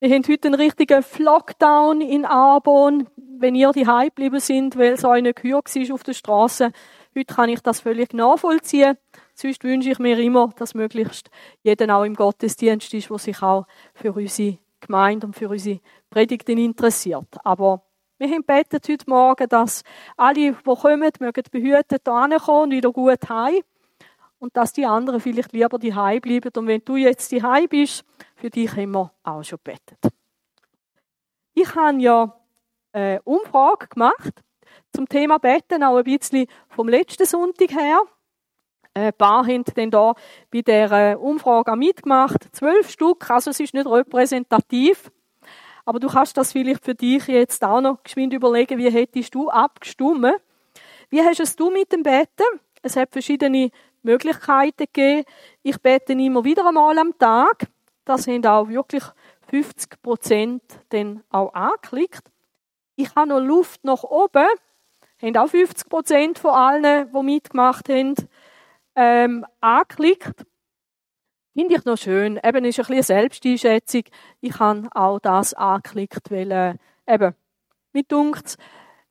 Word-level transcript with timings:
Wir 0.00 0.14
haben 0.14 0.22
heute 0.28 0.46
einen 0.46 0.54
richtigen 0.54 1.02
Flockdown 1.02 2.00
in 2.00 2.24
Arbon. 2.24 3.08
Wenn 3.16 3.56
ihr 3.56 3.72
die 3.72 3.82
geblieben 3.82 4.38
sind, 4.38 4.78
weil 4.78 4.92
es 4.92 5.04
euch 5.04 5.22
nicht 5.22 5.42
war 5.42 5.94
auf 5.94 6.04
der 6.04 6.12
Straße, 6.12 6.70
heute 7.16 7.34
kann 7.34 7.48
ich 7.48 7.58
das 7.62 7.80
völlig 7.80 8.14
nachvollziehen. 8.14 8.96
Sonst 9.34 9.64
wünsche 9.64 9.90
ich 9.90 9.98
mir 9.98 10.16
immer, 10.20 10.50
dass 10.56 10.74
möglichst 10.74 11.30
jeder 11.64 11.96
auch 11.96 12.04
im 12.04 12.14
Gottesdienst 12.14 12.94
ist, 12.94 13.10
der 13.10 13.18
sich 13.18 13.42
auch 13.42 13.66
für 13.92 14.12
unsere 14.12 14.58
Gemeinde 14.78 15.26
und 15.26 15.34
für 15.34 15.48
unsere 15.48 15.80
Predigten 16.10 16.58
interessiert. 16.58 17.26
Aber 17.42 17.82
wir 18.18 18.28
haben 18.28 18.44
betet 18.44 18.88
heute 18.88 19.04
Morgen, 19.10 19.48
dass 19.48 19.82
alle, 20.16 20.34
die 20.34 20.54
kommen, 20.62 21.10
mögen 21.18 21.42
behütet 21.50 22.02
hierher 22.04 22.38
kommen 22.38 22.62
und 22.62 22.70
wieder 22.70 22.92
gut 22.92 23.28
heim. 23.28 23.62
Und 24.38 24.56
dass 24.56 24.72
die 24.72 24.86
anderen 24.86 25.18
vielleicht 25.18 25.52
lieber 25.52 25.76
die 25.80 25.90
bleiben. 25.90 26.50
Und 26.56 26.68
wenn 26.68 26.84
du 26.84 26.94
jetzt 26.94 27.32
die 27.32 27.42
bist, 27.68 28.04
für 28.38 28.50
dich 28.50 28.70
haben 28.76 28.92
wir 28.92 29.12
auch 29.24 29.42
schon 29.42 29.58
betet. 29.62 29.98
Ich 31.54 31.74
habe 31.74 32.00
ja 32.00 32.34
eine 32.92 33.20
Umfrage 33.22 33.88
gemacht 33.88 34.42
zum 34.92 35.08
Thema 35.08 35.38
Betten, 35.38 35.82
auch 35.82 35.96
ein 35.96 36.04
bisschen 36.04 36.46
vom 36.68 36.88
letzten 36.88 37.26
Sonntag 37.26 37.72
her. 37.72 38.00
Ein 38.94 39.12
paar 39.12 39.46
haben 39.46 39.64
dann 39.74 39.90
da 39.90 40.14
bei 40.50 40.62
der 40.62 41.20
Umfrage 41.20 41.76
mitgemacht. 41.76 42.48
Zwölf 42.52 42.90
Stück, 42.90 43.28
also 43.30 43.50
es 43.50 43.60
ist 43.60 43.74
nicht 43.74 43.86
repräsentativ. 43.86 45.10
Aber 45.84 46.00
du 46.00 46.08
kannst 46.08 46.36
das 46.36 46.52
vielleicht 46.52 46.84
für 46.84 46.94
dich 46.94 47.26
jetzt 47.26 47.64
auch 47.64 47.80
noch 47.80 48.02
geschwind 48.02 48.32
überlegen, 48.32 48.78
wie 48.78 48.90
hättest 48.90 49.34
du 49.34 49.50
abgestimmt? 49.50 50.34
Wie 51.10 51.22
hast 51.22 51.40
es 51.40 51.56
du 51.56 51.70
mit 51.70 51.92
dem 51.92 52.02
Betten? 52.02 52.46
Es 52.82 52.96
hat 52.96 53.10
verschiedene 53.10 53.70
Möglichkeiten 54.02 54.86
gegeben. 54.92 55.24
Ich 55.62 55.80
bete 55.80 56.12
immer 56.12 56.44
wieder 56.44 56.66
einmal 56.66 56.98
am 56.98 57.18
Tag. 57.18 57.68
Das 58.08 58.26
haben 58.26 58.46
auch 58.46 58.68
wirklich 58.68 59.04
50 59.50 60.00
Prozent 60.00 60.62
dann 60.88 61.22
auch 61.28 61.52
angeklickt. 61.52 62.22
Ich 62.96 63.14
habe 63.14 63.28
noch 63.28 63.40
Luft 63.40 63.84
nach 63.84 64.02
oben. 64.02 64.46
Haben 65.20 65.36
auch 65.36 65.48
50 65.48 65.90
Prozent 65.90 66.38
von 66.38 66.52
allen, 66.52 67.12
die 67.12 67.22
mitgemacht 67.22 67.90
haben, 67.90 68.14
ähm, 68.96 69.44
angeklickt. 69.60 70.46
Finde 71.52 71.74
ich 71.74 71.84
noch 71.84 71.98
schön. 71.98 72.40
Eben 72.42 72.64
ist 72.64 72.78
ein 72.78 72.86
bisschen 72.86 73.02
Selbsteinschätzung. 73.02 74.04
Ich 74.40 74.58
habe 74.58 74.88
auch 74.94 75.18
das 75.18 75.52
angeklickt, 75.52 76.30
weil 76.30 76.50
äh, 76.50 76.74
eben, 77.06 77.34
mir 77.92 78.04
dunkt 78.04 78.56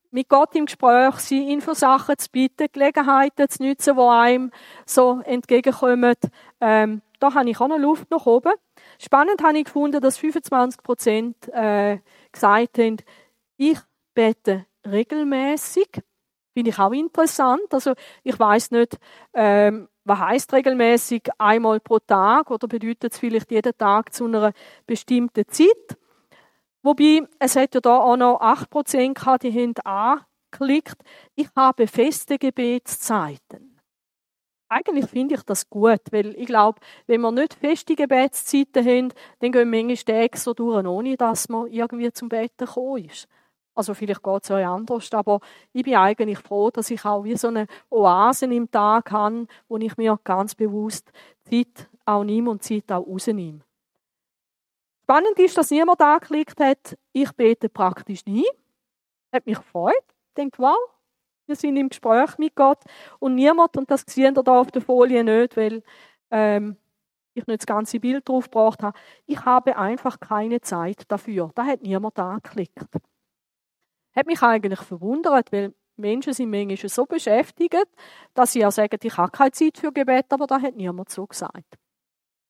mit 0.10 0.28
Gott 0.28 0.56
im 0.56 0.66
Gespräch 0.66 1.18
sein, 1.18 1.44
ihn 1.44 1.62
für 1.62 1.76
Sachen 1.76 2.18
zu 2.18 2.32
bitten, 2.32 2.66
Gelegenheiten 2.72 3.48
zu 3.48 3.62
nutzen, 3.62 3.96
die 3.96 4.02
einem 4.02 4.52
so 4.88 5.22
entgegenkommen. 5.24 6.16
Ähm, 6.60 7.04
da 7.20 7.36
habe 7.36 7.48
ich 7.48 7.62
auch 7.62 7.68
noch 7.68 7.78
Luft 7.78 8.10
nach 8.10 8.26
oben. 8.26 8.54
Spannend 9.00 9.44
habe 9.44 9.60
ich 9.60 9.66
gefunden, 9.66 10.02
dass 10.02 10.18
25 10.18 10.82
Prozent 10.82 11.36
äh, 11.54 12.00
gesagt 12.32 12.78
haben, 12.80 12.98
ich 13.58 13.80
bete 14.14 14.66
regelmäßig. 14.86 16.02
Finde 16.54 16.72
ich 16.72 16.80
auch 16.80 16.92
interessant. 16.92 17.72
Also 17.72 17.94
ich 18.24 18.40
weiß 18.40 18.72
nicht, 18.72 18.98
ähm, 19.34 19.88
was 20.04 20.20
heißt 20.20 20.54
regelmäßig 20.54 21.24
einmal 21.38 21.80
pro 21.80 22.00
Tag 22.00 22.50
oder 22.50 22.68
bedeutet 22.68 23.14
es 23.14 23.20
vielleicht 23.20 23.52
jeden 23.52 23.78
Tag 23.78 24.14
zu 24.14 24.26
einer 24.26 24.54
bestimmten 24.86 25.48
Zeit? 25.50 25.98
Wobei, 26.82 27.22
es 27.40 27.56
hat 27.56 27.76
ja 27.76 27.82
da 27.82 27.98
auch 27.98 28.16
noch 28.16 28.40
8% 28.40 29.14
gehabt, 29.14 29.44
die 29.44 29.52
haben 29.52 29.74
angeklickt, 29.84 30.98
ich 31.36 31.50
habe 31.56 31.88
feste 31.88 32.38
Gebetszeiten. 32.38 33.77
Eigentlich 34.70 35.10
finde 35.10 35.36
ich 35.36 35.44
das 35.44 35.70
gut, 35.70 36.02
weil 36.12 36.36
ich 36.36 36.48
glaube, 36.48 36.80
wenn 37.06 37.22
wir 37.22 37.32
nicht 37.32 37.54
feste 37.54 37.96
Gebetszeiten 37.96 38.86
haben, 38.86 39.14
dann 39.40 39.52
gehen 39.54 39.70
manchmal 39.70 39.96
Tage 39.98 40.38
so 40.38 40.54
durch, 40.54 40.86
ohne 40.86 41.16
dass 41.16 41.48
man 41.48 41.68
irgendwie 41.68 42.12
zum 42.12 42.28
Betten 42.28 42.66
gekommen 42.66 43.06
ist. 43.06 43.28
Also 43.74 43.94
vielleicht 43.94 44.24
geht 44.24 44.44
es 44.44 44.52
euch 44.52 44.66
anders, 44.66 45.14
aber 45.14 45.40
ich 45.72 45.84
bin 45.84 45.96
eigentlich 45.96 46.40
froh, 46.40 46.72
dass 46.72 46.90
ich 46.90 47.06
auch 47.06 47.24
wie 47.24 47.38
so 47.38 47.48
eine 47.48 47.68
Oase 47.92 48.46
im 48.46 48.70
Tag 48.70 49.12
habe, 49.12 49.48
wo 49.70 49.78
ich 49.78 49.96
mir 49.98 50.20
ganz 50.24 50.56
bewusst 50.56 51.12
Zeit 51.44 51.88
auch 52.06 52.24
nehme 52.24 52.50
und 52.50 52.64
Zeit 52.64 52.92
auch 52.92 53.06
rausnehme. 53.06 53.60
Spannend 55.04 55.40
ist, 55.40 55.58
dass 55.58 55.72
niemand 55.72 56.02
angeklickt 56.02 56.60
hat, 56.60 56.98
ich 57.14 57.32
bete 57.34 57.70
praktisch 57.70 58.26
nie. 58.26 58.48
Hat 59.32 59.46
mich 59.46 59.58
gefreut. 59.58 59.94
Ich 60.10 60.34
denke, 60.36 60.58
wow, 60.58 60.76
wir 61.48 61.56
sind 61.56 61.78
im 61.78 61.90
Gespräch 61.90 62.38
mit 62.38 62.56
Gott 62.56 62.80
und 63.20 63.36
niemand, 63.36 63.78
und 63.78 63.90
das 63.90 64.04
sehen 64.08 64.36
ihr 64.36 64.44
da 64.44 64.60
auf 64.60 64.72
der 64.72 64.82
Folie 64.82 65.24
nicht, 65.24 65.58
weil 65.58 65.82
ähm, 66.30 66.78
ich 67.34 67.48
nicht 67.48 67.62
das 67.62 67.66
ganze 67.66 68.00
Bild 68.00 68.28
drauf 68.28 68.46
gebracht 68.46 68.84
habe, 68.84 68.98
ich 69.26 69.44
habe 69.46 69.78
einfach 69.78 70.20
keine 70.20 70.62
Zeit 70.62 71.04
dafür. 71.08 71.52
Da 71.56 71.66
hat 71.66 71.82
niemand 71.82 72.20
angeklickt. 72.20 72.86
Hat 74.16 74.26
mich 74.26 74.42
eigentlich 74.42 74.80
verwundert, 74.80 75.52
weil 75.52 75.74
Menschen 75.96 76.34
sind 76.34 76.50
manchmal 76.50 76.90
so 76.90 77.06
beschäftigt, 77.06 77.88
dass 78.34 78.54
sie 78.54 78.60
ja 78.60 78.72
sagen, 78.72 78.98
ich 79.02 79.18
habe 79.18 79.32
keine 79.32 79.52
Zeit 79.52 79.78
für 79.78 79.92
Gebet, 79.92 80.26
aber 80.30 80.48
da 80.48 80.62
hat 80.62 80.76
niemand 80.76 81.10
so 81.10 81.26
gesagt. 81.26 81.76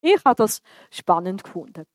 Ich 0.01 0.23
habe 0.23 0.35
das 0.35 0.61
spannend 0.91 1.43
gefunden. 1.43 1.85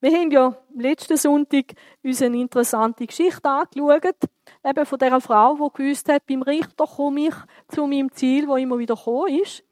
Wir 0.00 0.16
haben 0.16 0.30
ja 0.30 0.56
letzten 0.74 1.16
Sonntag 1.16 1.74
uns 2.02 2.22
eine 2.22 2.40
interessante 2.40 3.06
Geschichte 3.06 3.48
angeschaut, 3.48 4.16
eben 4.64 4.86
von 4.86 4.98
dieser 4.98 5.20
Frau, 5.20 5.54
die 5.54 5.82
gewusst 5.82 6.08
hat, 6.08 6.26
beim 6.26 6.42
Richter 6.42 6.86
komme 6.86 7.28
ich 7.28 7.34
zu 7.68 7.86
meinem 7.86 8.12
Ziel, 8.12 8.48
wo 8.48 8.56
immer 8.56 8.78
wieder 8.78 8.96
gekommen 8.96 9.40
ist. 9.40 9.64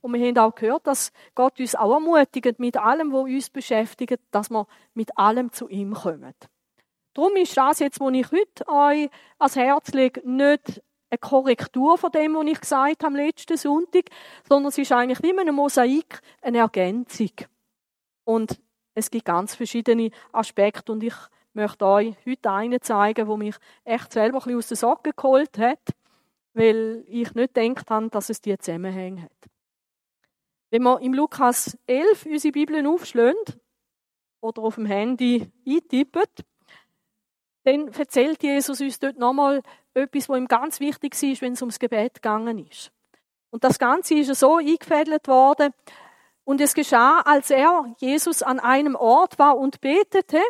Und 0.00 0.14
wir 0.14 0.26
haben 0.26 0.38
auch 0.38 0.54
gehört, 0.54 0.86
dass 0.86 1.12
Gott 1.34 1.60
uns 1.60 1.74
auch 1.74 1.92
ermutigt, 1.92 2.58
mit 2.58 2.76
allem, 2.76 3.12
was 3.12 3.22
uns 3.22 3.50
beschäftigt, 3.50 4.20
dass 4.32 4.50
wir 4.50 4.66
mit 4.94 5.16
allem 5.16 5.52
zu 5.52 5.68
ihm 5.68 5.94
kommen. 5.94 6.34
Darum 7.14 7.36
ist 7.36 7.56
das 7.56 7.78
jetzt, 7.78 8.00
was 8.00 8.12
ich 8.12 8.32
heute 8.32 8.68
euch 8.68 9.10
ans 9.38 9.56
Herz 9.56 9.92
lege, 9.92 10.22
nicht 10.28 10.82
eine 11.10 11.18
Korrektur 11.18 11.98
von 11.98 12.10
dem, 12.10 12.34
was 12.34 12.46
ich 12.46 12.60
gesagt 12.60 13.04
habe 13.04 13.06
am 13.06 13.16
letzten 13.16 13.56
Sonntag, 13.56 14.04
sondern 14.48 14.70
es 14.70 14.78
ist 14.78 14.92
eigentlich 14.92 15.22
wie 15.22 15.38
eine 15.38 15.52
Mosaik, 15.52 16.20
eine 16.40 16.58
Ergänzung. 16.58 17.32
Und 18.24 18.60
es 18.94 19.10
gibt 19.10 19.26
ganz 19.26 19.54
verschiedene 19.54 20.10
Aspekte 20.32 20.90
und 20.90 21.02
ich 21.02 21.14
möchte 21.54 21.84
euch 21.86 22.14
heute 22.26 22.50
einen 22.50 22.80
zeigen, 22.80 23.28
wo 23.28 23.36
mich 23.36 23.56
echt 23.84 24.12
selber 24.12 24.38
ein 24.38 24.44
bisschen 24.44 24.58
aus 24.58 24.68
den 24.68 24.76
Socken 24.76 25.12
geholt 25.16 25.58
hat, 25.58 25.80
weil 26.54 27.04
ich 27.08 27.34
nicht 27.34 27.54
gedacht 27.54 27.90
habe, 27.90 28.08
dass 28.10 28.30
es 28.30 28.40
die 28.40 28.56
Zusammenhänge 28.58 29.22
hat. 29.22 29.30
Wenn 30.70 30.82
wir 30.82 31.00
im 31.00 31.14
Lukas 31.14 31.76
11 31.86 32.26
unsere 32.26 32.52
Bibeln 32.52 32.86
aufschlagen 32.86 33.36
oder 34.40 34.62
auf 34.62 34.76
dem 34.76 34.86
Handy 34.86 35.50
eintippen, 35.66 36.22
dann 37.64 37.88
erzählt 37.88 38.42
Jesus 38.42 38.80
uns 38.80 38.98
dort 38.98 39.18
nochmal 39.18 39.62
etwas, 39.94 40.28
was 40.28 40.38
ihm 40.38 40.48
ganz 40.48 40.80
wichtig 40.80 41.20
ist, 41.22 41.42
wenn 41.42 41.52
es 41.52 41.62
ums 41.62 41.78
Gebet 41.78 42.14
gegangen 42.14 42.66
ist. 42.66 42.90
Und 43.50 43.64
das 43.64 43.78
Ganze 43.78 44.14
ist 44.14 44.34
so 44.34 44.56
eingefädelt 44.56 45.28
worden, 45.28 45.72
und 46.44 46.60
es 46.60 46.74
geschah, 46.74 47.20
als 47.20 47.50
er, 47.50 47.94
Jesus, 47.98 48.42
an 48.42 48.58
einem 48.58 48.96
Ort 48.96 49.38
war 49.38 49.56
und 49.56 49.80
betete, 49.80 50.40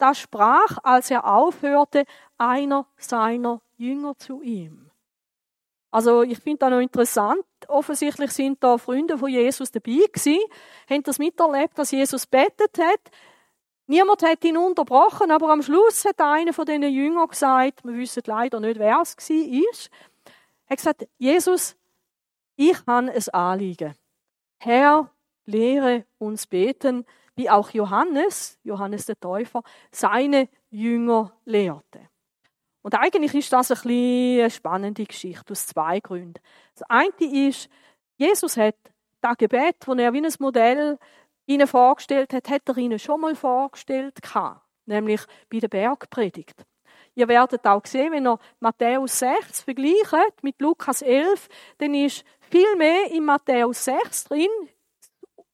da 0.00 0.14
sprach, 0.14 0.78
als 0.82 1.10
er 1.10 1.24
aufhörte, 1.24 2.04
einer 2.38 2.86
seiner 2.96 3.60
Jünger 3.76 4.16
zu 4.18 4.42
ihm. 4.42 4.90
Also 5.90 6.22
ich 6.22 6.38
finde 6.38 6.58
das 6.60 6.70
noch 6.70 6.80
interessant. 6.80 7.44
Offensichtlich 7.68 8.30
sind 8.30 8.62
da 8.62 8.78
Freunde 8.78 9.18
von 9.18 9.28
Jesus 9.28 9.72
dabei 9.72 10.06
gewesen, 10.12 10.38
haben 10.88 11.02
das 11.02 11.18
miterlebt, 11.18 11.76
dass 11.78 11.90
Jesus 11.90 12.26
betet 12.26 12.78
hat. 12.78 13.00
Niemand 13.86 14.22
hat 14.22 14.44
ihn 14.44 14.56
unterbrochen, 14.56 15.32
aber 15.32 15.50
am 15.50 15.62
Schluss 15.62 16.04
hat 16.04 16.20
einer 16.20 16.52
von 16.52 16.64
diesen 16.64 16.84
Jüngern 16.84 17.26
gesagt, 17.26 17.84
wir 17.84 17.94
wissen 17.94 18.22
leider 18.24 18.60
nicht, 18.60 18.78
wer 18.78 19.00
es 19.02 19.16
war, 19.16 19.90
er 20.66 20.74
hat 20.74 20.76
gesagt, 20.76 21.08
Jesus, 21.18 21.76
ich 22.54 22.76
habe 22.86 23.10
ein 23.10 23.28
Anliegen. 23.32 23.96
Herr, 24.58 25.10
lehre 25.44 26.04
uns 26.18 26.46
beten, 26.46 27.04
wie 27.40 27.48
auch 27.48 27.70
Johannes, 27.70 28.58
Johannes 28.64 29.06
der 29.06 29.18
Täufer, 29.18 29.62
seine 29.90 30.50
Jünger 30.68 31.32
lehrte. 31.46 32.10
Und 32.82 32.94
eigentlich 32.94 33.34
ist 33.34 33.50
das 33.50 33.70
ein 33.70 33.76
bisschen 33.76 34.40
eine 34.40 34.50
spannende 34.50 35.06
Geschichte 35.06 35.50
aus 35.50 35.66
zwei 35.66 36.00
Gründen. 36.00 36.42
Das 36.74 36.82
eine 36.90 37.48
ist, 37.48 37.70
Jesus 38.18 38.58
hat 38.58 38.76
das 39.22 39.38
Gebet, 39.38 39.76
das 39.86 39.98
er 39.98 40.12
wie 40.12 40.20
ein 40.20 40.34
Modell 40.38 40.98
ihnen 41.46 41.66
vorgestellt 41.66 42.34
hat, 42.34 42.50
hat 42.50 42.68
er 42.68 42.76
ihnen 42.76 42.98
schon 42.98 43.22
mal 43.22 43.34
vorgestellt 43.34 44.20
gehabt, 44.20 44.60
nämlich 44.84 45.22
bei 45.50 45.60
der 45.60 45.68
Bergpredigt. 45.68 46.66
Ihr 47.14 47.26
werdet 47.28 47.66
auch 47.66 47.86
sehen, 47.86 48.12
wenn 48.12 48.26
ihr 48.26 48.38
Matthäus 48.60 49.18
6 49.18 49.62
vergleicht 49.62 50.42
mit 50.42 50.60
Lukas 50.60 51.00
11, 51.00 51.48
dann 51.78 51.94
ist 51.94 52.22
viel 52.50 52.76
mehr 52.76 53.10
in 53.10 53.24
Matthäus 53.24 53.86
6 53.86 54.24
drin, 54.24 54.48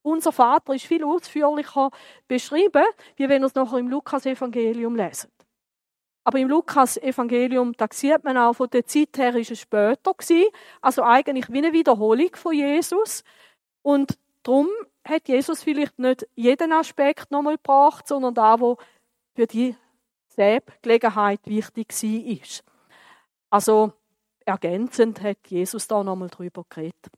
unser 0.06 0.30
Vater 0.30 0.72
ist 0.74 0.86
viel 0.86 1.04
ausführlicher 1.04 1.90
beschrieben, 2.28 2.84
wie 3.16 3.28
wenn 3.28 3.42
ihr 3.42 3.46
es 3.46 3.54
nachher 3.54 3.78
im 3.78 3.88
Lukas-Evangelium 3.88 4.94
lesen. 4.94 5.30
Aber 6.22 6.38
im 6.38 6.48
Lukas-Evangelium, 6.48 7.72
da 7.76 7.86
sieht 7.90 8.24
man 8.24 8.36
auch, 8.36 8.54
von 8.54 8.70
der 8.70 8.86
Zeit 8.86 9.16
her 9.18 9.34
ist 9.34 9.50
es 9.50 9.60
später 9.60 10.14
gewesen, 10.14 10.50
also 10.80 11.02
eigentlich 11.02 11.52
wie 11.52 11.58
eine 11.58 11.72
Wiederholung 11.72 12.34
von 12.34 12.52
Jesus. 12.52 13.24
Und 13.82 14.18
darum 14.42 14.68
hat 15.04 15.28
Jesus 15.28 15.62
vielleicht 15.62 15.98
nicht 15.98 16.26
jeden 16.34 16.72
Aspekt 16.72 17.30
nochmal 17.30 17.56
gebracht, 17.56 18.06
sondern 18.06 18.34
da, 18.34 18.60
wo 18.60 18.76
für 19.34 19.46
die 19.46 19.76
Gelegenheit 20.36 21.40
wichtig 21.46 21.88
war. 21.90 22.64
Also 23.50 23.92
ergänzend 24.44 25.20
hat 25.22 25.38
Jesus 25.48 25.88
da 25.88 26.04
nochmal 26.04 26.28
drüber 26.28 26.64
geredet. 26.68 27.10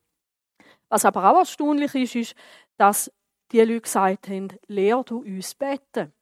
Was 0.89 1.05
aber 1.05 1.31
auch 1.31 1.39
erstaunlich 1.39 1.95
ist, 1.95 2.15
ist, 2.15 2.35
dass 2.79 3.13
die 3.53 3.61
Leute 3.61 3.83
gesagt 3.83 4.29
haben, 4.29 4.49
lehr 4.67 5.03
du 5.05 5.19
uns 5.19 5.55
beten. 5.55 6.13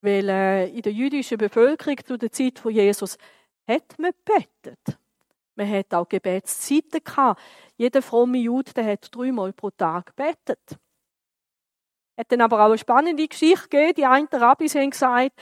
Weil 0.00 0.28
äh, 0.28 0.70
in 0.70 0.82
der 0.82 0.92
jüdischen 0.92 1.38
Bevölkerung 1.38 1.96
zu 2.04 2.16
der 2.16 2.32
Zeit 2.32 2.58
von 2.58 2.72
Jesus 2.72 3.18
hat 3.68 3.98
man 3.98 4.12
betet. 4.24 4.98
Man 5.56 5.70
hat 5.70 5.92
auch 5.92 6.08
Gebetszeiten 6.08 7.04
gehabt. 7.04 7.40
Jeder 7.76 8.00
fromme 8.00 8.38
Jude 8.38 8.72
der 8.72 8.92
hat 8.92 9.14
dreimal 9.14 9.52
pro 9.52 9.70
Tag 9.70 10.06
gebetet. 10.16 10.78
Hat 12.16 12.32
dann 12.32 12.40
aber 12.40 12.60
auch 12.60 12.68
eine 12.68 12.78
spannende 12.78 13.26
Geschichte 13.28 13.68
gegeben. 13.68 13.94
Die 13.96 14.06
einen 14.06 14.28
Rabbis 14.28 14.74
haben 14.74 14.90
gesagt, 14.90 15.32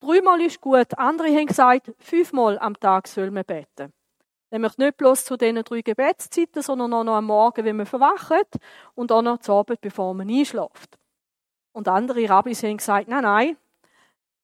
dreimal 0.00 0.40
ist 0.40 0.60
gut. 0.60 0.98
Andere 0.98 1.28
haben 1.28 1.46
gesagt, 1.46 1.92
fünfmal 1.98 2.58
am 2.58 2.78
Tag 2.78 3.08
soll 3.08 3.30
man 3.30 3.44
beten. 3.44 3.92
Nämlich 4.50 4.78
nicht 4.78 4.96
bloß 4.96 5.24
zu 5.24 5.36
diesen 5.36 5.62
drei 5.64 5.82
Gebetszeiten, 5.82 6.62
sondern 6.62 6.92
auch 6.94 7.04
noch 7.04 7.16
am 7.16 7.26
Morgen, 7.26 7.64
wenn 7.64 7.76
man 7.76 7.86
verwacht 7.86 8.58
und 8.94 9.10
auch 9.10 9.22
noch 9.22 9.38
zu 9.38 9.52
Abend, 9.52 9.80
bevor 9.80 10.14
man 10.14 10.28
einschläft. 10.28 10.98
Und 11.72 11.88
andere 11.88 12.28
Rabbis 12.28 12.62
haben 12.62 12.76
gesagt, 12.76 13.08
nein, 13.08 13.24
nein, 13.24 13.56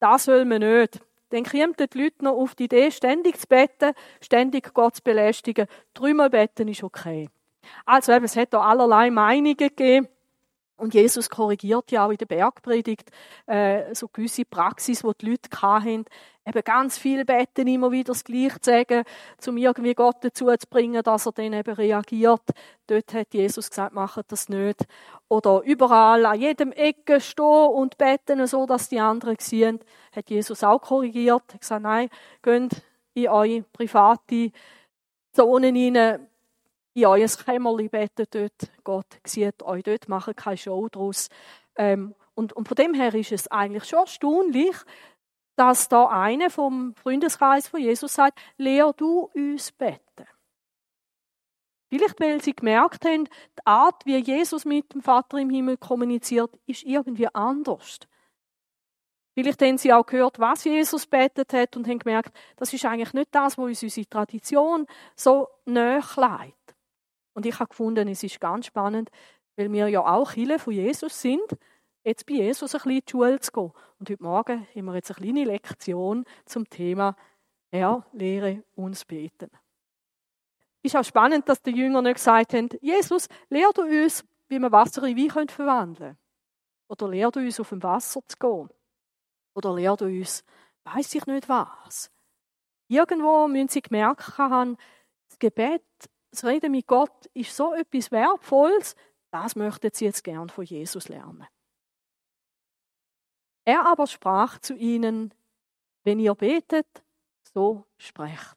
das 0.00 0.26
will 0.26 0.44
man 0.44 0.60
nicht. 0.60 1.00
Dann 1.30 1.44
kommen 1.44 1.74
die 1.78 1.98
Leute 1.98 2.24
noch 2.24 2.36
auf 2.36 2.54
die 2.54 2.64
Idee, 2.64 2.90
ständig 2.90 3.40
zu 3.40 3.46
beten, 3.46 3.92
ständig 4.20 4.74
Gott 4.74 4.96
zu 4.96 5.02
belästigen. 5.02 5.66
Dreimal 5.94 6.28
beten 6.28 6.68
ist 6.68 6.82
okay. 6.82 7.30
Also 7.86 8.12
eben, 8.12 8.26
es 8.26 8.36
hat 8.36 8.52
da 8.52 8.60
allerlei 8.60 9.10
Meinungen 9.10 9.56
gegeben. 9.56 10.08
Und 10.76 10.94
Jesus 10.94 11.30
korrigiert 11.30 11.90
ja 11.92 12.04
auch 12.04 12.10
in 12.10 12.18
der 12.18 12.26
Bergpredigt 12.26 13.10
äh, 13.46 13.94
so 13.94 14.08
gewisse 14.08 14.44
Praxis, 14.44 15.00
die 15.00 15.12
die 15.20 15.30
Leute 15.30 15.62
hatten. 15.62 16.04
Eben 16.44 16.64
ganz 16.64 16.98
viel 16.98 17.24
beten, 17.24 17.68
immer 17.68 17.92
wieder 17.92 18.12
das 18.12 18.24
Gleiche 18.24 18.60
zu 18.60 18.70
sagen, 18.70 19.04
um 19.46 19.56
irgendwie 19.56 19.94
Gott 19.94 20.16
dazu 20.22 20.46
zu 20.46 20.66
bringen, 20.68 21.02
dass 21.02 21.26
er 21.26 21.32
dann 21.32 21.52
eben 21.52 21.74
reagiert. 21.74 22.42
Dort 22.88 23.14
hat 23.14 23.32
Jesus 23.32 23.70
gesagt, 23.70 23.94
macht 23.94 24.32
das 24.32 24.48
nicht. 24.48 24.84
Oder 25.28 25.62
überall, 25.62 26.26
an 26.26 26.40
jedem 26.40 26.72
Ecke 26.72 27.20
stehen 27.20 27.44
und 27.44 27.96
beten, 27.96 28.44
so 28.48 28.66
dass 28.66 28.88
die 28.88 28.98
anderen 28.98 29.36
sehen. 29.38 29.78
Hat 30.14 30.30
Jesus 30.30 30.64
auch 30.64 30.80
korrigiert. 30.80 31.42
Er 31.48 31.54
hat 31.54 31.60
gesagt, 31.60 31.82
nein, 31.82 32.08
geht 32.42 32.82
in 33.14 33.28
eure 33.28 33.62
private 33.72 34.50
Zonen 35.32 35.76
hinein, 35.76 36.26
in 36.94 37.06
euer 37.06 37.26
Kämmerli 37.26 37.88
beten 37.88 38.26
dort. 38.30 38.70
Gott 38.84 39.06
sieht 39.24 39.62
euch 39.62 39.82
dort, 39.84 40.08
macht 40.08 40.36
keine 40.36 40.56
Show 40.56 40.88
draus. 40.88 41.28
Ähm, 41.76 42.14
und, 42.34 42.52
und 42.54 42.66
von 42.66 42.74
dem 42.74 42.94
her 42.94 43.14
ist 43.14 43.32
es 43.32 43.48
eigentlich 43.48 43.84
schon 43.84 44.00
erstaunlich, 44.00 44.76
dass 45.62 45.88
da 45.88 46.06
eine 46.08 46.50
vom 46.50 46.92
Freundeskreis 46.96 47.68
von 47.68 47.80
Jesus 47.80 48.14
sagt, 48.14 48.36
lehr 48.56 48.92
du 48.92 49.30
uns 49.32 49.70
beten. 49.70 50.26
Vielleicht, 51.88 52.18
weil 52.18 52.42
sie 52.42 52.52
gemerkt 52.52 53.04
haben, 53.04 53.26
die 53.26 53.66
Art, 53.66 54.04
wie 54.04 54.16
Jesus 54.16 54.64
mit 54.64 54.92
dem 54.92 55.02
Vater 55.02 55.38
im 55.38 55.50
Himmel 55.50 55.76
kommuniziert, 55.76 56.50
ist 56.66 56.82
irgendwie 56.82 57.32
anders. 57.32 58.00
Vielleicht 59.34 59.62
haben 59.62 59.78
sie 59.78 59.92
auch 59.92 60.04
gehört, 60.04 60.40
was 60.40 60.64
Jesus 60.64 61.06
betet 61.06 61.52
hat 61.52 61.76
und 61.76 61.86
haben 61.86 62.00
gemerkt, 62.00 62.34
das 62.56 62.72
ist 62.72 62.84
eigentlich 62.84 63.12
nicht 63.12 63.32
das, 63.32 63.56
was 63.56 63.64
uns 63.64 63.82
unsere 63.84 64.08
Tradition 64.08 64.88
so 65.14 65.46
näher 65.64 66.02
Und 67.34 67.46
ich 67.46 67.60
habe 67.60 67.68
gefunden, 67.68 68.08
es 68.08 68.24
ist 68.24 68.40
ganz 68.40 68.66
spannend, 68.66 69.12
weil 69.54 69.70
wir 69.70 69.86
ja 69.86 70.04
auch 70.04 70.32
Chile 70.32 70.58
von 70.58 70.72
Jesus 70.72 71.22
sind 71.22 71.56
jetzt 72.04 72.26
bei 72.26 72.34
Jesus 72.34 72.74
ein 72.74 72.78
bisschen 72.78 72.92
in 72.92 73.00
die 73.06 73.10
Schule 73.10 73.40
zu 73.40 73.52
gehen. 73.52 73.72
Und 73.98 74.10
heute 74.10 74.22
Morgen 74.22 74.66
haben 74.74 74.84
wir 74.84 74.94
jetzt 74.94 75.10
eine 75.10 75.24
kleine 75.24 75.44
Lektion 75.44 76.24
zum 76.44 76.68
Thema 76.68 77.16
Er 77.70 78.04
lehre 78.12 78.64
uns 78.74 79.04
beten. 79.04 79.50
Ist 80.82 80.96
auch 80.96 81.04
spannend, 81.04 81.48
dass 81.48 81.62
die 81.62 81.70
Jünger 81.70 82.02
nicht 82.02 82.14
gesagt 82.14 82.54
haben, 82.54 82.68
Jesus, 82.80 83.28
lehr 83.48 83.70
du 83.72 83.82
uns, 83.82 84.24
wie 84.48 84.58
wir 84.58 84.72
Wasser 84.72 85.04
in 85.04 85.16
Wein 85.16 85.48
verwandeln 85.48 85.96
können. 85.96 86.18
Oder 86.88 87.08
lehr 87.08 87.30
du 87.30 87.40
uns, 87.40 87.60
auf 87.60 87.68
dem 87.68 87.82
Wasser 87.82 88.20
zu 88.26 88.36
gehen. 88.36 88.68
Oder 89.54 89.74
lehr 89.74 89.96
du 89.96 90.06
uns, 90.06 90.44
weiß 90.84 91.14
ich 91.14 91.26
nicht 91.26 91.48
was. 91.48 92.10
Irgendwo 92.88 93.46
müssen 93.46 93.68
sie 93.68 93.80
gemerkt 93.80 94.36
haben, 94.36 94.76
das 95.28 95.38
Gebet, 95.38 95.84
das 96.30 96.44
Reden 96.44 96.72
mit 96.72 96.86
Gott 96.86 97.26
ist 97.32 97.56
so 97.56 97.72
etwas 97.72 98.10
Wertvolles, 98.10 98.96
das 99.30 99.56
möchten 99.56 99.90
sie 99.92 100.06
jetzt 100.06 100.24
gern 100.24 100.48
von 100.48 100.64
Jesus 100.64 101.08
lernen. 101.08 101.46
Er 103.64 103.86
aber 103.86 104.06
sprach 104.06 104.58
zu 104.58 104.74
ihnen, 104.74 105.32
wenn 106.04 106.18
ihr 106.18 106.34
betet, 106.34 106.86
so 107.42 107.84
sprecht. 107.96 108.56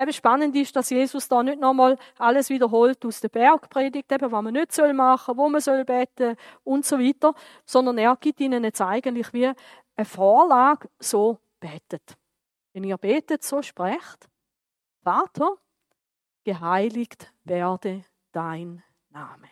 Eben 0.00 0.12
spannend 0.14 0.56
ist, 0.56 0.74
dass 0.74 0.88
Jesus 0.88 1.28
da 1.28 1.42
nicht 1.42 1.60
nochmal 1.60 1.98
alles 2.16 2.48
wiederholt 2.48 3.04
aus 3.04 3.20
der 3.20 3.28
Bergpredigt, 3.28 4.10
eben, 4.10 4.32
was 4.32 4.42
man 4.42 4.54
nicht 4.54 4.72
soll 4.72 4.94
machen, 4.94 5.36
wo 5.36 5.48
man 5.50 5.60
soll 5.60 5.84
beten 5.84 6.36
und 6.64 6.86
so 6.86 6.98
weiter, 6.98 7.34
sondern 7.66 7.98
er 7.98 8.16
gibt 8.16 8.40
ihnen 8.40 8.64
jetzt 8.64 8.80
eigentlich 8.80 9.30
wie 9.34 9.52
eine 9.96 10.06
Vorlage, 10.06 10.88
so 10.98 11.38
betet. 11.60 12.16
Wenn 12.72 12.84
ihr 12.84 12.96
betet, 12.96 13.42
so 13.42 13.60
sprecht. 13.60 14.30
Vater, 15.02 15.56
geheiligt 16.44 17.30
werde 17.44 18.02
dein 18.32 18.82
Name. 19.10 19.48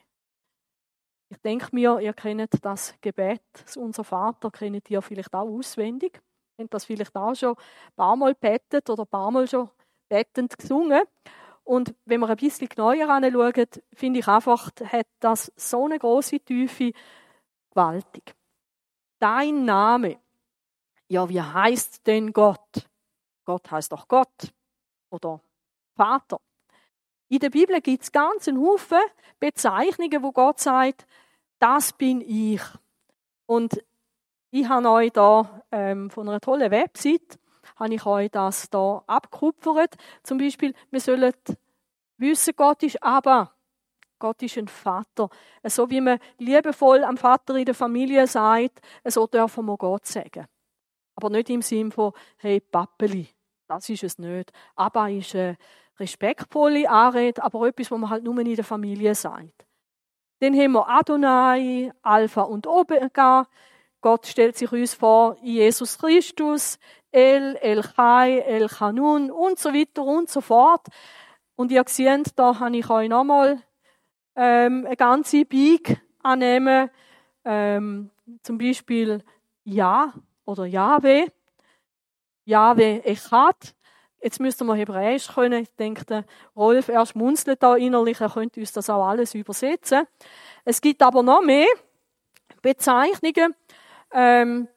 Ich 1.31 1.39
denke 1.39 1.69
mir, 1.73 2.01
ihr 2.01 2.15
kennt 2.15 2.65
das 2.65 2.95
Gebet, 3.01 3.43
das 3.53 3.77
Unser 3.77 4.05
Vater, 4.05 4.51
kennt 4.51 4.89
ihr 4.91 5.03
vielleicht 5.03 5.35
auch 5.35 5.47
auswendig. 5.47 6.21
Ihr 6.57 6.65
habt 6.65 6.75
das 6.75 6.87
vielleicht 6.87 7.15
auch 7.15 7.35
schon 7.35 7.55
ein 7.55 7.95
paar 7.97 8.17
Mal 8.17 8.35
betet 8.35 8.89
oder 8.89 9.03
ein 9.03 9.09
paar 9.09 9.31
Mal 9.31 9.47
schon 9.47 9.71
bettend 10.09 10.59
gesungen. 10.59 11.03
Und 11.65 11.95
wenn 12.07 12.21
wir 12.21 12.31
ein 12.31 12.37
bisschen 12.37 12.69
genauer 12.69 13.09
anschauen, 13.09 13.67
finde 13.93 14.21
ich 14.21 14.29
einfach, 14.29 14.71
hat 14.85 15.07
das 15.21 15.53
so 15.55 15.85
eine 15.85 15.99
große 15.99 16.41
Tiefe, 16.41 16.93
gewaltig. 17.71 18.35
Dein 19.19 19.65
Name. 19.67 20.19
Ja, 21.09 21.29
wie 21.29 21.41
heißt 21.41 22.07
denn 22.07 22.33
Gott? 22.33 22.89
Gott 23.45 23.71
heißt 23.71 23.93
doch 23.93 24.09
Gott 24.09 24.53
oder 25.11 25.41
Vater. 25.95 26.41
In 27.29 27.41
der 27.41 27.51
Bibel 27.51 27.81
gibt 27.81 28.03
es 28.03 28.13
ganz 28.13 28.49
einen 28.49 28.61
Haufen 28.61 28.99
Bezeichnungen, 29.39 30.23
wo 30.23 30.33
Gott 30.33 30.61
sagt, 30.61 31.07
das 31.59 31.93
bin 31.93 32.21
ich. 32.21 32.63
Und 33.47 33.83
ich 34.51 34.69
habe 34.69 34.91
euch 34.91 35.13
da 35.13 35.63
ähm, 35.71 36.11
von 36.11 36.29
einer 36.29 36.41
tollen 36.41 36.71
Website 36.71 37.39
habe 37.77 37.95
ich 37.95 38.07
euch 38.07 38.31
das 38.31 38.71
da 38.71 39.03
abgekupfert. 39.07 39.97
Zum 40.23 40.39
Beispiel, 40.39 40.75
wir 40.91 41.01
sollen 41.01 41.33
wissen, 42.17 42.55
Gott 42.57 42.83
ist 42.83 43.03
aber. 43.03 43.53
Gott 44.19 44.43
ist 44.43 44.59
ein 44.59 44.69
Vater. 44.69 45.29
So 45.65 45.89
wie 45.91 46.01
man 46.01 46.19
liebevoll 46.39 47.05
am 47.05 47.17
Vater 47.17 47.55
in 47.55 47.65
der 47.65 47.75
Familie 47.75 48.27
sagt, 48.27 48.81
so 49.05 49.27
dürfen 49.27 49.67
wir 49.67 49.77
Gott 49.77 50.07
sagen. 50.07 50.47
Aber 51.15 51.31
nicht 51.31 51.51
im 51.51 51.63
Sinne 51.63 51.91
von, 51.91 52.13
hey, 52.39 52.61
Pappeli. 52.61 53.29
Das 53.69 53.89
ist 53.89 54.03
es 54.03 54.19
nicht. 54.19 54.51
Aber 54.75 55.11
ist 55.11 55.35
eine 55.35 55.57
respektvolle 55.99 56.89
Anrede, 56.89 57.43
aber 57.43 57.69
etwas, 57.69 57.91
was 57.91 57.99
man 57.99 58.11
halt 58.11 58.25
nur 58.25 58.39
in 58.39 58.55
der 58.55 58.65
Familie 58.65 59.15
sagt. 59.15 59.67
Dann 60.41 60.55
haben 60.55 60.73
wir 60.73 60.89
Adonai, 60.89 61.93
Alpha 62.03 62.43
und 62.43 62.67
Omega. 62.67 63.47
Gott 64.01 64.27
stellt 64.27 64.57
sich 64.57 64.71
uns 64.71 64.95
vor, 64.95 65.37
Jesus 65.43 65.99
Christus, 65.99 66.79
El, 67.11 67.57
El 67.57 67.83
Chai, 67.83 68.39
El 68.39 68.69
Chanun 68.69 69.31
und 69.31 69.59
so 69.59 69.75
weiter 69.75 70.05
und 70.05 70.29
so 70.31 70.41
fort. 70.41 70.87
Und 71.57 71.73
ihr 71.73 71.83
seht, 71.87 72.39
da 72.39 72.61
habe 72.61 72.77
ich 72.77 72.89
euch 72.89 73.09
nochmal 73.09 73.61
ähm, 74.37 74.87
eine 74.87 74.97
ganze 74.97 75.45
Big 75.45 76.01
annehmen. 76.23 76.91
Ähm, 77.45 78.11
zum 78.43 78.59
Beispiel 78.59 79.25
Ja 79.65 80.13
oder 80.45 80.67
Jahwe. 80.67 81.33
Jahwe 82.45 83.05
Echad. 83.05 83.75
Jetzt 84.21 84.41
müssten 84.41 84.67
wir 84.67 84.75
Hebräisch 84.75 85.29
können. 85.29 85.63
Ich 85.63 85.75
denke, 85.77 86.25
Rolf, 86.57 86.89
er 86.89 87.07
schmunzelt 87.07 87.63
da 87.63 87.77
innerlich, 87.77 88.21
er 88.21 88.31
könnte 88.31 88.61
uns 88.61 88.73
das 88.73 88.91
auch 88.91 89.07
alles 89.07 89.35
übersetzen. 89.35 90.07
Es 90.65 90.81
gibt 90.81 91.03
aber 91.03 91.23
noch 91.23 91.43
mehr 91.43 91.69
Bezeichnungen. 92.63 93.55
Ähm, 94.13 94.69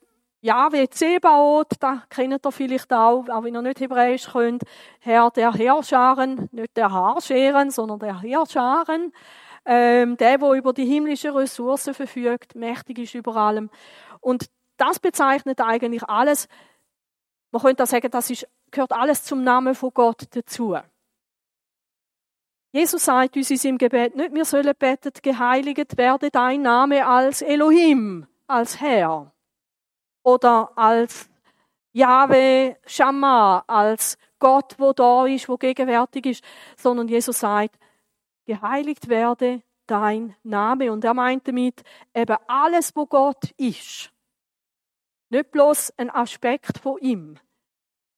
ja, 0.42 0.72
wie 0.72 0.90
Zebaoth, 0.90 1.74
da 1.80 2.04
kennt 2.10 2.46
ihr 2.46 2.52
vielleicht 2.52 2.92
auch, 2.94 3.28
auch 3.30 3.44
wenn 3.44 3.56
ihr 3.56 3.62
nicht 3.62 3.80
Hebräisch 3.80 4.32
könnt. 4.32 4.64
Herr 5.00 5.30
der 5.32 5.54
Herrscharen, 5.54 6.50
nicht 6.52 6.76
der 6.78 6.92
Haarscheren, 6.92 7.72
sondern 7.72 8.00
der 8.00 8.22
Herrscharen. 8.22 9.14
Ähm, 9.66 10.18
der, 10.18 10.40
der 10.40 10.52
über 10.54 10.74
die 10.74 10.86
himmlischen 10.86 11.32
Ressourcen 11.32 11.94
verfügt, 11.94 12.56
mächtig 12.56 12.98
ist 12.98 13.14
über 13.14 13.36
allem. 13.36 13.70
Und 14.20 14.48
das 14.78 15.00
bezeichnet 15.00 15.62
eigentlich 15.62 16.04
alles, 16.04 16.48
man 17.52 17.62
könnte 17.62 17.84
auch 17.84 17.88
sagen, 17.88 18.10
das 18.10 18.30
ist, 18.30 18.48
gehört 18.72 18.92
alles 18.94 19.24
zum 19.24 19.44
Namen 19.44 19.76
von 19.76 19.92
Gott 19.94 20.24
dazu. 20.32 20.78
Jesus 22.74 23.04
sagt 23.04 23.36
uns 23.36 23.52
in 23.52 23.58
seinem 23.58 23.78
Gebet 23.78 24.16
nicht, 24.16 24.34
wir 24.34 24.46
sollen 24.46 24.74
beten, 24.80 25.12
geheiligt 25.22 25.98
werde 25.98 26.32
dein 26.32 26.62
Name 26.62 27.06
als 27.06 27.42
Elohim, 27.42 28.28
als 28.48 28.80
Herr. 28.80 29.32
oder 30.24 30.72
als 30.78 31.30
Yahweh 31.94 32.76
Shammah, 32.86 33.64
als 33.68 34.18
Gott, 34.40 34.76
wo 34.78 34.94
da 34.94 35.26
ist, 35.26 35.50
wo 35.50 35.58
gegenwärtig 35.58 36.26
ist, 36.26 36.44
sondern 36.78 37.08
Jesus 37.08 37.40
sagt, 37.40 37.78
geheiligt 38.46 39.10
werde 39.10 39.62
dein 39.88 40.36
Name. 40.44 40.92
Und 40.92 41.04
er 41.04 41.14
meint 41.14 41.48
damit 41.48 41.84
eben 42.14 42.38
alles, 42.48 42.96
wo 42.96 43.06
Gott 43.06 43.52
ist. 43.58 44.12
Nicht 45.30 45.52
bloß 45.52 45.94
ein 45.98 46.10
Aspekt 46.10 46.78
von 46.80 46.98
ihm. 47.00 47.38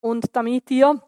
Und 0.03 0.35
damit 0.35 0.69
ihr, 0.69 1.01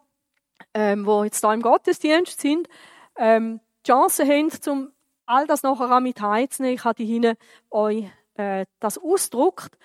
ähm, 0.73 1.05
wo 1.05 1.25
jetzt 1.25 1.43
da 1.43 1.53
im 1.53 1.61
Gottesdienst 1.61 2.39
sind, 2.39 2.69
ähm, 3.17 3.59
die 3.85 3.91
Chance 3.91 4.25
habt, 4.25 4.67
um 4.69 4.93
all 5.25 5.45
das 5.47 5.63
nachher 5.63 5.93
auch 5.93 5.99
mit 5.99 6.21
heimzunehmen, 6.21 6.75
ich 6.75 6.85
habe 6.85 7.03
Ihnen 7.03 7.35
euch 7.69 8.05
äh, 8.35 8.65
das 8.79 8.97
ausdruckt. 8.97 9.77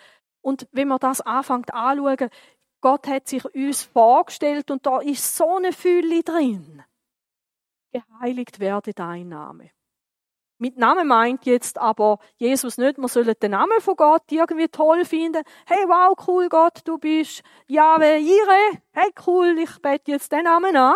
Und 0.43 0.69
wenn 0.71 0.87
man 0.87 1.01
das 1.01 1.21
anfängt 1.23 1.75
anzuschauen, 1.75 2.31
Gott 2.81 3.09
hat 3.09 3.27
sich 3.27 3.45
uns 3.53 3.83
vorgestellt 3.83 4.71
und 4.71 4.87
da 4.87 5.01
ist 5.01 5.37
so 5.37 5.57
eine 5.57 5.73
Fülle 5.73 6.23
drin. 6.23 6.85
Geheiligt 7.91 8.61
werde 8.61 8.95
dein 8.95 9.29
Name. 9.29 9.73
Mit 10.63 10.77
Namen 10.77 11.09
meint 11.09 11.47
jetzt 11.47 11.79
aber 11.79 12.19
Jesus 12.37 12.77
nicht, 12.77 12.99
man 12.99 13.09
soll 13.09 13.25
den 13.25 13.51
Namen 13.53 13.81
von 13.81 13.97
Gott 13.97 14.25
irgendwie 14.31 14.69
toll 14.69 15.07
finden. 15.07 15.43
Hey, 15.65 15.87
wow, 15.87 16.15
cool 16.29 16.51
Gott, 16.51 16.83
du 16.85 16.99
bist 16.99 17.43
Jahwe 17.67 18.19
Ire. 18.19 18.83
Hey, 18.93 19.11
cool, 19.27 19.57
ich 19.59 19.81
bete 19.81 20.11
jetzt 20.11 20.31
den 20.31 20.45
Namen 20.45 20.77
an. 20.77 20.95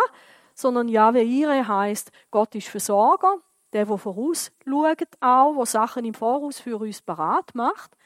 Sondern 0.53 0.87
Jahwe 0.87 1.23
Ire 1.23 1.67
heißt, 1.67 2.11
Gott 2.29 2.53
ist 2.53 2.67
Versorger, 2.67 3.37
der, 3.73 3.87
der 3.87 3.97
vorausschaut 3.97 5.07
auch, 5.19 5.55
der 5.55 5.65
Sachen 5.65 6.05
im 6.05 6.13
Voraus 6.13 6.59
für 6.59 6.77
uns 6.77 7.01
parat 7.01 7.55
macht. 7.55 7.97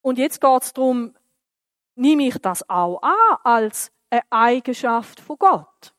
Und 0.00 0.16
jetzt 0.16 0.40
geht 0.40 0.62
es 0.62 0.72
darum, 0.72 1.12
nehme 1.96 2.28
ich 2.28 2.38
das 2.38 2.70
auch 2.70 3.02
an 3.02 3.36
als 3.42 3.90
eine 4.10 4.22
Eigenschaft 4.30 5.18
von 5.18 5.38
Gott. 5.38 5.92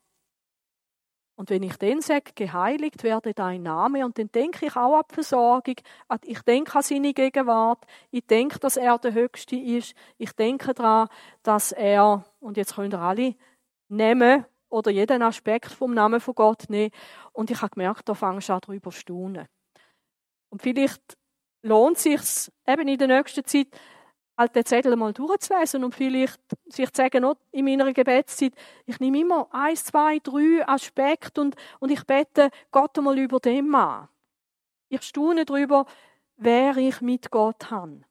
Und 1.42 1.50
wenn 1.50 1.64
ich 1.64 1.76
dann 1.78 2.02
sage, 2.02 2.34
geheiligt 2.36 3.02
werde 3.02 3.34
dein 3.34 3.64
Name, 3.64 4.06
und 4.06 4.20
dann 4.20 4.32
denke 4.32 4.68
ich 4.68 4.76
auch 4.76 5.00
an 5.00 5.06
die 5.10 5.16
Versorgung, 5.16 5.76
ich 6.24 6.42
denke 6.44 6.76
an 6.76 6.84
seine 6.84 7.16
Gegenwart, 7.16 7.84
ich 8.12 8.28
denke, 8.28 8.60
dass 8.60 8.78
er 8.78 9.00
der 9.00 9.14
Höchste 9.14 9.56
ist, 9.56 9.96
ich 10.20 10.34
denke 10.34 10.76
daran, 10.76 11.08
dass 11.42 11.72
er, 11.72 12.24
und 12.42 12.58
jetzt 12.58 12.76
könnt 12.76 12.94
ihr 12.94 13.00
alle 13.00 13.34
nehmen 13.88 14.46
oder 14.70 14.92
jeden 14.92 15.24
Aspekt 15.24 15.72
vom 15.72 15.96
Namen 15.96 16.20
von 16.20 16.36
Gott 16.36 16.66
nehmen, 16.70 16.92
und 17.34 17.50
ich 17.50 17.60
habe 17.60 17.72
gemerkt, 17.72 18.08
da 18.08 18.14
fangst 18.14 18.50
du 18.50 18.54
an 18.54 18.62
darüber 18.62 18.92
zu 18.92 19.00
staunen. 19.00 19.48
Und 20.52 20.62
vielleicht 20.62 21.18
lohnt 21.64 21.98
es 21.98 22.04
sich 22.04 22.54
eben 22.68 22.88
in 22.88 23.00
der 23.00 23.08
nächsten 23.08 23.46
Zeit, 23.46 23.70
halt 24.38 24.56
den 24.56 24.66
Zettel 24.66 24.96
mal 24.96 25.14
durchzulesen 25.14 25.84
und 25.84 25.96
vielleicht 25.96 26.40
sich 26.68 26.92
zu 26.92 27.02
sagen, 27.02 27.26
in 27.52 27.66
meiner 27.66 27.94
Gebetszeit, 27.94 28.54
ich 28.86 29.00
nehme 29.00 29.20
immer 29.20 29.48
eins, 29.52 29.84
zwei, 29.84 30.20
drei 30.20 30.68
Aspekte 30.68 31.42
und, 31.42 31.56
und 31.80 31.92
ich 31.92 32.04
bete 32.06 32.50
Gott 32.72 32.98
einmal 32.98 33.18
über 33.18 33.40
dem 33.40 33.74
an. 33.76 34.08
Ich 34.90 35.04
staune 35.04 35.46
darüber, 35.46 35.86
wer 36.38 36.76
ich 36.78 37.02
mit 37.02 37.32
Gott 37.32 37.70
habe. 37.70 38.02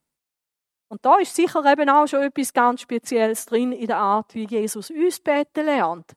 Und 0.89 1.05
da 1.05 1.19
ist 1.19 1.37
sicher 1.37 1.65
eben 1.65 1.89
auch 1.89 2.07
schon 2.07 2.23
etwas 2.23 2.53
ganz 2.53 2.81
Spezielles 2.81 3.47
drin 3.47 3.73
in 3.73 3.87
der 3.87 3.99
Art, 3.99 4.35
wie 4.35 4.45
Jesus 4.45 4.91
uns 4.91 5.21
beten 5.21 5.65
lernt. 5.65 6.12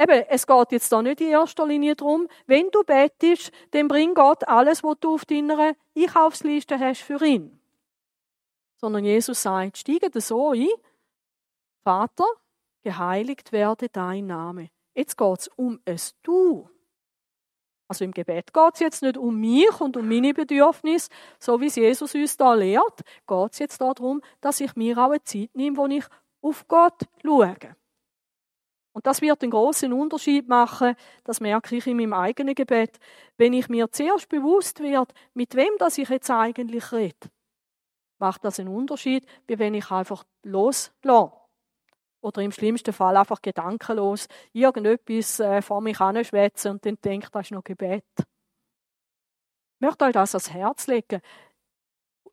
Eben, 0.00 0.24
es 0.28 0.46
geht 0.46 0.72
jetzt 0.72 0.92
da 0.92 1.02
nicht 1.02 1.20
in 1.20 1.28
erster 1.28 1.66
Linie 1.66 1.96
darum, 1.96 2.28
wenn 2.46 2.70
du 2.70 2.82
betest, 2.84 3.50
dann 3.72 3.88
bring 3.88 4.14
Gott 4.14 4.46
alles, 4.46 4.82
was 4.82 4.96
du 5.00 5.14
auf 5.14 5.24
deiner 5.24 5.74
Einkaufsliste 5.96 6.78
hast 6.78 7.02
für 7.02 7.24
ihn 7.24 7.57
sondern 8.78 9.04
Jesus 9.04 9.42
sagt, 9.42 9.78
steige 9.78 10.20
so 10.20 10.52
ein, 10.52 10.68
Vater, 11.84 12.26
geheiligt 12.82 13.52
werde 13.52 13.88
dein 13.88 14.26
Name. 14.26 14.70
Jetzt 14.94 15.16
geht 15.16 15.38
es 15.38 15.48
um 15.48 15.80
es 15.84 16.16
Du. 16.22 16.68
Also 17.88 18.04
im 18.04 18.12
Gebet 18.12 18.52
geht 18.52 18.74
es 18.74 18.80
jetzt 18.80 19.02
nicht 19.02 19.16
um 19.16 19.40
mich 19.40 19.80
und 19.80 19.96
um 19.96 20.06
meine 20.06 20.34
Bedürfnisse, 20.34 21.08
so 21.38 21.60
wie 21.60 21.66
es 21.66 21.76
Jesus 21.76 22.14
uns 22.14 22.36
da 22.36 22.52
lehrt, 22.52 23.02
geht 23.26 23.52
es 23.52 23.58
jetzt 23.58 23.80
darum, 23.80 24.20
dass 24.40 24.60
ich 24.60 24.76
mir 24.76 24.98
auch 24.98 25.10
eine 25.10 25.24
Zeit 25.24 25.54
nehme, 25.54 25.76
wo 25.78 25.86
ich 25.86 26.04
auf 26.42 26.68
Gott 26.68 27.00
schaue. 27.24 27.56
Und 28.92 29.06
das 29.06 29.22
wird 29.22 29.42
einen 29.42 29.52
großen 29.52 29.92
Unterschied 29.92 30.48
machen, 30.48 30.96
das 31.24 31.40
merke 31.40 31.76
ich 31.76 31.86
in 31.86 31.96
meinem 31.96 32.12
eigenen 32.12 32.54
Gebet, 32.54 32.98
wenn 33.38 33.54
ich 33.54 33.68
mir 33.68 33.90
zuerst 33.90 34.28
bewusst 34.28 34.80
werde, 34.80 35.14
mit 35.32 35.54
wem 35.54 35.72
das 35.78 35.96
ich 35.96 36.10
jetzt 36.10 36.30
eigentlich 36.30 36.92
rede 36.92 37.30
macht 38.18 38.44
das 38.44 38.58
einen 38.58 38.68
Unterschied, 38.68 39.26
wie 39.46 39.58
wenn 39.58 39.74
ich 39.74 39.90
einfach 39.90 40.24
loslasse. 40.42 41.32
Oder 42.20 42.42
im 42.42 42.52
schlimmsten 42.52 42.92
Fall 42.92 43.16
einfach 43.16 43.40
gedankenlos 43.42 44.26
irgendetwas 44.52 45.38
äh, 45.38 45.62
vor 45.62 45.80
mich 45.80 46.00
anschwätzen 46.00 46.72
und 46.72 46.84
dann 46.84 46.98
denke, 47.00 47.28
das 47.30 47.46
ist 47.46 47.52
noch 47.52 47.62
Gebet. 47.62 48.04
Ich 48.18 49.80
möchte 49.80 50.04
euch 50.04 50.12
das 50.12 50.34
ans 50.34 50.50
Herz 50.50 50.88
legen, 50.88 51.20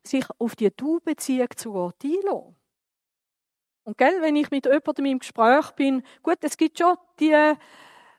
sich 0.02 0.24
auf 0.38 0.56
die 0.56 0.70
Du-Beziehung 0.76 1.48
zu 1.56 1.72
Gott 1.72 2.04
einlassen. 2.04 2.56
Und 3.84 3.96
gell, 3.96 4.20
wenn 4.20 4.34
ich 4.34 4.50
mit 4.50 4.66
jemandem 4.66 5.06
im 5.06 5.18
Gespräch 5.20 5.70
bin, 5.72 6.02
gut, 6.24 6.38
es 6.40 6.56
gibt 6.56 6.78
schon 6.78 6.96
die 7.20 7.54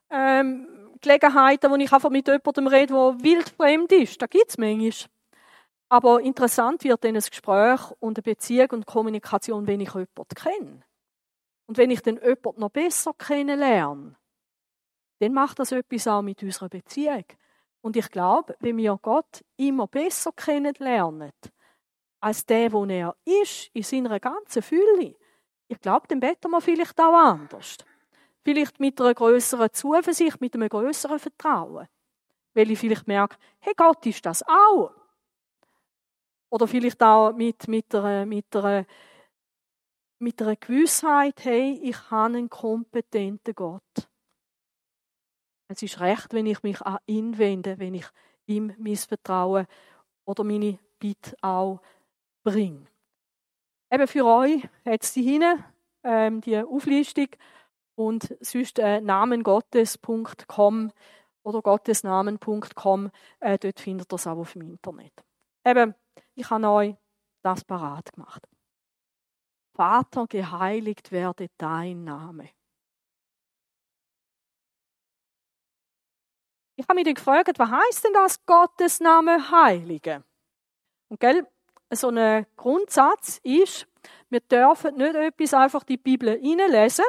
ähm, 0.10 0.68
Gelegenheiten, 1.02 1.70
wo 1.70 1.76
ich 1.76 1.92
einfach 1.92 2.10
mit 2.10 2.28
jemandem 2.28 2.68
rede, 2.68 2.94
der 2.94 3.18
wildfremd 3.22 3.92
ist. 3.92 4.22
Da 4.22 4.28
gibt 4.28 4.50
es 4.50 4.58
manchmal. 4.58 5.10
Aber 5.90 6.22
interessant 6.22 6.84
wird 6.84 7.04
dann 7.04 7.16
ein 7.16 7.22
Gespräch 7.22 7.92
und 8.00 8.18
eine 8.18 8.24
Beziehung 8.24 8.70
und 8.72 8.86
Kommunikation, 8.86 9.68
wenn 9.68 9.80
ich 9.80 9.94
jemanden 9.94 10.36
kenne. 10.36 10.84
Und 11.66 11.78
wenn 11.78 11.92
ich 11.92 12.02
den 12.02 12.18
jemanden 12.18 12.60
noch 12.60 12.70
besser 12.70 13.14
kennenlerne, 13.14 14.16
dann 15.20 15.34
macht 15.34 15.60
das 15.60 15.72
etwas 15.72 16.08
auch 16.08 16.22
mit 16.22 16.44
unserer 16.44 16.70
Beziehung. 16.70 17.26
Und 17.82 17.96
ich 17.96 18.10
glaube, 18.12 18.56
wenn 18.60 18.78
wir 18.78 18.98
Gott 19.02 19.44
immer 19.56 19.88
besser 19.88 20.32
kennenlernen, 20.34 21.32
als 22.20 22.46
der, 22.46 22.72
wo 22.74 22.86
er 22.86 23.16
ist, 23.26 23.70
in 23.74 23.84
seiner 23.84 24.20
ganzen 24.20 24.62
Fülle, 24.62 25.16
ich 25.68 25.80
glaube, 25.80 26.08
dann 26.08 26.20
beten 26.20 26.52
wir 26.52 26.62
vielleicht 26.62 27.00
auch 27.00 27.14
anders. 27.14 27.78
Vielleicht 28.44 28.80
mit 28.80 29.00
einer 29.00 29.14
größeren 29.14 29.72
Zuversicht, 29.74 30.40
mit 30.40 30.56
einem 30.56 30.70
größeren 30.70 31.20
Vertrauen. 31.20 31.88
Weil 32.54 32.72
ich 32.72 32.80
vielleicht 32.80 33.08
merke, 33.08 33.36
hey, 33.60 33.74
Gott 33.76 34.06
ist 34.06 34.26
das 34.26 34.42
auch. 34.48 34.92
Oder 36.50 36.68
vielleicht 36.68 37.02
auch 37.04 37.34
mit, 37.34 37.68
mit, 37.68 37.94
einer, 37.94 38.26
mit, 38.26 38.56
einer, 38.56 38.86
mit 40.20 40.42
einer 40.42 40.56
Gewissheit, 40.56 41.44
hey, 41.44 41.80
ich 41.84 42.10
habe 42.10 42.38
einen 42.38 42.50
kompetenten 42.50 43.54
Gott. 43.54 44.10
Es 45.70 45.82
ist 45.84 46.00
recht, 46.00 46.34
wenn 46.34 46.46
ich 46.46 46.64
mich 46.64 46.82
an 46.82 47.00
ihn 47.06 47.38
wende, 47.38 47.78
wenn 47.80 47.96
ich 47.96 48.06
ihm 48.46 48.74
Vertrauen 48.96 49.68
oder 50.26 50.44
meine 50.44 50.80
Bitte 51.00 51.36
auch 51.42 51.82
bringe. 52.44 52.86
Eben 53.92 54.08
für 54.08 54.26
euch 54.26 54.68
es 54.84 55.14
die 55.14 55.24
hinten, 55.24 55.64
ähm, 56.04 56.42
die 56.42 56.58
Auflistung 56.58 57.28
und 57.96 58.36
sonst 58.42 58.80
äh, 58.80 59.02
namengottes.com 59.02 60.92
oder 61.44 61.62
gottesnamen.com, 61.62 63.12
äh, 63.40 63.58
dort 63.58 63.80
findet 63.80 64.12
ihr 64.12 64.16
es 64.16 64.28
auch 64.28 64.38
auf 64.38 64.54
dem 64.54 64.64
Internet. 64.64 65.14
Eben, 65.66 65.96
ich 66.36 66.50
habe 66.50 66.68
euch 66.68 66.96
das 67.42 67.64
parat 67.64 68.12
gemacht. 68.14 68.48
Vater, 69.74 70.26
geheiligt 70.28 71.12
werde 71.12 71.50
dein 71.58 72.04
Name. 72.04 72.50
Ich 76.76 76.88
habe 76.88 76.96
mich 76.96 77.06
dann 77.06 77.14
gefragt, 77.16 77.58
was 77.58 77.72
heißt 77.72 78.06
denn 78.06 78.14
das, 78.14 78.46
Gottes 78.46 79.00
Name 79.00 79.52
heiligen? 79.52 80.24
Und 81.10 81.20
gell, 81.20 81.48
so 81.92 82.10
ein 82.10 82.46
Grundsatz 82.56 83.40
ist, 83.44 83.88
wir 84.30 84.42
dürfen 84.42 84.96
nicht 84.96 85.16
etwas 85.16 85.54
einfach 85.54 85.84
die 85.84 85.98
Bibel 85.98 86.40
hineinlesen, 86.40 87.06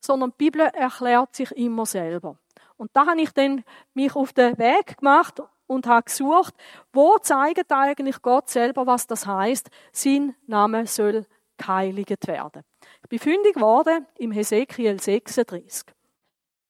sondern 0.00 0.30
die 0.30 0.44
Bibel 0.50 0.62
erklärt 0.62 1.34
sich 1.34 1.50
immer 1.52 1.86
selber. 1.86 2.38
Und 2.76 2.90
da 2.94 3.06
habe 3.06 3.20
ich 3.20 3.30
dann 3.32 3.64
mich 3.94 4.14
auf 4.16 4.32
den 4.32 4.58
Weg 4.58 4.98
gemacht 4.98 5.40
und 5.74 5.86
habe 5.86 6.04
gesucht, 6.04 6.54
wo 6.92 7.18
zeigt 7.18 7.70
eigentlich 7.72 8.22
Gott 8.22 8.48
selber, 8.48 8.86
was 8.86 9.06
das 9.06 9.26
heißt, 9.26 9.68
sein 9.92 10.34
Name 10.46 10.86
soll 10.86 11.26
geheiligt 11.56 12.26
werden. 12.26 12.62
Ich 13.02 13.08
bin 13.08 13.18
fündig 13.18 13.54
geworden 13.54 14.06
im 14.18 14.32
Hesekiel 14.32 15.00
36. 15.00 15.86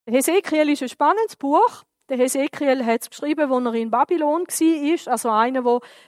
Hesekiel 0.06 0.70
ist 0.70 0.82
ein 0.82 0.88
spannendes 0.88 1.36
Buch. 1.36 1.84
Der 2.08 2.18
Hesekiel 2.18 2.84
hat 2.84 3.02
es 3.02 3.10
geschrieben, 3.10 3.50
als 3.50 3.64
er 3.64 3.74
in 3.74 3.90
Babylon 3.90 4.42
war, 4.46 5.12
also 5.12 5.30
einer, 5.30 5.62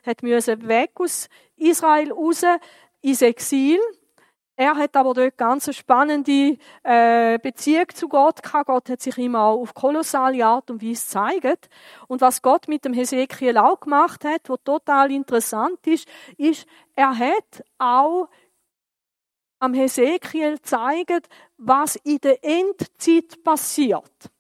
der 0.05 0.69
weg 0.69 0.91
aus 0.97 1.29
Israel 1.57 2.13
raus 2.13 2.43
ins 3.01 3.23
Exil 3.23 3.81
er 4.57 4.77
hat 4.77 4.97
aber 4.97 5.13
dort 5.13 5.37
ganz 5.37 5.69
eine 5.69 5.75
spannende 5.75 6.57
äh, 6.83 7.39
Beziehung 7.39 7.91
zu 7.95 8.09
Gott 8.09 8.43
gehabt. 8.43 8.69
Gott 8.69 8.89
hat 8.89 9.03
sich 9.03 9.19
ihm 9.19 9.37
auch 9.37 9.61
auf 9.61 9.75
kolossale 9.75 10.47
Art 10.47 10.71
und 10.71 10.83
Weise 10.83 11.05
gezeigt. 11.05 11.69
Und 12.09 12.23
was 12.23 12.41
Gott 12.41 12.67
mit 12.67 12.87
dem 12.87 12.95
Hesekiel 12.95 13.59
auch 13.59 13.81
gemacht 13.81 14.25
hat, 14.25 14.49
was 14.49 14.61
total 14.65 15.13
interessant 15.13 15.87
ist, 15.87 16.09
ist, 16.39 16.67
er 16.95 17.19
hat 17.19 17.63
auch 17.77 18.31
am 19.59 19.75
Hesekiel 19.75 20.59
zeigen, 20.63 21.21
was 21.59 21.97
in 21.97 22.17
der 22.19 22.43
Endzeit 22.43 23.45
passiert. 23.45 24.31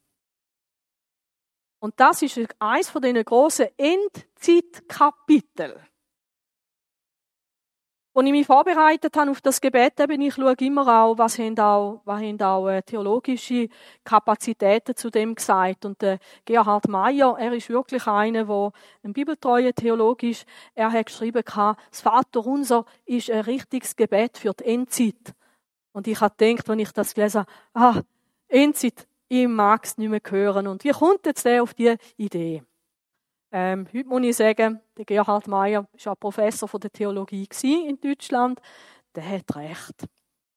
Und 1.78 2.00
das 2.00 2.22
ist 2.22 2.40
eins 2.58 2.88
von 2.88 3.02
den 3.02 3.22
großen 3.22 3.66
Endzeitkapiteln. 3.76 5.78
Als 8.16 8.24
ich 8.24 8.32
mich 8.32 8.46
vorbereitet 8.46 9.14
habe 9.14 9.30
auf 9.30 9.42
das 9.42 9.60
Gebet, 9.60 10.00
eben, 10.00 10.22
ich 10.22 10.32
schaue 10.32 10.54
immer 10.60 10.88
auch, 10.88 11.18
was 11.18 11.38
haben 11.38 11.58
auch, 11.58 12.00
was 12.06 12.22
haben 12.22 12.40
auch 12.40 12.66
äh, 12.66 12.80
theologische 12.80 13.68
Kapazitäten 14.04 14.96
zu 14.96 15.10
dem 15.10 15.34
gesagt. 15.34 15.84
Und 15.84 16.00
der 16.00 16.18
Gerhard 16.46 16.88
Meyer, 16.88 17.36
er 17.38 17.52
ist 17.52 17.68
wirklich 17.68 18.06
einer, 18.06 18.44
der 18.44 18.72
ein 19.04 19.12
bibeltreuer 19.12 19.74
Theologe 19.74 20.30
ist. 20.30 20.46
Er 20.74 20.92
hat 20.92 21.04
geschrieben, 21.04 21.42
das 21.44 22.00
Vaterunser 22.00 22.86
ist 23.04 23.30
ein 23.30 23.40
richtiges 23.40 23.94
Gebet 23.94 24.38
für 24.38 24.54
die 24.54 24.64
Endzeit. 24.64 25.34
Und 25.92 26.06
ich 26.06 26.18
habe 26.18 26.34
gedacht, 26.38 26.70
wenn 26.70 26.78
ich 26.78 26.92
das 26.92 27.12
gelesen 27.12 27.44
habe, 27.74 27.98
ah, 27.98 28.02
Endzeit, 28.48 29.06
ich 29.28 29.46
mag 29.46 29.84
es 29.84 29.98
nicht 29.98 30.08
mehr 30.08 30.22
hören. 30.26 30.68
Und 30.68 30.84
wie 30.84 30.92
kommt 30.92 31.26
jetzt 31.26 31.44
der 31.44 31.62
auf 31.62 31.74
die 31.74 31.94
Idee? 32.16 32.62
Ähm, 33.58 33.86
heute 33.90 34.06
muss 34.06 34.22
ich 34.22 34.36
sagen, 34.36 34.82
der 34.98 35.06
Gerhard 35.06 35.48
Meyer 35.48 35.88
war 36.04 36.16
Professor 36.16 36.68
der 36.78 36.92
Theologie 36.92 37.48
in 37.88 37.98
Deutschland. 37.98 38.60
Der 39.14 39.26
hat 39.26 39.56
recht. 39.56 40.04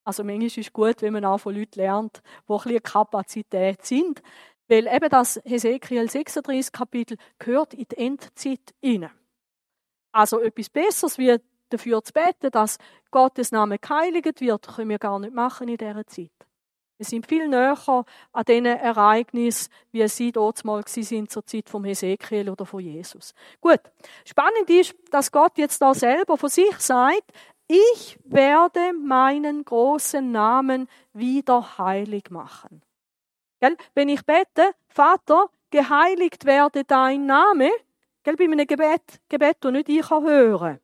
Also 0.04 0.26
manchmal 0.26 0.48
ist 0.48 0.58
es 0.58 0.74
gut, 0.74 1.02
wenn 1.02 1.14
man 1.14 1.24
auch 1.24 1.38
von 1.38 1.56
Leuten 1.56 1.80
lernt, 1.80 2.22
die 2.46 2.52
ein 2.52 2.58
bisschen 2.62 2.84
Kapazität 2.84 3.86
sind. 3.86 4.22
Weil 4.68 4.86
eben 4.88 5.10
das 5.10 5.40
Hesekiel 5.46 6.10
36 6.10 6.74
Kapitel 6.74 7.18
gehört 7.38 7.74
in 7.74 7.86
die 7.90 7.98
Endzeit 7.98 8.76
hinein. 8.82 9.12
Also 10.12 10.42
etwas 10.42 10.70
Besseres 10.70 11.18
wie 11.18 11.38
dafür 11.70 12.04
zu 12.04 12.12
beten, 12.12 12.52
dass 12.52 12.80
Gottes 13.12 13.54
Name 13.54 13.80
geheiligt 13.80 14.42
wird, 14.42 14.68
können 14.68 14.90
wir 14.90 15.00
gar 15.00 15.20
nicht 15.20 15.34
machen 15.34 15.70
in 15.70 15.78
dieser 15.78 16.06
Zeit. 16.06 16.49
Wir 17.00 17.06
sind 17.06 17.26
viel 17.26 17.48
näher 17.48 17.78
an 18.34 18.44
diesen 18.46 18.66
Ereignissen, 18.66 19.72
wie 19.94 20.06
sie 20.10 20.34
dort 20.34 20.64
mal 20.66 20.84
sind 20.86 21.32
zur 21.32 21.46
Zeit 21.46 21.70
vom 21.70 21.86
Hesekiel 21.86 22.50
oder 22.50 22.66
von 22.66 22.82
Jesus. 22.82 23.34
Gut. 23.62 23.80
Spannend 24.26 24.70
ist, 24.70 24.94
dass 25.10 25.32
Gott 25.32 25.58
jetzt 25.58 25.82
da 25.82 25.94
selber 25.94 26.38
von 26.38 26.50
sich 26.50 26.78
sagt, 26.80 27.32
ich 27.68 28.20
werde 28.26 28.92
meinen 28.94 29.64
großen 29.64 30.30
Namen 30.30 30.90
wieder 31.14 31.78
heilig 31.78 32.30
machen. 32.32 32.82
Gell? 33.62 33.78
Wenn 33.96 34.10
ich 34.10 34.26
bete, 34.26 34.74
Vater, 34.90 35.50
geheiligt 35.72 36.44
werde 36.44 36.84
dein 36.84 37.26
Name, 37.26 37.72
gell? 38.24 38.36
bei 38.36 38.44
einem 38.44 38.68
Gebet, 38.68 39.22
Gebet, 39.30 39.58
das 39.62 39.72
nicht 39.72 39.88
ich 39.88 40.10
hören 40.10 40.80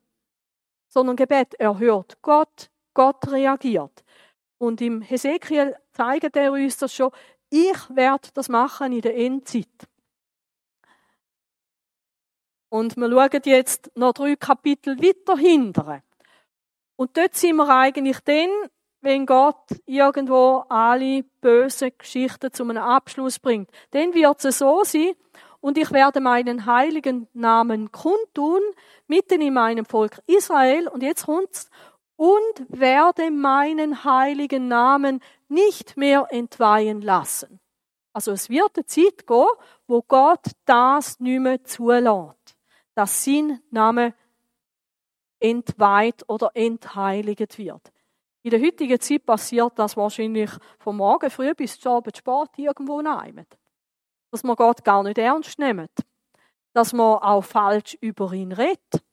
sondern 0.96 1.18
Gebet 1.18 1.56
erhört 1.56 2.18
Gott, 2.22 2.70
Gott 2.94 3.30
reagiert. 3.30 4.06
Und 4.58 4.80
im 4.80 5.02
Hesekiel 5.02 5.76
zeigt 5.96 6.36
er 6.36 6.52
uns 6.52 6.78
das 6.78 6.94
schon. 6.94 7.12
Ich 7.50 7.78
werde 7.90 8.30
das 8.34 8.50
machen 8.50 8.92
in 8.92 9.02
der 9.02 9.16
Endzeit. 9.16 9.68
Und 12.70 12.98
wir 12.98 13.10
schauen 13.10 13.42
jetzt 13.46 13.92
noch 13.96 14.14
drei 14.14 14.36
Kapitel 14.36 14.98
weiter 15.02 15.38
hinten. 15.38 16.02
Und 16.98 17.16
dort 17.18 17.36
sind 17.36 17.56
wir 17.56 17.70
eigentlich 17.70 18.20
dann, 18.22 18.50
wenn 19.02 19.26
Gott 19.26 19.64
irgendwo 19.86 20.66
alle 20.68 21.24
bösen 21.42 21.92
Geschichten 21.98 22.52
zu 22.52 22.64
einem 22.64 22.78
Abschluss 22.78 23.40
bringt. 23.40 23.70
Dann 23.92 24.14
wird 24.14 24.44
es 24.44 24.58
so 24.58 24.84
sein, 24.84 25.14
und 25.66 25.80
ich 25.80 25.92
werde 25.92 26.22
meinen 26.22 26.68
heiligen 26.68 27.28
Namen 27.34 27.92
kundtun, 27.92 28.62
mitten 29.08 29.42
in 29.42 29.56
meinem 29.56 29.86
Volk 29.86 30.20
Israel. 30.28 30.88
Und 30.88 31.02
jetzt 31.02 31.26
kommt's 31.26 31.72
und 32.16 32.66
werde 32.70 33.32
meinen 33.32 34.04
heiligen 34.04 34.68
Namen 34.68 35.22
nicht 35.48 35.98
mehr 35.98 36.28
entweihen 36.30 37.02
lassen. 37.02 37.60
Also 38.14 38.32
es 38.32 38.50
wird 38.50 38.78
eine 38.78 38.86
Zeit 38.86 39.28
gehen, 39.28 39.48
wo 39.88 40.02
Gott 40.02 40.52
das 40.66 41.20
nicht 41.20 41.42
mehr 41.42 41.64
zulässt, 41.64 42.56
dass 42.94 43.26
sein 43.26 43.60
Name 43.72 44.14
entweiht 45.40 46.24
oder 46.30 46.52
entheiligt 46.54 47.58
wird. 47.58 47.92
In 48.42 48.52
der 48.52 48.62
heutigen 48.62 49.00
Zeit 49.00 49.26
passiert 49.26 49.74
das 49.78 49.98
wahrscheinlich 49.98 50.52
vom 50.80 50.98
Morgen 50.98 51.30
früh 51.30 51.54
bis 51.56 51.80
zum 51.80 51.94
Abend 51.94 52.16
spät 52.16 52.50
irgendwo 52.58 53.02
nehmen. 53.02 53.46
Dass 54.32 54.44
man 54.44 54.56
Gott 54.56 54.84
gar 54.84 55.04
nicht 55.04 55.18
ernst 55.18 55.60
nimmt. 55.60 55.92
Dass 56.72 56.94
man 56.94 57.18
auch 57.20 57.44
falsch 57.44 57.98
über 58.02 58.32
ihn 58.34 58.52
redet. 58.52 59.04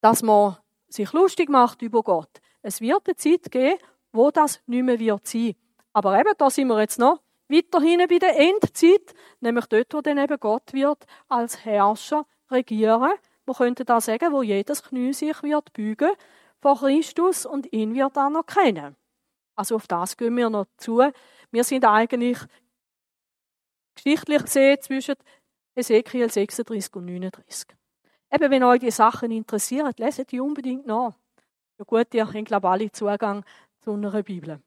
Dass 0.00 0.22
man 0.22 0.56
sich 0.88 1.12
lustig 1.12 1.48
macht 1.48 1.82
über 1.82 2.02
Gott. 2.02 2.40
Es 2.62 2.80
wird 2.80 3.06
eine 3.06 3.16
Zeit 3.16 3.50
geben, 3.50 3.78
wo 4.12 4.30
das 4.30 4.60
nicht 4.66 4.82
mehr 4.82 4.98
wird 4.98 5.26
sein. 5.26 5.54
Aber 5.92 6.18
eben, 6.18 6.32
da 6.36 6.50
sind 6.50 6.68
wir 6.68 6.80
jetzt 6.80 6.98
noch 6.98 7.20
weiterhin 7.48 8.06
bei 8.08 8.18
der 8.18 8.38
Endzeit, 8.38 9.14
nämlich 9.40 9.66
dort, 9.66 9.94
wo 9.94 10.00
dann 10.00 10.18
eben 10.18 10.38
Gott 10.38 10.72
wird 10.72 11.06
als 11.28 11.64
Herrscher 11.64 12.26
regieren. 12.50 13.12
Wir 13.46 13.54
könnten 13.54 13.86
da 13.86 14.00
sagen, 14.00 14.32
wo 14.32 14.42
jedes 14.42 14.82
Knie 14.82 15.12
sich 15.12 15.42
wird 15.42 15.72
bügen 15.72 16.10
vor 16.60 16.78
Christus 16.78 17.46
und 17.46 17.72
ihn 17.72 17.94
wird 17.94 18.16
anerkennen. 18.16 18.96
Also 19.54 19.76
auf 19.76 19.86
das 19.86 20.16
gehen 20.16 20.36
wir 20.36 20.50
noch 20.50 20.66
zu. 20.76 21.02
Wir 21.50 21.64
sind 21.64 21.84
eigentlich 21.84 22.38
geschichtlich 23.94 24.42
gesehen 24.42 24.80
zwischen 24.80 25.14
Ezekiel 25.74 26.30
36 26.30 26.94
und 26.94 27.06
39. 27.06 27.68
Eben, 28.30 28.50
wenn 28.50 28.64
euch 28.64 28.80
die 28.80 28.90
Sachen 28.90 29.30
interessieren, 29.30 29.92
leset 29.96 30.30
die 30.32 30.40
unbedingt 30.40 30.86
nach. 30.86 31.14
Ja 31.78 31.84
gut, 31.86 32.12
ihr 32.12 32.26
habt, 32.26 32.44
glaube 32.44 32.66
ich, 32.66 32.70
alle 32.70 32.92
Zugang 32.92 33.44
zu 33.80 33.92
einer 33.92 34.22
Bibel. 34.22 34.60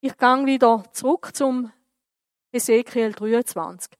Ich 0.00 0.16
gehe 0.16 0.46
wieder 0.46 0.84
zurück 0.92 1.30
zum 1.34 1.72
Ezekiel 2.52 3.12
23. 3.12 3.92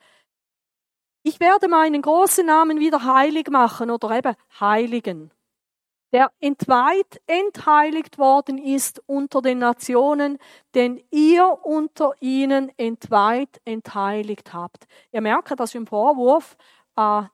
Ich 1.22 1.38
werde 1.38 1.68
meinen 1.68 2.02
großen 2.02 2.44
Namen 2.44 2.80
wieder 2.80 3.04
heilig 3.04 3.48
machen 3.48 3.90
oder 3.90 4.10
eben 4.10 4.34
heiligen, 4.58 5.30
der 6.12 6.32
entweiht, 6.40 7.20
entheiligt 7.26 8.18
worden 8.18 8.58
ist 8.58 9.02
unter 9.06 9.42
den 9.42 9.58
Nationen, 9.58 10.38
den 10.74 11.02
ihr 11.10 11.58
unter 11.62 12.14
ihnen 12.20 12.72
entweiht, 12.78 13.60
entheiligt 13.64 14.52
habt. 14.52 14.86
Ihr 15.12 15.20
merkt, 15.20 15.58
das 15.60 15.70
ist 15.70 15.76
ein 15.76 15.86
Vorwurf 15.86 16.56
an 16.94 17.30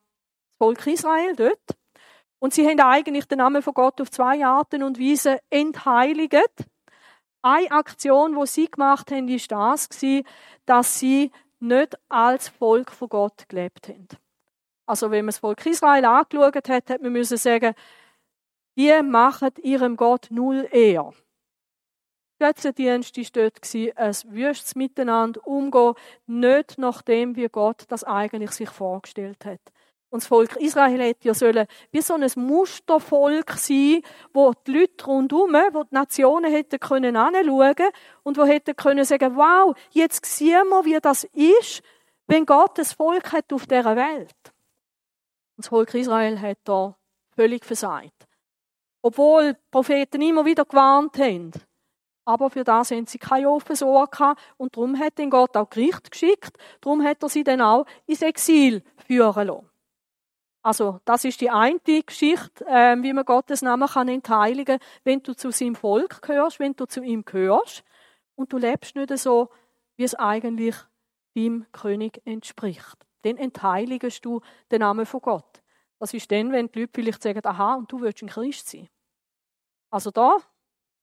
Volk 0.59 0.87
Israel 0.87 1.35
dort. 1.37 1.77
Und 2.39 2.55
sie 2.55 2.67
haben 2.67 2.81
eigentlich 2.81 3.27
den 3.27 3.39
Namen 3.39 3.63
von 3.63 3.75
Gott 3.75 4.01
auf 4.01 4.11
zwei 4.11 4.45
Arten 4.45 4.83
und 4.83 5.01
Weisen 5.01 5.39
entheiligt. 5.51 6.67
Eine 7.43 7.71
Aktion, 7.71 8.37
wo 8.37 8.45
sie 8.45 8.71
gemacht 8.71 9.11
haben, 9.11 9.29
ist 9.29 9.51
das 9.51 9.89
dass 10.67 10.99
sie 10.99 11.31
nicht 11.61 11.97
als 12.09 12.49
Volk 12.49 12.91
von 12.91 13.09
Gott 13.09 13.49
gelebt 13.49 13.89
haben. 13.89 14.09
Also 14.87 15.11
wenn 15.11 15.25
man 15.25 15.29
das 15.29 15.39
Volk 15.39 15.65
Israel 15.67 16.05
angeschaut 16.05 16.69
hat, 16.69 16.91
hat 16.91 17.03
man 17.03 17.13
müssen 17.13 17.37
sagen, 17.37 17.75
die 18.77 19.03
machen 19.03 19.51
ihrem 19.63 19.97
Gott 19.97 20.29
null 20.31 20.69
eher. 20.71 21.13
Götzendienst 22.39 23.17
war 23.17 23.25
dort 23.33 23.75
ein 23.97 24.15
wüstes 24.35 24.75
Miteinander 24.75 25.47
umgehen, 25.47 25.95
nicht 26.27 26.77
nach 26.77 27.01
dem, 27.01 27.35
wie 27.35 27.49
Gott 27.49 27.85
das 27.89 28.05
eigentlich 28.05 28.51
sich 28.51 28.69
vorgestellt 28.69 29.45
hat. 29.47 29.61
Und 30.09 30.23
das 30.23 30.29
Volk 30.29 30.57
Israel 30.57 31.01
hätte 31.01 31.27
ja 31.29 31.35
sollen 31.35 31.67
wie 31.91 32.01
so 32.01 32.15
ein 32.15 32.31
Mustervolk 32.37 33.53
sein, 33.53 34.03
wo 34.33 34.53
die 34.67 34.73
Leute 34.73 35.05
rundherum, 35.05 35.53
wo 35.73 35.83
die 35.83 35.95
Nationen 35.95 36.51
hätten 36.51 36.79
können 36.79 37.17
anschauen 37.17 37.91
und 38.23 38.39
wo 38.39 38.45
hätten 38.45 38.77
können 38.77 39.05
sagen, 39.05 39.37
wow, 39.37 39.77
jetzt 39.91 40.25
sehen 40.25 40.69
wir, 40.69 40.85
wie 40.85 40.99
das 41.01 41.25
ist, 41.33 41.83
wenn 42.29 42.47
Gott 42.47 42.79
das 42.79 42.93
Volk 42.93 43.33
hat 43.33 43.53
auf 43.53 43.67
dieser 43.67 43.97
Welt. 43.97 44.35
Und 45.57 45.65
das 45.65 45.69
Volk 45.69 45.93
Israel 45.95 46.41
hat 46.41 46.59
da 46.65 46.97
völlig 47.35 47.65
versagt. 47.65 48.27
Obwohl 49.03 49.55
die 49.55 49.61
Propheten 49.71 50.23
immer 50.23 50.45
wieder 50.45 50.65
gewarnt 50.65 51.19
haben. 51.19 51.53
Aber 52.25 52.51
für 52.51 52.65
das 52.65 52.91
haben 52.91 53.07
sie 53.07 53.19
keine 53.19 53.49
offenes 53.49 53.83
Ohr 53.83 54.09
gehabt. 54.09 54.41
Und 54.57 54.77
darum 54.77 54.99
hat 54.99 55.19
ihn 55.19 55.31
Gott 55.31 55.57
auch 55.57 55.71
Gericht 55.71 56.11
geschickt. 56.11 56.59
Darum 56.81 57.05
hat 57.05 57.23
er 57.23 57.29
sie 57.29 57.45
dann 57.45 57.61
auch 57.61 57.87
ins 58.07 58.23
Exil 58.23 58.83
führen 59.07 59.47
lassen. 59.47 59.71
Also, 60.67 60.99
das 61.05 61.25
ist 61.25 61.41
die 61.41 61.49
eine 61.49 61.79
Geschichte, 61.79 62.67
äh, 62.67 62.97
wie 63.01 63.13
man 63.13 63.25
Gottes 63.25 63.63
Namen 63.63 63.87
kann 63.87 64.09
entheiligen, 64.09 64.81
wenn 65.05 65.23
du 65.23 65.33
zu 65.33 65.53
seinem 65.53 65.77
Volk 65.77 66.21
gehörst, 66.23 66.59
wenn 66.59 66.75
du 66.75 66.87
zu 66.87 67.05
ihm 67.05 67.25
gehörst 67.25 67.85
und 68.35 68.53
du 68.53 68.59
lebst 68.59 68.97
nicht 68.97 69.17
so, 69.17 69.49
wie 69.95 70.03
es 70.03 70.17
eigentlich 70.17 70.75
dem 71.37 71.67
König 71.71 72.21
entspricht. 72.25 72.97
Dann 73.23 73.37
entheiligst 73.37 74.25
du 74.25 74.41
den 74.73 74.81
Namen 74.81 75.07
von 75.07 75.21
Gott. 75.21 75.63
Das 76.01 76.13
ist 76.13 76.33
dann, 76.33 76.51
wenn 76.51 76.67
die 76.73 76.81
Leute 76.81 76.93
vielleicht 76.97 77.23
sagen, 77.23 77.47
aha, 77.47 77.77
und 77.77 77.93
du 77.93 78.01
willst 78.01 78.25
ein 78.25 78.29
Christ 78.29 78.69
sein. 78.69 78.89
Also 79.89 80.11
da, 80.11 80.37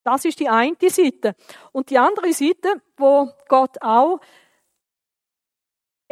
das 0.03 0.25
ist 0.25 0.41
die 0.41 0.49
eine 0.49 0.75
Seite. 0.89 1.37
Und 1.71 1.89
die 1.89 1.97
andere 1.97 2.33
Seite, 2.33 2.81
wo 2.97 3.31
Gott 3.47 3.81
auch 3.81 4.19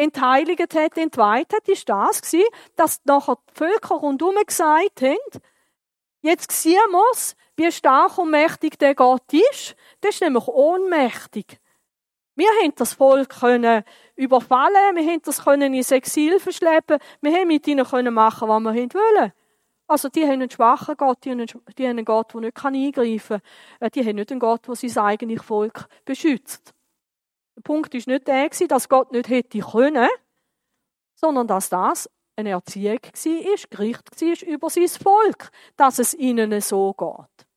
entheiligt 0.02 0.76
hat, 0.76 0.98
entweiht 0.98 1.54
hat, 1.54 1.68
ist 1.68 1.88
das 1.88 2.22
gewesen, 2.22 2.48
dass 2.76 3.02
nachher 3.06 3.38
die 3.50 3.54
Völker 3.54 3.96
rundherum 3.96 4.36
gesagt 4.46 5.02
haben, 5.02 5.42
Jetzt 6.24 6.52
sehen 6.52 6.78
wir 6.92 7.36
wie 7.58 7.72
stark 7.72 8.18
und 8.20 8.30
mächtig 8.30 8.78
der 8.78 8.94
Gott 8.94 9.34
ist. 9.34 9.76
Das 10.02 10.16
ist 10.16 10.22
nämlich 10.22 10.48
ohnmächtig. 10.48 11.60
Wir 12.36 12.48
haben 12.62 12.74
das 12.76 12.94
Volk 12.94 13.30
können 13.30 13.84
überfallen, 14.16 14.96
wir 14.96 15.04
haben 15.04 15.22
das 15.24 15.44
können 15.44 15.74
ins 15.74 15.92
Exil 15.92 16.40
verschleppen, 16.40 17.00
wir 17.22 17.34
haben 17.34 17.48
mit 17.48 17.68
ihnen 17.68 17.86
können 17.86 18.14
machen, 18.14 18.48
was 18.48 18.62
wir 18.64 18.94
wollen. 18.94 19.34
Also 19.88 20.08
die 20.10 20.24
haben 20.24 20.34
einen 20.34 20.50
schwachen 20.50 20.96
Gott, 20.96 21.26
die 21.26 21.32
haben 21.32 21.46
einen, 21.78 22.06
Gott, 22.06 22.34
der 22.34 22.42
nicht 22.42 22.66
eingreifen 22.66 23.42
kann. 23.42 23.88
Äh, 23.88 23.90
die 23.90 24.06
haben 24.06 24.16
nicht 24.16 24.32
einen 24.32 24.40
Gott, 24.40 24.68
der 24.68 24.76
sein 24.76 25.04
eigenes 25.04 25.44
Volk 25.44 25.88
beschützt. 26.06 26.74
Der 27.56 27.62
Punkt 27.62 27.94
ist 27.94 28.08
nicht 28.08 28.28
der, 28.28 28.50
dass 28.50 28.90
Gott 28.90 29.12
nicht 29.12 29.30
hätte 29.30 29.60
können, 29.60 30.10
sondern 31.16 31.48
dass 31.48 31.70
das 31.70 32.10
eine 32.36 32.52
Erziehung 32.52 33.00
war, 33.02 33.70
Gericht 33.70 34.22
war 34.22 34.48
über 34.48 34.70
sein 34.70 34.88
Volk, 34.88 35.52
dass 35.76 36.00
es 36.00 36.14
ihnen 36.14 36.60
so 36.62 36.94
geht. 36.94 37.48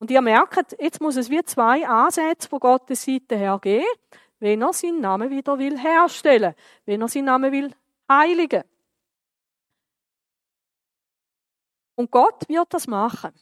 Und 0.00 0.10
ihr 0.10 0.20
merkt, 0.20 0.76
jetzt 0.80 1.00
muss 1.00 1.16
es 1.16 1.30
wie 1.30 1.42
zwei 1.44 1.86
Ansätze 1.86 2.48
von 2.48 2.60
Gottes 2.60 3.04
Seite 3.04 3.36
her 3.36 3.58
geben, 3.60 3.84
wenn 4.38 4.62
er 4.62 4.72
seinen 4.72 5.00
Namen 5.00 5.30
wieder 5.30 5.58
will 5.58 5.78
herstellen, 5.78 6.54
wenn 6.84 7.02
er 7.02 7.08
seinen 7.08 7.24
Namen 7.24 7.52
will 7.52 7.74
heiligen. 8.08 8.62
Und 11.96 12.10
Gott 12.12 12.48
wird 12.48 12.72
das 12.72 12.86
machen. 12.86 13.32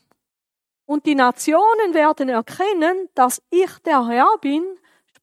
Und 0.86 1.04
die 1.04 1.14
Nationen 1.14 1.92
werden 1.92 2.30
erkennen, 2.30 3.10
dass 3.14 3.42
ich 3.50 3.70
der 3.84 4.06
Herr 4.06 4.38
bin, 4.40 4.64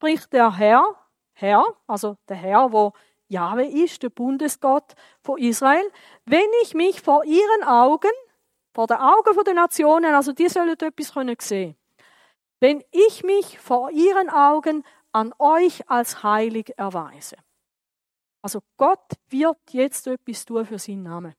sprich 0.04 0.26
der 0.26 0.54
Herr, 0.54 0.84
Herr, 1.32 1.64
also 1.86 2.18
der 2.28 2.36
Herr, 2.36 2.70
wo 2.72 2.92
Jahwe 3.28 3.64
ist, 3.64 4.02
der 4.02 4.10
Bundesgott 4.10 4.92
von 5.22 5.38
Israel, 5.38 5.90
wenn 6.26 6.44
ich 6.62 6.74
mich 6.74 7.00
vor 7.00 7.24
ihren 7.24 7.64
Augen, 7.64 8.10
vor 8.74 8.86
den 8.86 8.98
Augen 8.98 9.42
der 9.46 9.54
Nationen, 9.54 10.14
also 10.14 10.32
die 10.32 10.50
sollen 10.50 10.76
etwas 10.78 11.14
können 11.14 11.36
sehen, 11.40 11.74
wenn 12.60 12.84
ich 12.90 13.24
mich 13.24 13.58
vor 13.58 13.90
ihren 13.92 14.28
Augen 14.28 14.84
an 15.12 15.32
euch 15.38 15.88
als 15.88 16.22
heilig 16.22 16.74
erweise. 16.76 17.36
Also 18.42 18.60
Gott 18.76 19.08
wird 19.30 19.56
jetzt 19.70 20.06
etwas 20.06 20.44
tun 20.44 20.66
für 20.66 20.78
seinen 20.78 21.04
Namen. 21.04 21.34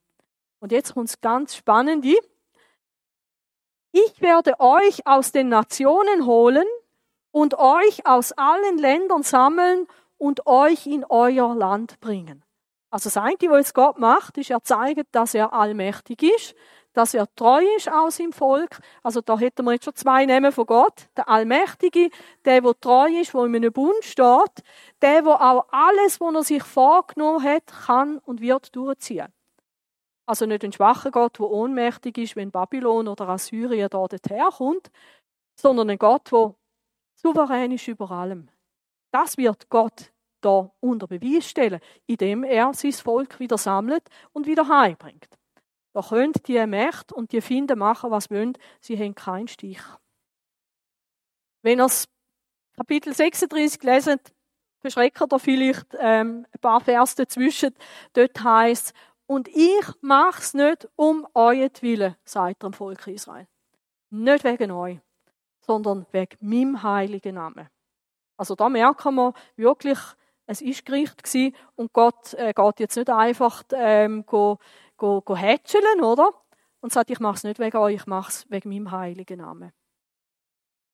Und 0.60 0.72
jetzt 0.72 0.96
kommt 0.96 1.10
es 1.10 1.22
ganz 1.22 1.56
spannend. 1.56 2.04
Ich 2.04 2.20
werde 4.22 4.60
euch 4.60 5.06
aus 5.06 5.32
den 5.32 5.50
Nationen 5.50 6.26
holen 6.26 6.66
und 7.36 7.60
euch 7.60 8.06
aus 8.06 8.32
allen 8.32 8.78
Ländern 8.78 9.22
sammeln 9.22 9.88
und 10.18 10.48
euch 10.48 10.88
in 10.88 11.04
euer 11.04 11.54
Land 11.54 12.00
bringen. 12.00 12.46
Also 12.90 13.08
das 13.10 13.18
eine, 13.18 13.36
was 13.50 13.74
Gott 13.74 14.00
macht, 14.00 14.38
ist, 14.38 14.52
er 14.52 14.64
zeigt, 14.64 15.14
dass 15.14 15.34
er 15.34 15.52
allmächtig 15.52 16.24
ist, 16.24 16.56
dass 16.94 17.14
er 17.14 17.28
treu 17.36 17.62
ist 17.76 17.92
aus 17.92 18.20
im 18.20 18.32
Volk. 18.32 18.80
Also 19.04 19.20
da 19.20 19.38
hätten 19.38 19.66
wir 19.66 19.74
jetzt 19.74 19.84
schon 19.84 19.96
zwei 19.96 20.26
Namen 20.26 20.54
von 20.54 20.66
Gott. 20.66 21.10
Der 21.18 21.28
Allmächtige, 21.28 22.10
der, 22.46 22.62
der 22.62 22.80
treu 22.80 23.10
ist, 23.10 23.34
wo 23.34 23.44
in 23.44 23.54
einem 23.54 23.74
Bund 23.74 24.02
steht, 24.06 24.64
der, 25.02 25.22
der 25.24 25.42
auch 25.42 25.66
alles, 25.72 26.22
was 26.22 26.36
er 26.36 26.44
sich 26.44 26.64
vorgenommen 26.64 27.44
hat, 27.44 27.68
kann 27.86 28.20
und 28.20 28.40
wird 28.40 28.74
durchziehen. 28.74 29.28
Also 30.26 30.46
nicht 30.46 30.64
ein 30.64 30.72
schwacher 30.72 31.12
Gott, 31.12 31.38
der 31.38 31.48
ohnmächtig 31.48 32.18
ist, 32.18 32.38
wenn 32.38 32.50
Babylon 32.50 33.10
oder 33.10 33.28
Assyrien 33.28 33.90
da 33.90 34.08
herkommt, 34.30 34.90
sondern 35.60 35.90
ein 35.90 36.00
Gott, 36.00 36.32
der 36.32 36.56
souverän 37.16 37.72
ist 37.72 37.88
über 37.88 38.12
allem. 38.12 38.50
Das 39.12 39.38
wird 39.38 39.70
Gott 39.70 40.12
da 40.42 40.72
unter 40.80 41.08
Beweis 41.08 41.50
stellen, 41.50 41.80
indem 42.06 42.44
er 42.44 42.74
sein 42.74 42.94
Volk 42.94 43.40
wieder 43.40 43.58
sammelt 43.58 44.04
und 44.34 44.46
wieder 44.46 44.68
heimbringt. 44.68 45.30
Da 45.94 46.02
können 46.02 46.34
die 46.46 46.66
Mächte 46.68 47.16
und 47.16 47.32
die 47.32 47.42
Finden 47.42 47.80
machen, 47.80 48.12
was 48.12 48.30
wollen, 48.30 48.58
sie 48.82 48.98
haben 48.98 49.16
keinen 49.16 49.48
Stich. 49.48 49.82
Wenn 51.62 51.80
ihr 51.80 51.90
Kapitel 52.76 53.14
36 53.14 53.82
lesen, 53.84 54.20
verschreckt 54.82 55.22
ihr 55.32 55.40
vielleicht 55.40 55.88
ähm, 55.98 56.46
ein 56.52 56.60
paar 56.60 56.82
Verse 56.82 57.16
dazwischen. 57.16 57.74
Dort 58.14 58.44
heißt 58.44 58.94
und 59.26 59.48
ich 59.48 59.86
mach's 60.02 60.54
nicht 60.54 60.88
um 60.96 61.26
euretwillen, 61.34 62.16
sagt 62.24 62.64
er 62.64 62.70
dem 62.70 62.74
Volk 62.74 63.08
Israel. 63.08 63.48
Nicht 64.12 64.44
wegen 64.44 64.72
euch, 64.72 65.00
sondern 65.66 66.06
wegen 66.12 66.38
meinem 66.42 66.84
heiligen 66.84 67.36
Namen. 67.36 67.70
Also 68.38 68.56
da 68.56 68.70
merken 68.70 69.16
wir 69.16 69.34
wirklich, 69.56 70.00
es 70.46 70.62
ist 70.62 70.86
Gericht 70.86 71.24
gewesen 71.24 71.56
und 71.76 71.94
Gott 71.94 72.34
äh, 72.36 72.54
geht 72.54 72.80
jetzt 72.80 72.98
nicht 72.98 73.10
einfach 73.10 73.64
ähm, 73.74 74.26
go, 74.26 74.60
go, 74.98 75.22
go 75.22 75.36
hätscheln, 75.36 76.02
oder? 76.02 76.30
Und 76.82 76.94
sagt, 76.94 77.10
ich 77.10 77.20
mach's 77.20 77.44
nicht 77.44 77.60
wegen 77.60 77.78
euch, 77.78 77.96
ich 77.96 78.08
mach's 78.08 78.46
wegen 78.50 78.70
meinem 78.70 78.92
heiligen 78.92 79.40
Namen. 79.40 79.72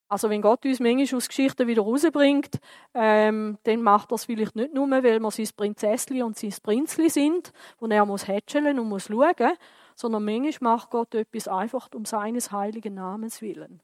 Also 0.08 0.30
wenn 0.30 0.42
Gott 0.42 0.66
uns 0.66 0.82
manchmal 0.82 1.18
aus 1.18 1.28
Geschichten 1.30 1.68
wieder 1.68 1.84
rausbringt, 1.84 2.60
ähm, 2.94 3.58
dann 3.64 3.82
macht 3.82 4.12
er 4.12 4.16
es 4.16 4.26
vielleicht 4.26 4.58
nicht 4.58 4.74
nur, 4.74 4.90
weil 4.90 5.22
wir 5.22 5.32
sein 5.32 5.48
Prinzessli 5.56 6.22
und 6.22 6.38
sein 6.38 6.54
Prinzli 6.62 7.10
sind, 7.10 7.54
wo 7.80 7.88
er 7.88 8.06
muss 8.06 8.28
hätscheln 8.28 8.78
und 8.78 8.90
muss 8.90 9.06
schauen, 9.08 9.54
sondern 9.96 10.26
manchmal 10.26 10.76
macht 10.76 10.90
Gott 10.90 11.16
etwas 11.16 11.48
einfach 11.48 11.88
um 11.96 12.04
seines 12.04 12.52
heiligen 12.52 12.96
Namens 12.96 13.42
willen. 13.42 13.82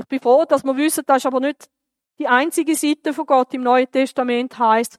Ich 0.00 0.06
bin 0.06 0.18
froh, 0.18 0.46
dass 0.46 0.64
wir 0.64 0.74
wissen, 0.78 1.04
das 1.06 1.18
ist 1.18 1.26
aber 1.26 1.40
nicht 1.40 1.68
die 2.18 2.26
einzige 2.26 2.74
Seite 2.74 3.12
von 3.12 3.26
Gott 3.26 3.52
im 3.52 3.62
Neuen 3.62 3.90
Testament 3.90 4.58
heißt, 4.58 4.98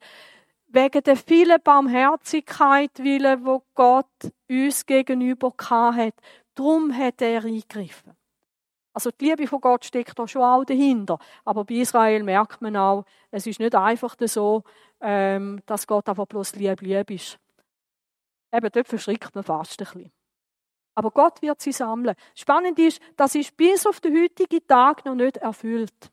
wegen 0.68 1.02
der 1.02 1.18
vielen 1.18 1.60
Barmherzigkeit 1.60 2.92
willen, 3.00 3.44
wo 3.44 3.64
Gott 3.74 4.06
uns 4.48 4.86
gegenüber 4.86 5.52
hat. 5.60 6.14
Drum 6.54 6.96
hat 6.96 7.20
er 7.20 7.44
eingegriffen. 7.44 8.14
Also 8.94 9.10
die 9.10 9.26
Liebe 9.26 9.48
von 9.48 9.60
Gott 9.60 9.86
steckt 9.86 10.20
da 10.20 10.28
schon 10.28 10.44
auch 10.44 10.66
dahinter. 10.66 11.18
Aber 11.46 11.66
bei 11.66 11.76
Israel 11.76 12.22
merkt 12.22 12.62
man 12.62 12.78
auch, 12.78 13.04
es 13.32 13.48
ist 13.48 13.60
nicht 13.60 13.74
einfach 13.74 14.16
so, 14.26 14.64
ähm, 15.02 15.64
dass 15.66 15.88
Gott 15.88 16.08
einfach 16.10 16.28
bloß 16.28 16.58
lieb, 16.58 16.80
lieb 16.82 17.10
ist. 17.10 17.40
Eben, 18.54 18.70
dort 18.72 18.88
verschrickt 18.88 19.34
man 19.34 19.44
fast 19.44 19.82
ein 19.82 19.86
bisschen. 19.86 20.12
Aber 21.02 21.10
Gott 21.10 21.42
wird 21.42 21.60
sie 21.60 21.72
sammeln. 21.72 22.16
Spannend 22.36 22.78
ist, 22.78 23.02
das 23.18 23.34
ist 23.34 23.58
bis 23.58 23.88
auf 23.88 24.00
den 24.02 24.22
heutigen 24.22 24.68
Tag 24.68 25.04
noch 25.04 25.16
nicht 25.16 25.38
erfüllt. 25.38 26.12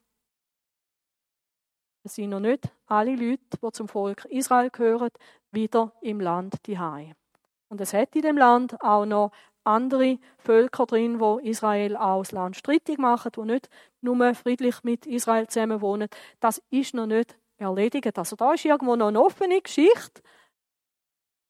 Es 2.03 2.15
sind 2.15 2.31
noch 2.31 2.39
nicht 2.39 2.67
alle 2.87 3.15
Leute, 3.15 3.59
die 3.61 3.71
zum 3.71 3.87
Volk 3.87 4.25
Israel 4.25 4.71
gehören, 4.71 5.11
wieder 5.51 5.93
im 6.01 6.19
Land 6.19 6.55
die 6.65 6.75
Und 6.75 7.79
es 7.79 7.93
hat 7.93 8.15
in 8.15 8.23
dem 8.23 8.37
Land 8.39 8.81
auch 8.81 9.05
noch 9.05 9.31
andere 9.63 10.17
Völker 10.39 10.87
drin, 10.87 11.19
wo 11.19 11.37
Israel 11.37 11.95
auch 11.95 12.23
das 12.23 12.31
Land 12.31 12.55
strittig 12.57 12.97
machen, 12.97 13.29
wo 13.35 13.45
nicht 13.45 13.69
nur 14.01 14.33
friedlich 14.33 14.83
mit 14.83 15.05
Israel 15.05 15.45
zusammen 15.45 15.81
wohnen. 15.81 16.09
Das 16.39 16.63
ist 16.71 16.95
noch 16.95 17.05
nicht 17.05 17.37
erledigt. 17.57 18.17
Also 18.17 18.35
da 18.35 18.53
ist 18.53 18.65
irgendwo 18.65 18.95
noch 18.95 19.09
eine 19.09 19.21
offene 19.21 19.61
Geschichte, 19.61 20.23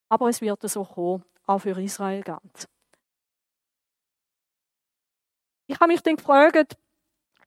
aber 0.10 0.28
es 0.28 0.42
wird 0.42 0.62
so 0.70 0.84
kommen, 0.84 1.24
auch 1.46 1.60
für 1.60 1.80
Israel 1.82 2.22
ganz. 2.22 2.68
Ich 5.70 5.80
habe 5.80 5.92
mich 5.92 6.02
dann 6.02 6.16
gefragt, 6.16 6.78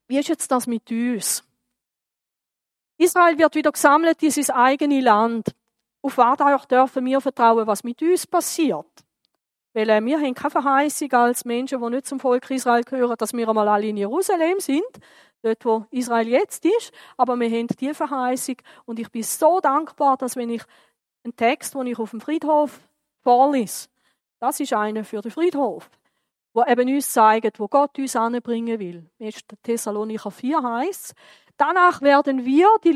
wie 0.07 0.17
ist 0.17 0.29
jetzt 0.29 0.49
das 0.49 0.69
mit 0.69 0.89
uns? 0.93 1.43
Israel 2.97 3.37
wird 3.37 3.57
wieder 3.57 3.73
gesammelt 3.73 4.23
in 4.23 4.31
sein 4.31 4.55
eigenes 4.55 5.03
Land. 5.03 5.49
Auf 6.03 6.19
was 6.19 6.67
dürfen 6.69 7.05
wir 7.05 7.21
vertrauen, 7.21 7.67
was 7.67 7.83
mit 7.83 8.01
uns 8.01 8.25
passiert? 8.29 8.87
Weil 9.73 9.91
äh, 9.91 10.05
wir 10.05 10.21
haben 10.21 10.35
keine 10.35 10.51
Verheißung 10.53 11.13
als 11.13 11.45
Menschen, 11.45 11.83
die 11.83 11.91
nicht 11.91 12.07
zum 12.07 12.21
Volk 12.21 12.49
Israel 12.49 12.85
gehören, 12.85 13.17
dass 13.19 13.33
wir 13.33 13.49
einmal 13.49 13.69
alle 13.69 13.89
in 13.89 13.97
Jerusalem 13.97 14.61
sind, 14.61 14.85
dort 15.43 15.65
wo 15.65 15.87
Israel 15.91 16.29
jetzt 16.29 16.65
ist. 16.65 16.93
Aber 17.17 17.39
wir 17.41 17.51
haben 17.51 17.67
diese 17.67 17.95
Verheißung 17.95 18.57
und 18.85 19.01
ich 19.01 19.11
bin 19.11 19.25
so 19.25 19.59
dankbar, 19.59 20.17
dass 20.17 20.37
wenn 20.37 20.51
ich 20.51 20.63
einen 21.25 21.35
Text, 21.35 21.75
den 21.75 21.89
ich 21.89 21.99
auf 21.99 22.11
dem 22.11 22.21
Friedhof 22.21 22.79
vorlese, 23.25 23.89
das 24.39 24.61
ist 24.61 24.75
einer 24.75 25.05
für 25.05 25.23
den 25.23 25.33
Friedhof, 25.33 25.91
wo 26.53 26.65
eben 26.65 26.89
uns 26.89 27.13
zeigt, 27.13 27.61
wo 27.61 27.69
Gott 27.69 27.99
uns 27.99 28.17
anbringen 28.17 28.79
will. 28.79 29.11
1. 29.21 29.41
Thessalonicher 29.63 30.31
4 30.31 30.63
heißt, 30.63 31.15
Danach 31.57 32.01
werden 32.01 32.45
wir, 32.45 32.67
die, 32.83 32.91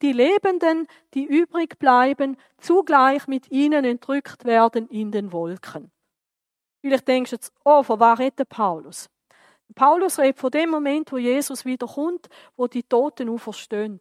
die 0.00 0.12
Lebenden, 0.12 0.86
die 1.12 1.24
übrig 1.24 1.78
bleiben, 1.78 2.36
zugleich 2.58 3.26
mit 3.26 3.50
ihnen 3.50 3.84
entrückt 3.84 4.44
werden 4.44 4.88
in 4.88 5.10
den 5.10 5.32
Wolken. 5.32 5.90
Vielleicht 6.80 7.08
denkst 7.08 7.30
du 7.30 7.36
jetzt, 7.36 7.52
oh, 7.64 7.82
von 7.82 8.00
was 8.00 8.18
redet 8.18 8.48
Paulus? 8.48 9.10
Paulus 9.74 10.18
redet 10.18 10.38
von 10.38 10.50
dem 10.50 10.70
Moment, 10.70 11.12
wo 11.12 11.18
Jesus 11.18 11.64
wiederkommt, 11.64 12.28
wo 12.56 12.66
die 12.66 12.82
Toten 12.82 13.28
auferstehen. 13.28 14.00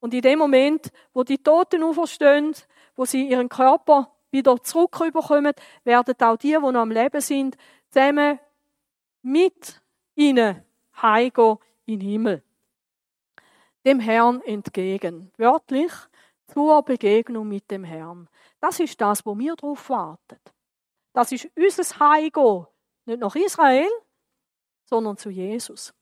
Und 0.00 0.14
in 0.14 0.22
dem 0.22 0.38
Moment, 0.38 0.90
wo 1.12 1.24
die 1.24 1.42
Toten 1.42 1.82
auferstehen, 1.82 2.54
wo 2.96 3.04
sie 3.04 3.28
ihren 3.28 3.48
Körper 3.48 4.14
wieder 4.30 4.62
zurückbekommen, 4.62 5.52
werden 5.84 6.14
auch 6.20 6.36
die, 6.36 6.48
die 6.48 6.58
noch 6.58 6.74
am 6.74 6.90
Leben 6.90 7.20
sind, 7.20 7.56
zusammen 7.90 8.38
mit 9.22 9.80
ihnen 10.14 10.62
heimgehen 11.00 11.58
in 11.86 12.00
den 12.00 12.08
Himmel. 12.08 12.42
Dem 13.84 14.00
Herrn 14.00 14.42
entgegen. 14.42 15.32
Wörtlich 15.36 15.92
zur 16.46 16.82
Begegnung 16.82 17.48
mit 17.48 17.70
dem 17.70 17.84
Herrn. 17.84 18.28
Das 18.60 18.80
ist 18.80 19.00
das, 19.00 19.24
wo 19.24 19.38
wir 19.38 19.54
darauf 19.54 19.88
warten. 19.88 20.38
Das 21.12 21.32
ist 21.32 21.48
unser 21.56 21.98
Heimgehen 21.98 22.66
Nicht 23.06 23.20
nach 23.20 23.34
Israel, 23.34 23.88
sondern 24.84 25.16
zu 25.16 25.30
Jesus. 25.30 25.94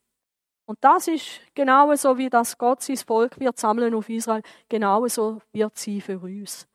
Und 0.66 0.78
das 0.80 1.06
ist 1.06 1.40
genauso 1.54 2.18
wie 2.18 2.28
das 2.28 2.58
Gott 2.58 2.82
sein 2.82 2.96
Volk 2.96 3.38
wird 3.38 3.56
sammeln 3.56 3.94
auf 3.94 4.08
Israel, 4.08 4.42
genauso 4.68 5.40
wird 5.52 5.76
sie 5.78 6.00
für 6.00 6.18
uns. 6.18 6.66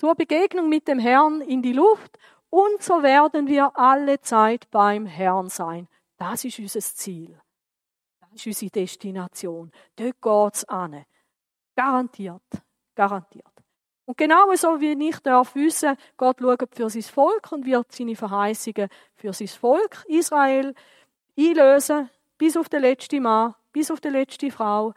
Zur 0.00 0.14
Begegnung 0.14 0.70
mit 0.70 0.88
dem 0.88 0.98
Herrn 0.98 1.42
in 1.42 1.60
die 1.60 1.74
Luft 1.74 2.18
und 2.48 2.82
so 2.82 3.02
werden 3.02 3.46
wir 3.46 3.70
alle 3.78 4.18
Zeit 4.22 4.66
beim 4.70 5.04
Herrn 5.04 5.50
sein. 5.50 5.88
Das 6.16 6.42
ist 6.42 6.58
unser 6.58 6.80
Ziel. 6.80 7.38
Das 8.18 8.30
ist 8.32 8.46
unsere 8.46 8.70
Destination. 8.70 9.70
Dort 9.96 10.22
geht's 10.22 10.64
an. 10.64 11.04
Garantiert. 11.76 12.40
Garantiert. 12.94 13.52
Und 14.06 14.16
genauso 14.16 14.80
wie 14.80 14.92
ich 15.06 15.18
darf 15.18 15.54
wissen, 15.54 15.98
Gott 16.16 16.38
schaut 16.40 16.74
für 16.74 16.88
sein 16.88 17.02
Volk 17.02 17.52
und 17.52 17.66
wird 17.66 17.92
seine 17.92 18.16
Verheißungen 18.16 18.88
für 19.16 19.34
sein 19.34 19.48
Volk 19.48 20.06
Israel 20.08 20.74
einlösen, 21.38 22.08
bis 22.38 22.56
auf 22.56 22.70
den 22.70 22.80
letzten 22.80 23.22
Mann, 23.22 23.54
bis 23.70 23.90
auf 23.90 24.00
die 24.00 24.08
letzte 24.08 24.50
Frau. 24.50 24.94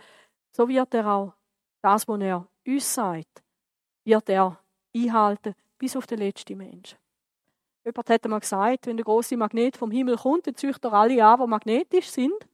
So 0.53 0.69
wird 0.69 0.93
er 0.93 1.07
auch 1.07 1.33
das, 1.81 2.07
was 2.07 2.21
er 2.21 2.47
uns 2.65 2.93
sagt, 2.93 3.43
wird 4.05 4.29
er 4.29 4.62
einhalten, 4.95 5.55
bis 5.77 5.95
auf 5.95 6.07
den 6.07 6.19
letzten 6.19 6.57
Menschen. 6.57 6.97
Jemand 7.85 8.09
hat 8.09 8.23
einmal 8.23 8.39
gesagt, 8.39 8.87
wenn 8.87 8.97
der 8.97 9.03
große 9.03 9.35
Magnet 9.35 9.75
vom 9.75 9.91
Himmel 9.91 10.17
kommt, 10.17 10.47
dann 10.47 10.55
züchtet 10.55 10.85
er 10.85 10.93
alle 10.93 11.25
an, 11.25 11.39
die 11.39 11.47
magnetisch 11.47 12.09
sind. 12.09 12.47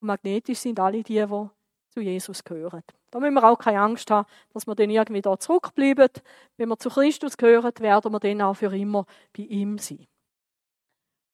Und 0.00 0.06
magnetisch 0.06 0.58
sind 0.58 0.78
alle 0.78 1.02
die, 1.02 1.26
die 1.26 1.48
zu 1.88 2.00
Jesus 2.00 2.44
gehören. 2.44 2.82
Da 3.10 3.18
müssen 3.18 3.34
wir 3.34 3.44
auch 3.44 3.58
keine 3.58 3.80
Angst 3.80 4.10
haben, 4.10 4.28
dass 4.52 4.66
wir 4.66 4.76
dann 4.76 4.90
irgendwie 4.90 5.20
da 5.20 5.36
zurückbleiben. 5.36 6.10
Wenn 6.56 6.68
wir 6.68 6.78
zu 6.78 6.90
Christus 6.90 7.36
gehören, 7.36 7.72
werden 7.80 8.12
wir 8.12 8.20
dann 8.20 8.42
auch 8.42 8.54
für 8.54 8.74
immer 8.76 9.04
bei 9.36 9.42
ihm 9.42 9.78
sein. 9.78 10.06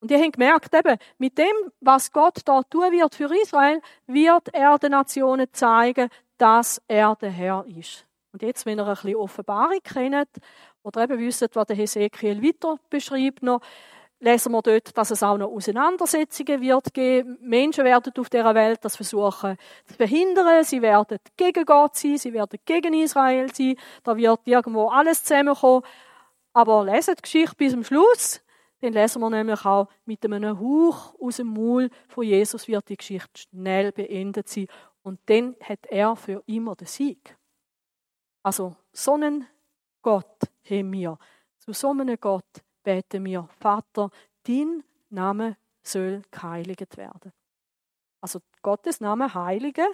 Und 0.00 0.10
ihr 0.10 0.22
habt 0.22 0.34
gemerkt, 0.34 0.74
eben, 0.74 0.98
mit 1.18 1.36
dem, 1.36 1.72
was 1.80 2.12
Gott 2.12 2.40
da 2.44 2.62
tun 2.62 2.92
wird 2.92 3.14
für 3.14 3.34
Israel, 3.34 3.80
wird 4.06 4.54
er 4.54 4.78
den 4.78 4.92
Nationen 4.92 5.48
zeigen, 5.52 6.08
dass 6.38 6.82
er 6.86 7.16
der 7.16 7.30
Herr 7.30 7.66
ist. 7.66 8.06
Und 8.36 8.42
jetzt, 8.42 8.66
wenn 8.66 8.78
ihr 8.78 8.86
ein 8.86 8.92
bisschen 8.92 9.16
Offenbarung 9.16 9.78
kennt 9.82 10.28
oder 10.82 11.04
eben 11.04 11.18
wisst, 11.18 11.56
was 11.56 11.66
der 11.68 11.74
Hesekiel 11.74 12.42
weiter 12.42 12.76
beschreibt 12.90 13.42
noch, 13.42 13.62
lesen 14.20 14.52
wir 14.52 14.60
dort, 14.60 14.94
dass 14.94 15.10
es 15.10 15.22
auch 15.22 15.38
noch 15.38 15.48
Auseinandersetzungen 15.48 16.60
wird 16.60 16.92
geben. 16.92 17.38
Menschen 17.40 17.86
werden 17.86 18.12
auf 18.18 18.28
dieser 18.28 18.54
Welt 18.54 18.80
das 18.82 18.96
versuchen 18.96 19.56
zu 19.86 19.94
verhindern. 19.94 20.64
Sie 20.64 20.82
werden 20.82 21.16
gegen 21.38 21.64
Gott 21.64 21.96
sein, 21.96 22.18
sie 22.18 22.34
werden 22.34 22.58
gegen 22.66 22.92
Israel 22.92 23.50
sein. 23.54 23.76
Da 24.04 24.14
wird 24.14 24.40
irgendwo 24.44 24.88
alles 24.88 25.24
zusammenkommen. 25.24 25.82
Aber 26.52 26.84
leset 26.84 27.20
die 27.20 27.22
Geschichte 27.22 27.56
bis 27.56 27.72
zum 27.72 27.84
Schluss. 27.84 28.42
Dann 28.82 28.92
lesen 28.92 29.22
wir 29.22 29.30
nämlich 29.30 29.64
auch, 29.64 29.88
mit 30.04 30.22
einem 30.26 30.60
Hauch 30.60 31.14
aus 31.18 31.36
dem 31.36 31.46
Maul 31.54 31.88
von 32.06 32.24
Jesus 32.24 32.68
wird 32.68 32.86
die 32.90 32.98
Geschichte 32.98 33.30
schnell 33.48 33.92
beendet 33.92 34.50
sein. 34.50 34.66
Und 35.02 35.20
dann 35.24 35.56
hat 35.62 35.86
er 35.86 36.16
für 36.16 36.42
immer 36.44 36.76
den 36.76 36.86
Sieg. 36.86 37.38
Also, 38.46 38.76
so 38.92 39.14
einen 39.14 39.44
Gott 40.02 40.38
haben 40.70 40.92
wir. 40.92 41.18
Zu 41.58 41.72
so 41.72 41.90
einem 41.90 42.16
Gott 42.20 42.62
beten 42.84 43.24
wir, 43.24 43.48
Vater, 43.58 44.08
dein 44.44 44.84
Name 45.10 45.56
soll 45.82 46.22
geheiligt 46.30 46.96
werden. 46.96 47.32
Also 48.20 48.38
Gottes 48.62 49.00
Name 49.00 49.34
heiligen, 49.34 49.88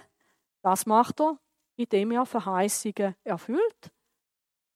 das 0.61 0.85
macht 0.85 1.19
er, 1.19 1.39
indem 1.77 2.11
er 2.11 2.27
Verheißungen 2.27 3.15
erfüllt, 3.23 3.91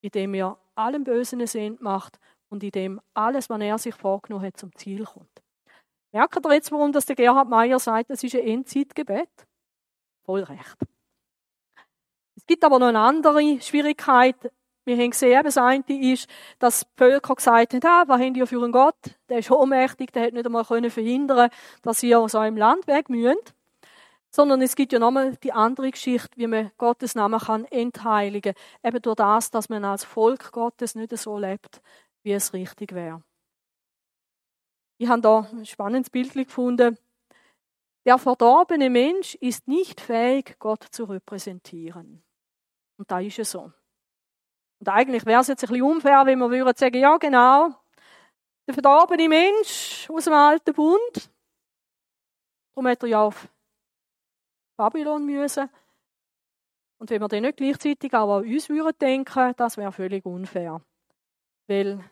indem 0.01 0.33
er 0.33 0.57
allem 0.73 1.03
Bösen 1.03 1.45
Sinn 1.45 1.77
macht 1.79 2.19
und 2.49 2.63
indem 2.63 2.99
alles, 3.13 3.47
was 3.47 3.61
er 3.61 3.77
sich 3.77 3.93
vorgenommen 3.93 4.47
hat, 4.47 4.57
zum 4.57 4.75
Ziel 4.75 5.05
kommt. 5.05 5.43
Merkt 6.11 6.43
ihr 6.43 6.53
jetzt, 6.53 6.71
warum 6.71 6.93
der 6.93 7.15
Gerhard 7.15 7.47
Meyer 7.47 7.77
sagt, 7.77 8.09
das 8.09 8.23
ist 8.23 8.33
ein 8.33 8.41
Endzeitgebet? 8.41 9.29
Voll 10.23 10.41
recht. 10.41 10.77
Gibt 12.47 12.63
aber 12.63 12.79
noch 12.79 12.87
eine 12.87 12.99
andere 12.99 13.59
Schwierigkeit. 13.61 14.35
Wir 14.85 14.95
haben 14.95 15.11
gesehen, 15.11 15.43
das 15.43 15.57
eine 15.57 15.83
ist, 15.89 16.29
dass 16.59 16.79
die 16.79 16.87
Völker 16.95 17.35
gesagt 17.35 17.73
haben, 17.73 17.81
ah, 17.83 18.03
was 18.07 18.21
habt 18.21 18.37
ihr 18.37 18.47
für 18.47 18.63
einen 18.63 18.71
Gott? 18.71 18.95
Der 19.27 19.39
ist 19.39 19.51
ohnmächtig, 19.51 20.13
der 20.13 20.27
hat 20.27 20.33
nicht 20.33 20.45
einmal 20.45 20.63
verhindern 20.63 21.49
dass 21.81 22.03
ihr 22.03 22.17
aus 22.19 22.35
eurem 22.35 22.55
Land 22.55 22.87
weg 22.87 23.09
müsst. 23.09 23.53
Sondern 24.29 24.61
es 24.61 24.77
gibt 24.77 24.93
ja 24.93 24.99
nochmal 24.99 25.35
die 25.37 25.51
andere 25.51 25.91
Geschichte, 25.91 26.37
wie 26.37 26.47
man 26.47 26.71
Gottes 26.77 27.15
Namen 27.15 27.39
kann 27.39 27.65
entheiligen. 27.65 28.53
Eben 28.81 29.01
durch 29.01 29.15
das, 29.17 29.51
dass 29.51 29.67
man 29.67 29.83
als 29.83 30.05
Volk 30.05 30.53
Gottes 30.53 30.95
nicht 30.95 31.17
so 31.17 31.37
lebt, 31.37 31.81
wie 32.23 32.31
es 32.31 32.53
richtig 32.53 32.93
wäre. 32.93 33.23
Ich 34.99 35.09
habe 35.09 35.21
da 35.21 35.49
ein 35.51 35.65
spannendes 35.65 36.09
Bild 36.09 36.33
gefunden. 36.33 36.97
Der 38.05 38.17
verdorbene 38.17 38.89
Mensch 38.89 39.35
ist 39.35 39.67
nicht 39.67 39.99
fähig, 39.99 40.55
Gott 40.59 40.85
zu 40.91 41.03
repräsentieren. 41.03 42.23
Und 42.97 43.09
da 43.09 43.19
ist 43.19 43.39
es 43.39 43.51
so. 43.51 43.71
Und 44.79 44.89
eigentlich 44.89 45.25
wäre 45.25 45.41
es 45.41 45.47
jetzt 45.47 45.63
ein 45.63 45.69
bisschen 45.69 45.83
unfair, 45.83 46.25
wenn 46.25 46.39
wir 46.39 46.49
würden 46.49 46.75
sagen, 46.75 46.99
ja 46.99 47.17
genau, 47.17 47.73
der 48.67 48.73
verdorbene 48.73 49.29
Mensch 49.29 50.09
aus 50.09 50.25
dem 50.25 50.33
alten 50.33 50.73
Bund, 50.73 51.31
darum 52.75 52.87
hat 52.87 53.01
er 53.03 53.09
ja 53.09 53.23
auf 53.23 53.47
Babylon 54.75 55.25
müssen. 55.25 55.69
Und 56.99 57.09
wenn 57.09 57.21
wir 57.21 57.27
dann 57.27 57.43
nicht 57.43 57.57
gleichzeitig 57.57 58.13
auch 58.13 58.37
an 58.37 58.45
uns 58.45 58.69
würden 58.69 58.97
denken, 58.99 59.53
das 59.55 59.77
wäre 59.77 59.91
völlig 59.91 60.25
unfair. 60.25 60.81
Weil 61.67 62.03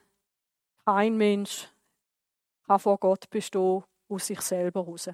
kein 0.85 1.17
Mensch 1.17 1.69
kann 2.65 2.79
vor 2.79 2.97
Gott 2.97 3.29
bestehen 3.29 3.83
aus 4.07 4.27
sich 4.27 4.41
selber 4.41 4.81
raus. 4.81 5.09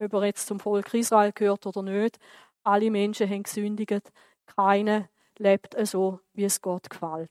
Ob 0.00 0.12
er 0.12 0.24
jetzt 0.24 0.46
zum 0.46 0.60
Volk 0.60 0.92
Israel 0.94 1.32
gehört 1.32 1.66
oder 1.66 1.82
nicht, 1.82 2.18
alle 2.62 2.90
Menschen 2.90 3.28
haben 3.28 3.42
gesündigt. 3.42 4.12
Keiner 4.46 5.08
lebt 5.38 5.76
so, 5.86 6.20
wie 6.32 6.44
es 6.44 6.60
Gott 6.60 6.88
gefällt. 6.90 7.30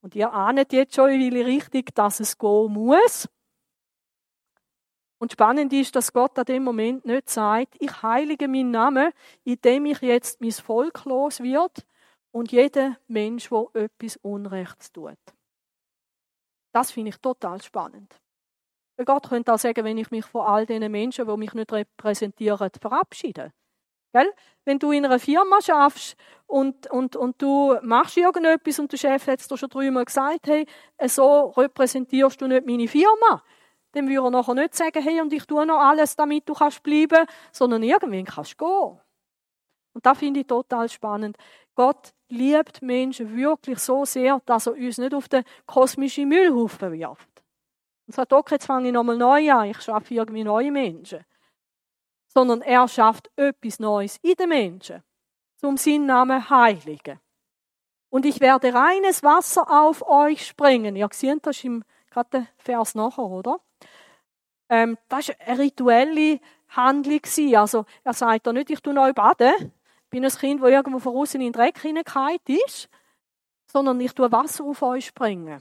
Und 0.00 0.14
ihr 0.14 0.32
ahnet 0.32 0.72
jetzt 0.72 0.94
schon 0.94 1.10
in 1.10 1.32
welche 1.32 1.46
Richtung, 1.46 1.84
dass 1.94 2.20
es 2.20 2.38
gehen 2.38 2.72
muss. 2.72 3.28
Und 5.18 5.32
spannend 5.32 5.72
ist, 5.72 5.96
dass 5.96 6.12
Gott 6.12 6.38
an 6.38 6.44
dem 6.44 6.64
Moment 6.64 7.06
nicht 7.06 7.30
sagt, 7.30 7.76
ich 7.80 8.02
heilige 8.02 8.46
meinen 8.46 8.70
Namen, 8.70 9.12
indem 9.44 9.86
ich 9.86 10.00
jetzt 10.00 10.40
mein 10.40 10.52
Volk 10.52 11.04
los 11.06 11.40
wird 11.40 11.86
und 12.30 12.52
jeder 12.52 12.98
Mensch, 13.06 13.48
der 13.48 13.68
etwas 13.74 14.16
Unrechts 14.18 14.92
tut. 14.92 15.16
Das 16.72 16.90
finde 16.90 17.10
ich 17.10 17.16
total 17.18 17.62
spannend. 17.62 18.20
Gott 19.04 19.28
könnte 19.28 19.52
auch 19.52 19.58
sagen, 19.58 19.84
wenn 19.84 19.98
ich 19.98 20.10
mich 20.10 20.24
von 20.24 20.46
all 20.46 20.66
den 20.66 20.90
Menschen, 20.90 21.26
die 21.26 21.36
mich 21.36 21.54
nicht 21.54 21.72
repräsentieren, 21.72 22.70
verabschiede. 22.80 23.52
Gell? 24.14 24.32
Wenn 24.64 24.78
du 24.78 24.92
in 24.92 25.04
einer 25.04 25.18
Firma 25.18 25.60
schaffst 25.60 26.16
und, 26.46 26.88
und, 26.90 27.16
und 27.16 27.42
du 27.42 27.76
machst 27.82 28.16
irgendetwas 28.16 28.78
und 28.78 28.92
der 28.92 28.96
Chef 28.96 29.26
hat 29.26 29.40
es 29.40 29.48
dir 29.48 29.58
schon 29.58 29.68
dreimal 29.68 30.04
gesagt, 30.04 30.46
hey, 30.46 30.66
so 31.08 31.48
repräsentierst 31.48 32.40
du 32.40 32.46
nicht 32.46 32.64
meine 32.64 32.86
Firma, 32.86 33.42
dann 33.90 34.08
würde 34.08 34.28
er 34.28 34.30
nachher 34.30 34.54
nicht 34.54 34.74
sagen, 34.76 35.02
hey, 35.02 35.20
und 35.20 35.32
ich 35.32 35.44
tue 35.46 35.66
noch 35.66 35.80
alles, 35.80 36.14
damit 36.14 36.48
du 36.48 36.54
kannst 36.54 36.82
bleiben, 36.84 37.26
sondern 37.50 37.82
irgendwann 37.82 38.24
kannst 38.24 38.60
du 38.60 38.64
gehen. 38.64 39.00
Und 39.94 40.06
das 40.06 40.18
finde 40.18 40.40
ich 40.40 40.46
total 40.46 40.88
spannend. 40.88 41.36
Gott 41.74 42.14
liebt 42.28 42.82
Menschen 42.82 43.36
wirklich 43.36 43.80
so 43.80 44.04
sehr, 44.04 44.40
dass 44.46 44.68
er 44.68 44.74
uns 44.74 44.98
nicht 44.98 45.12
auf 45.12 45.28
den 45.28 45.42
kosmischen 45.66 46.28
Müllhaufen 46.28 46.92
wirft. 46.92 47.42
Und 48.06 48.14
sagt, 48.14 48.32
okay, 48.32 48.54
jetzt 48.54 48.66
fange 48.66 48.88
ich 48.88 48.94
nochmal 48.94 49.18
neu 49.18 49.52
an, 49.52 49.70
ich 49.70 49.80
schaffe 49.80 50.14
irgendwie 50.14 50.44
neue 50.44 50.70
Menschen 50.70 51.24
sondern 52.34 52.60
er 52.62 52.88
schafft 52.88 53.30
etwas 53.36 53.78
Neues 53.78 54.18
in 54.22 54.34
den 54.34 54.48
Menschen, 54.48 55.02
zum 55.56 55.76
seinen 55.76 56.06
Namen 56.06 56.50
heiligen. 56.50 57.20
Und 58.10 58.26
ich 58.26 58.40
werde 58.40 58.74
reines 58.74 59.22
Wasser 59.22 59.70
auf 59.70 60.06
euch 60.06 60.46
sprengen. 60.46 60.96
Ihr 60.96 61.08
seht 61.12 61.46
das 61.46 61.64
im 61.64 61.84
gerade 62.10 62.46
Vers 62.58 62.94
nachher, 62.94 63.24
oder? 63.24 63.60
Ähm, 64.68 64.98
das 65.08 65.28
war 65.28 65.34
eine 65.40 65.58
rituelle 65.58 66.40
Handlung. 66.68 67.20
Also, 67.56 67.86
er 68.02 68.12
sagt 68.12 68.46
da 68.46 68.52
nicht, 68.52 68.70
ich 68.70 68.80
tue 68.80 68.94
neu 68.94 69.12
baden, 69.12 69.72
bin 70.10 70.24
ein 70.24 70.30
Kind, 70.30 70.62
das 70.62 70.70
irgendwo 70.70 70.98
von 71.00 71.16
außen 71.16 71.40
in 71.40 71.48
den 71.48 71.52
Dreck 71.52 71.80
hineingefallen 71.80 72.38
ist, 72.46 72.88
sondern 73.66 74.00
ich 74.00 74.12
tue 74.12 74.30
Wasser 74.30 74.64
auf 74.64 74.82
euch 74.82 75.06
sprengen. 75.06 75.60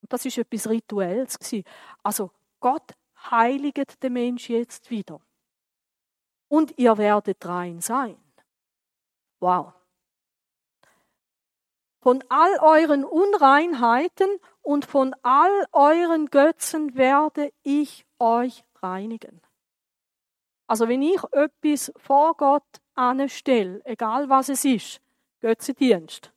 Und 0.00 0.12
das 0.12 0.24
ist 0.24 0.38
etwas 0.38 0.68
Rituelles. 0.68 1.38
Also, 2.02 2.30
Gott 2.60 2.94
heiligt 3.30 4.02
den 4.02 4.14
Mensch 4.14 4.48
jetzt 4.48 4.90
wieder 4.90 5.20
und 6.56 6.78
ihr 6.78 6.96
werdet 6.96 7.44
rein 7.44 7.82
sein. 7.82 8.16
Wow. 9.40 9.74
Von 12.00 12.24
all 12.30 12.58
euren 12.60 13.04
Unreinheiten 13.04 14.28
und 14.62 14.86
von 14.86 15.14
all 15.22 15.66
euren 15.72 16.30
Götzen 16.30 16.94
werde 16.94 17.52
ich 17.62 18.06
euch 18.18 18.64
reinigen. 18.76 19.42
Also 20.66 20.88
wenn 20.88 21.02
ich 21.02 21.22
etwas 21.32 21.92
vor 21.98 22.34
Gott 22.38 22.80
anstelle, 22.94 23.82
egal 23.84 24.30
was 24.30 24.48
es 24.48 24.64
ist, 24.64 25.02
Götzendienst, 25.40 26.32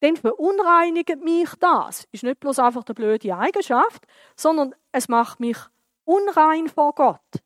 dann 0.00 0.16
verunreinigt 0.16 1.22
mich 1.22 1.50
das. 1.60 2.08
Ist 2.10 2.24
nicht 2.24 2.40
bloß 2.40 2.58
einfach 2.58 2.84
eine 2.84 2.94
blöde 2.94 3.36
Eigenschaft, 3.36 4.04
sondern 4.34 4.74
es 4.90 5.08
macht 5.08 5.38
mich 5.38 5.58
unrein 6.04 6.68
vor 6.68 6.92
Gott. 6.94 7.43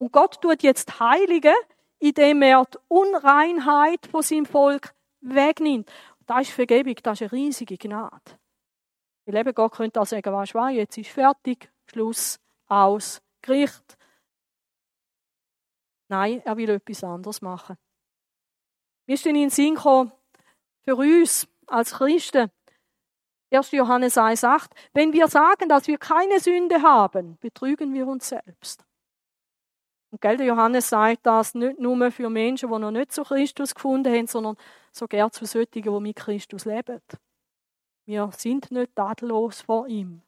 Und 0.00 0.12
Gott 0.12 0.40
tut 0.40 0.62
jetzt 0.62 0.98
Heilige, 0.98 1.52
indem 1.98 2.40
er 2.40 2.64
die 2.64 2.78
Unreinheit 2.88 4.06
von 4.06 4.22
seinem 4.22 4.46
Volk 4.46 4.94
wegnimmt. 5.20 5.92
Das 6.26 6.48
ist 6.48 6.54
Vergebung, 6.54 6.94
das 7.02 7.20
ist 7.20 7.30
eine 7.30 7.32
riesige 7.32 7.76
Gnade. 7.76 8.38
Weil 9.26 9.36
eben 9.36 9.54
Gott 9.54 9.72
könnte 9.72 10.00
auch 10.00 10.06
sagen, 10.06 10.32
weißt 10.32 10.54
du 10.54 10.68
jetzt 10.68 10.96
ist 10.96 11.10
fertig, 11.10 11.70
Schluss, 11.84 12.40
aus, 12.66 13.20
Gericht. 13.42 13.98
Nein, 16.08 16.40
er 16.46 16.56
will 16.56 16.70
etwas 16.70 17.04
anderes 17.04 17.42
machen. 17.42 17.76
Mir 19.06 19.14
ist 19.14 19.26
in 19.26 19.34
den 19.34 19.50
Sinn 19.50 19.74
gekommen, 19.74 20.12
für 20.80 20.96
uns 20.96 21.46
als 21.66 21.92
Christen, 21.92 22.50
1. 23.50 23.70
Johannes 23.72 24.16
1 24.16 24.40
sagt, 24.40 24.72
wenn 24.94 25.12
wir 25.12 25.28
sagen, 25.28 25.68
dass 25.68 25.88
wir 25.88 25.98
keine 25.98 26.40
Sünde 26.40 26.80
haben, 26.80 27.36
betrügen 27.40 27.92
wir 27.92 28.06
uns 28.06 28.28
selbst. 28.28 28.84
Und 30.10 30.20
gell, 30.20 30.40
Johannes 30.42 30.88
sagt 30.88 31.24
das 31.24 31.54
nicht 31.54 31.78
nur 31.78 32.10
für 32.10 32.28
Menschen, 32.28 32.70
die 32.70 32.78
noch 32.78 32.90
nicht 32.90 33.12
zu 33.12 33.22
Christus 33.22 33.74
gefunden 33.74 34.12
haben, 34.12 34.26
sondern 34.26 34.56
sogar 34.92 35.30
zu 35.30 35.44
solchen, 35.44 35.82
die 35.82 35.90
mit 35.90 36.16
Christus 36.16 36.64
leben. 36.64 37.00
Wir 38.06 38.30
sind 38.36 38.70
nicht 38.72 38.96
tadellos 38.96 39.60
vor 39.60 39.86
ihm. 39.86 40.22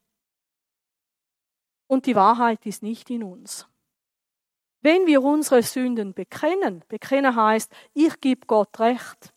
Und 1.88 2.06
die 2.06 2.14
Wahrheit 2.14 2.64
ist 2.64 2.82
nicht 2.82 3.10
in 3.10 3.24
uns. 3.24 3.66
Wenn 4.82 5.06
wir 5.06 5.22
unsere 5.22 5.62
Sünden 5.62 6.14
bekennen, 6.14 6.84
bekennen 6.88 7.34
heißt, 7.34 7.72
ich 7.92 8.20
gebe 8.20 8.46
Gott 8.46 8.78
recht. 8.80 9.32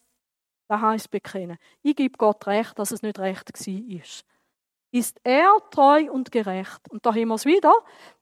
Das 0.68 0.82
heißt 0.82 1.12
bekennen. 1.12 1.58
Ich 1.84 1.96
gebe 1.96 2.18
Gott 2.18 2.46
recht, 2.48 2.78
dass 2.80 2.92
es 2.92 3.02
nicht 3.02 3.20
recht 3.20 3.50
ist. 3.68 4.26
Ist 4.92 5.20
er 5.24 5.58
treu 5.72 6.10
und 6.12 6.32
gerecht? 6.32 6.90
Und 6.90 7.06
da 7.06 7.12
haben 7.12 7.28
wir 7.28 7.36
es 7.36 7.46
wieder, 7.46 7.74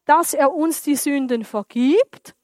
dass 0.05 0.33
er 0.33 0.53
uns 0.53 0.81
die 0.81 0.95
Sünden 0.95 1.43
vergibt 1.43 2.35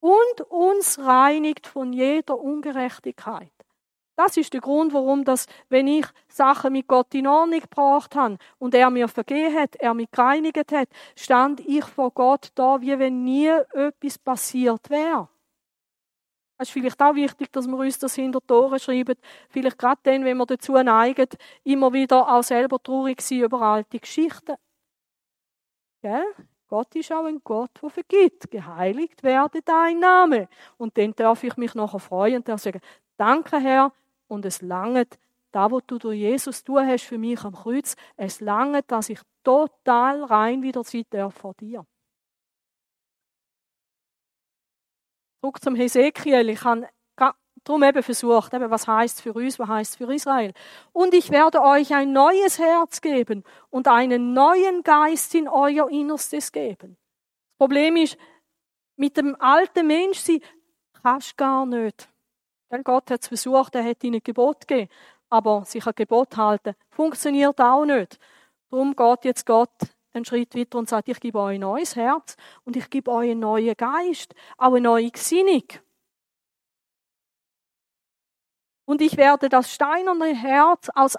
und 0.00 0.40
uns 0.48 0.98
reinigt 0.98 1.66
von 1.66 1.92
jeder 1.92 2.38
Ungerechtigkeit. 2.38 3.52
Das 4.16 4.36
ist 4.36 4.52
der 4.52 4.60
Grund, 4.60 4.92
warum 4.92 5.24
das, 5.24 5.46
wenn 5.68 5.86
ich 5.86 6.06
Sachen 6.28 6.74
mit 6.74 6.86
Gott 6.86 7.14
in 7.14 7.26
Ordnung 7.26 7.60
gebracht 7.60 8.14
habe 8.14 8.36
und 8.58 8.74
er 8.74 8.90
mir 8.90 9.08
vergeben 9.08 9.58
hat, 9.58 9.76
er 9.76 9.94
mich 9.94 10.10
gereinigt 10.10 10.70
hat, 10.70 10.88
stand 11.16 11.60
ich 11.60 11.84
vor 11.84 12.10
Gott 12.10 12.50
da, 12.54 12.80
wie 12.80 12.98
wenn 12.98 13.24
nie 13.24 13.48
etwas 13.48 14.18
passiert 14.18 14.90
wäre. 14.90 15.28
Es 16.58 16.68
ist 16.68 16.74
vielleicht 16.74 17.02
auch 17.02 17.14
wichtig, 17.14 17.50
dass 17.52 17.66
wir 17.66 17.76
uns 17.76 17.98
das 17.98 18.14
hinter 18.14 18.40
Ohren 18.50 18.78
schreiben. 18.78 19.16
Vielleicht 19.48 19.78
gerade 19.78 20.00
dann, 20.04 20.24
wenn 20.24 20.36
wir 20.36 20.46
dazu 20.46 20.74
neigen, 20.74 21.28
immer 21.64 21.92
wieder 21.92 22.32
auch 22.32 22.42
selber 22.42 22.80
traurig 22.80 23.20
sein 23.20 23.40
über 23.40 23.62
alte 23.62 23.98
Geschichten. 23.98 24.54
Gell? 26.02 26.34
Gott 26.72 26.96
ist 26.96 27.12
auch 27.12 27.26
ein 27.26 27.42
Gott, 27.44 27.70
der 27.82 27.90
vergibt. 27.90 28.50
Geheiligt 28.50 29.22
werde 29.22 29.60
dein 29.60 29.98
Name. 29.98 30.48
Und 30.78 30.96
dann 30.96 31.14
darf 31.14 31.44
ich 31.44 31.58
mich 31.58 31.74
nachher 31.74 31.98
freuen 31.98 32.42
und 32.42 32.58
sagen, 32.58 32.80
danke 33.18 33.60
Herr, 33.60 33.92
und 34.26 34.46
es 34.46 34.62
langt, 34.62 35.18
da, 35.50 35.70
was 35.70 35.82
du 35.86 35.98
durch 35.98 36.18
Jesus 36.18 36.64
tun 36.64 36.86
hast 36.86 37.04
für 37.04 37.18
mich 37.18 37.44
am 37.44 37.52
Kreuz, 37.54 37.94
es 38.16 38.40
langt, 38.40 38.90
dass 38.90 39.10
ich 39.10 39.20
total 39.44 40.24
rein 40.24 40.62
wieder 40.62 40.82
sein 40.82 41.04
darf 41.10 41.34
vor 41.34 41.52
dir. 41.52 41.84
Zurück 45.42 45.62
zum 45.62 45.74
Hesekiel. 45.74 46.48
Ich 46.48 46.64
habe 46.64 46.88
darum 47.64 47.82
eben 47.82 48.02
versucht, 48.02 48.54
eben, 48.54 48.70
was 48.70 48.86
heißt 48.86 49.22
für 49.22 49.32
uns, 49.32 49.58
was 49.58 49.68
heißt 49.68 49.96
für 49.96 50.12
Israel. 50.12 50.52
Und 50.92 51.14
ich 51.14 51.30
werde 51.30 51.62
euch 51.62 51.94
ein 51.94 52.12
neues 52.12 52.58
Herz 52.58 53.00
geben 53.00 53.44
und 53.70 53.88
einen 53.88 54.32
neuen 54.32 54.82
Geist 54.82 55.34
in 55.34 55.48
euer 55.48 55.88
Innerstes 55.90 56.52
geben. 56.52 56.96
Das 56.96 57.58
Problem 57.58 57.96
ist, 57.96 58.16
mit 58.96 59.16
dem 59.16 59.36
alten 59.40 59.86
Mensch, 59.86 60.18
sie 60.18 60.42
kannst 61.02 61.36
gar 61.36 61.66
nicht. 61.66 62.08
Denn 62.70 62.82
Gott 62.84 63.10
hat 63.10 63.22
es 63.22 63.28
versucht, 63.28 63.74
er 63.74 63.84
hat 63.84 64.02
ihnen 64.02 64.22
Gebot 64.22 64.66
gegeben. 64.66 64.90
Aber 65.28 65.64
sich 65.64 65.86
an 65.86 65.94
Gebot 65.94 66.36
halten, 66.36 66.74
funktioniert 66.90 67.60
auch 67.60 67.84
nicht. 67.84 68.18
Darum 68.70 68.94
geht 68.94 69.24
jetzt 69.24 69.46
Gott 69.46 69.70
einen 70.12 70.24
Schritt 70.24 70.54
weiter 70.54 70.78
und 70.78 70.88
sagt, 70.88 71.08
ich 71.08 71.20
gebe 71.20 71.38
euch 71.38 71.54
ein 71.54 71.60
neues 71.60 71.96
Herz 71.96 72.36
und 72.64 72.76
ich 72.76 72.90
gebe 72.90 73.10
euch 73.10 73.30
einen 73.30 73.40
neuen 73.40 73.76
Geist, 73.76 74.34
auch 74.58 74.72
eine 74.72 74.80
neue 74.80 75.10
Gesinnung. 75.10 75.64
Und 78.92 79.00
ich 79.00 79.16
werde 79.16 79.48
das 79.48 79.72
steinerne 79.72 80.34
Herz 80.34 80.90
aus 80.94 81.16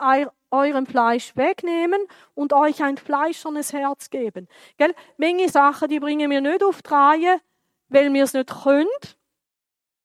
eurem 0.52 0.86
Fleisch 0.86 1.36
wegnehmen 1.36 2.06
und 2.36 2.54
euch 2.54 2.84
ein 2.84 2.98
fleischernes 2.98 3.74
Herz 3.74 4.12
geben. 4.12 4.48
Gell? 4.78 4.94
Menge 5.18 5.50
Sachen, 5.50 5.90
die 5.90 6.00
bringen 6.00 6.30
wir 6.30 6.40
nicht 6.40 6.64
auf 6.64 6.84
die 6.84 6.94
Reihe, 6.94 7.42
weil 7.88 8.14
wir 8.14 8.26
es 8.26 8.34
nicht 8.34 8.54
können, 8.64 8.86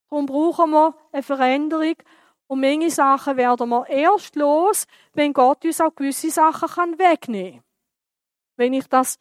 Darum 0.09 0.25
brauchen 0.25 0.71
wir 0.71 0.95
eine 1.13 1.23
Veränderung. 1.23 1.97
Und 2.47 2.63
manche 2.63 2.89
Sachen 2.89 3.37
werden 3.37 3.69
wir 3.69 3.87
erst 3.87 4.35
los, 4.35 4.87
wenn 5.13 5.35
Gott 5.35 5.63
uns 5.67 5.83
auch 5.83 5.95
gewisse 5.95 6.31
Sachen 6.31 6.99
wegnehmen 6.99 7.57
kann. 7.57 7.65
Wenn 8.57 8.73
ich 8.73 8.89
das 8.89 9.19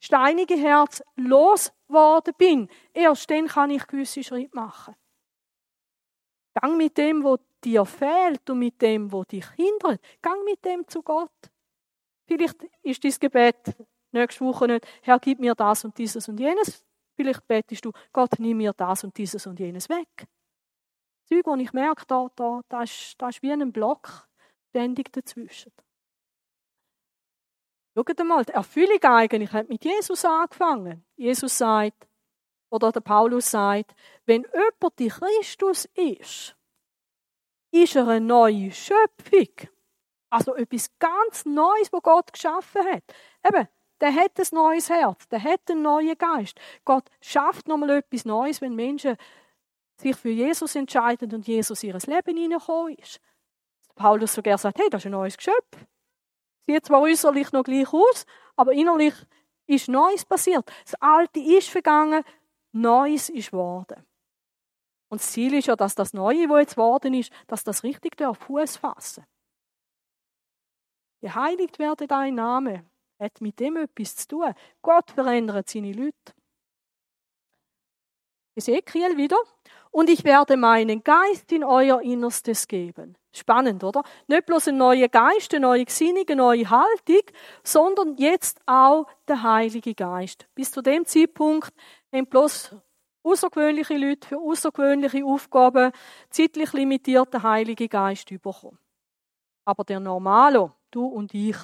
steinige 0.00 0.56
Herz 0.56 1.00
losgeworden 1.14 2.34
bin, 2.36 2.68
erst 2.92 3.30
dann 3.30 3.46
kann 3.46 3.70
ich 3.70 3.86
gewisse 3.86 4.24
Schritte 4.24 4.50
machen. 4.52 4.96
Gang 6.54 6.76
mit 6.76 6.96
dem, 6.96 7.22
wo 7.24 7.38
dir 7.62 7.84
fehlt 7.84 8.48
und 8.50 8.58
mit 8.60 8.80
dem, 8.80 9.10
wo 9.10 9.24
dich 9.24 9.46
hindert. 9.56 10.00
Gang 10.22 10.44
mit 10.44 10.64
dem 10.64 10.86
zu 10.86 11.02
Gott. 11.02 11.30
Vielleicht 12.26 12.62
ist 12.82 13.04
dein 13.04 13.12
Gebet 13.20 13.76
nächste 14.12 14.44
Woche 14.44 14.66
nicht, 14.66 14.86
Herr, 15.02 15.18
gib 15.18 15.40
mir 15.40 15.54
das 15.54 15.84
und 15.84 15.98
dieses 15.98 16.28
und 16.28 16.40
jenes. 16.40 16.84
Vielleicht 17.16 17.46
betest 17.46 17.84
du, 17.84 17.92
Gott, 18.12 18.38
nimm 18.38 18.58
mir 18.58 18.72
das 18.72 19.04
und 19.04 19.16
dieses 19.16 19.46
und 19.46 19.58
jenes 19.60 19.88
weg. 19.88 20.26
Zeug, 21.28 21.46
wo 21.46 21.54
ich 21.56 21.72
merke, 21.72 22.04
da, 22.06 22.28
da, 22.34 22.60
da, 22.68 22.82
ist, 22.82 23.14
da 23.18 23.28
ist 23.28 23.42
wie 23.42 23.52
ein 23.52 23.72
Block 23.72 24.28
ständig 24.70 25.12
dazwischen. 25.12 25.72
Schaut 27.96 28.20
einmal, 28.20 28.44
die 28.44 28.52
Erfüllung 28.52 29.02
eigentlich 29.02 29.52
hat 29.52 29.68
mit 29.68 29.84
Jesus 29.84 30.24
angefangen. 30.24 31.04
Jesus 31.16 31.58
sagt, 31.58 32.08
oder 32.70 32.92
der 32.92 33.00
Paulus 33.00 33.50
sagt, 33.50 33.94
wenn 34.26 34.44
jemand 34.52 34.98
die 34.98 35.08
Christus 35.08 35.86
ist, 35.94 36.56
ist 37.70 37.96
er 37.96 38.08
eine 38.08 38.24
neue 38.24 38.72
Schöpfung. 38.72 39.68
Also 40.30 40.54
etwas 40.54 40.90
ganz 40.98 41.44
Neues, 41.44 41.92
was 41.92 42.02
Gott 42.02 42.32
geschaffen 42.32 42.82
hat. 42.86 43.04
Eben, 43.46 43.68
der 44.00 44.14
hat 44.14 44.38
ein 44.38 44.46
neues 44.52 44.90
Herz, 44.90 45.28
der 45.28 45.42
hat 45.42 45.70
einen 45.70 45.82
neuen 45.82 46.18
Geist. 46.18 46.58
Gott 46.84 47.04
schafft 47.20 47.68
nochmal 47.68 47.90
etwas 47.90 48.24
Neues, 48.24 48.60
wenn 48.60 48.74
Menschen 48.74 49.16
sich 49.96 50.16
für 50.16 50.30
Jesus 50.30 50.74
entscheiden 50.74 51.32
und 51.32 51.46
Jesus 51.46 51.82
in 51.82 51.90
ihr 51.90 51.98
Leben 52.06 52.36
hineingekommen 52.36 52.96
ist. 52.96 53.20
Paulus 53.94 54.34
sogar 54.34 54.58
sagt, 54.58 54.78
hey, 54.78 54.88
das 54.90 55.02
ist 55.02 55.06
ein 55.06 55.12
neues 55.12 55.36
Geschöpf. 55.36 55.86
Sieht 56.66 56.84
zwar 56.86 57.02
äußerlich 57.02 57.52
noch 57.52 57.62
gleich 57.62 57.92
aus, 57.92 58.26
aber 58.56 58.72
innerlich 58.72 59.14
ist 59.66 59.88
Neues 59.88 60.24
passiert. 60.24 60.70
Das 60.84 60.94
Alte 61.00 61.40
ist 61.40 61.68
vergangen, 61.68 62.24
Neues 62.74 63.28
ist 63.28 63.50
geworden. 63.50 64.04
Und 65.08 65.20
das 65.20 65.32
Ziel 65.32 65.54
ist 65.54 65.66
ja, 65.66 65.76
dass 65.76 65.94
das 65.94 66.12
Neue, 66.12 66.48
wo 66.48 66.58
jetzt 66.58 66.74
geworden 66.74 67.14
ist, 67.14 67.32
dass 67.46 67.62
das 67.62 67.84
richtig 67.84 68.20
auf 68.22 68.38
Fuß 68.38 68.76
fassen. 68.78 69.24
Geheiligt 71.20 71.78
werde 71.78 72.06
dein 72.06 72.34
Name 72.34 72.84
hat 73.18 73.40
mit 73.40 73.58
dem 73.60 73.76
etwas 73.76 74.16
zu 74.16 74.28
tun. 74.28 74.54
Gott 74.82 75.10
verändert 75.10 75.68
seine 75.68 75.92
Leute. 75.92 76.34
Ezekiel 78.56 79.16
wieder. 79.16 79.38
Und 79.90 80.10
ich 80.10 80.24
werde 80.24 80.56
meinen 80.56 81.02
Geist 81.02 81.50
in 81.52 81.64
euer 81.64 82.00
Innerstes 82.02 82.66
geben. 82.66 83.16
Spannend, 83.32 83.82
oder? 83.82 84.02
Nicht 84.26 84.46
bloß 84.46 84.68
ein 84.68 84.76
neuer 84.76 85.08
Geist, 85.08 85.54
eine 85.54 85.66
neue 85.66 85.84
Gesinnung, 85.84 86.24
eine 86.26 86.36
neue 86.36 86.68
Haltung, 86.70 87.22
sondern 87.62 88.16
jetzt 88.16 88.60
auch 88.66 89.06
der 89.26 89.42
Heilige 89.42 89.94
Geist. 89.94 90.46
Bis 90.54 90.70
zu 90.70 90.82
dem 90.82 91.04
Zeitpunkt 91.04 91.72
haben 92.14 92.26
bloß 92.26 92.76
außergewöhnliche 93.24 93.96
Leute 93.96 94.28
für 94.28 94.38
außergewöhnliche 94.38 95.24
Aufgaben 95.24 95.92
zeitlich 96.30 96.72
limitiert 96.72 97.42
Heilige 97.42 97.88
Geist 97.88 98.28
bekommen. 98.28 98.78
Aber 99.66 99.84
der 99.84 100.00
Normalo, 100.00 100.72
du 100.90 101.06
und 101.06 101.32
ich, 101.34 101.56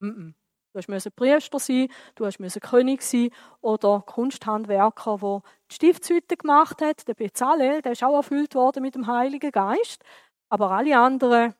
m 0.00 0.34
-m. 0.34 0.34
Du 0.74 0.92
musst 0.92 1.16
Priester 1.16 1.58
sein, 1.58 1.88
du 2.14 2.24
musst 2.24 2.60
König 2.60 3.02
sein 3.02 3.30
oder 3.62 4.02
Kunsthandwerker, 4.02 5.18
der 5.18 5.42
die 5.70 5.74
Stiftshütte 5.74 6.36
gemacht 6.36 6.80
hat. 6.82 7.08
Der 7.08 7.14
Bezalel, 7.14 7.82
der 7.82 7.92
ist 7.92 8.04
auch 8.04 8.14
erfüllt 8.14 8.54
worden 8.54 8.82
mit 8.82 8.94
dem 8.94 9.06
Heiligen 9.06 9.50
Geist. 9.50 10.04
Aber 10.50 10.70
alle 10.70 10.96
anderen 10.96 11.54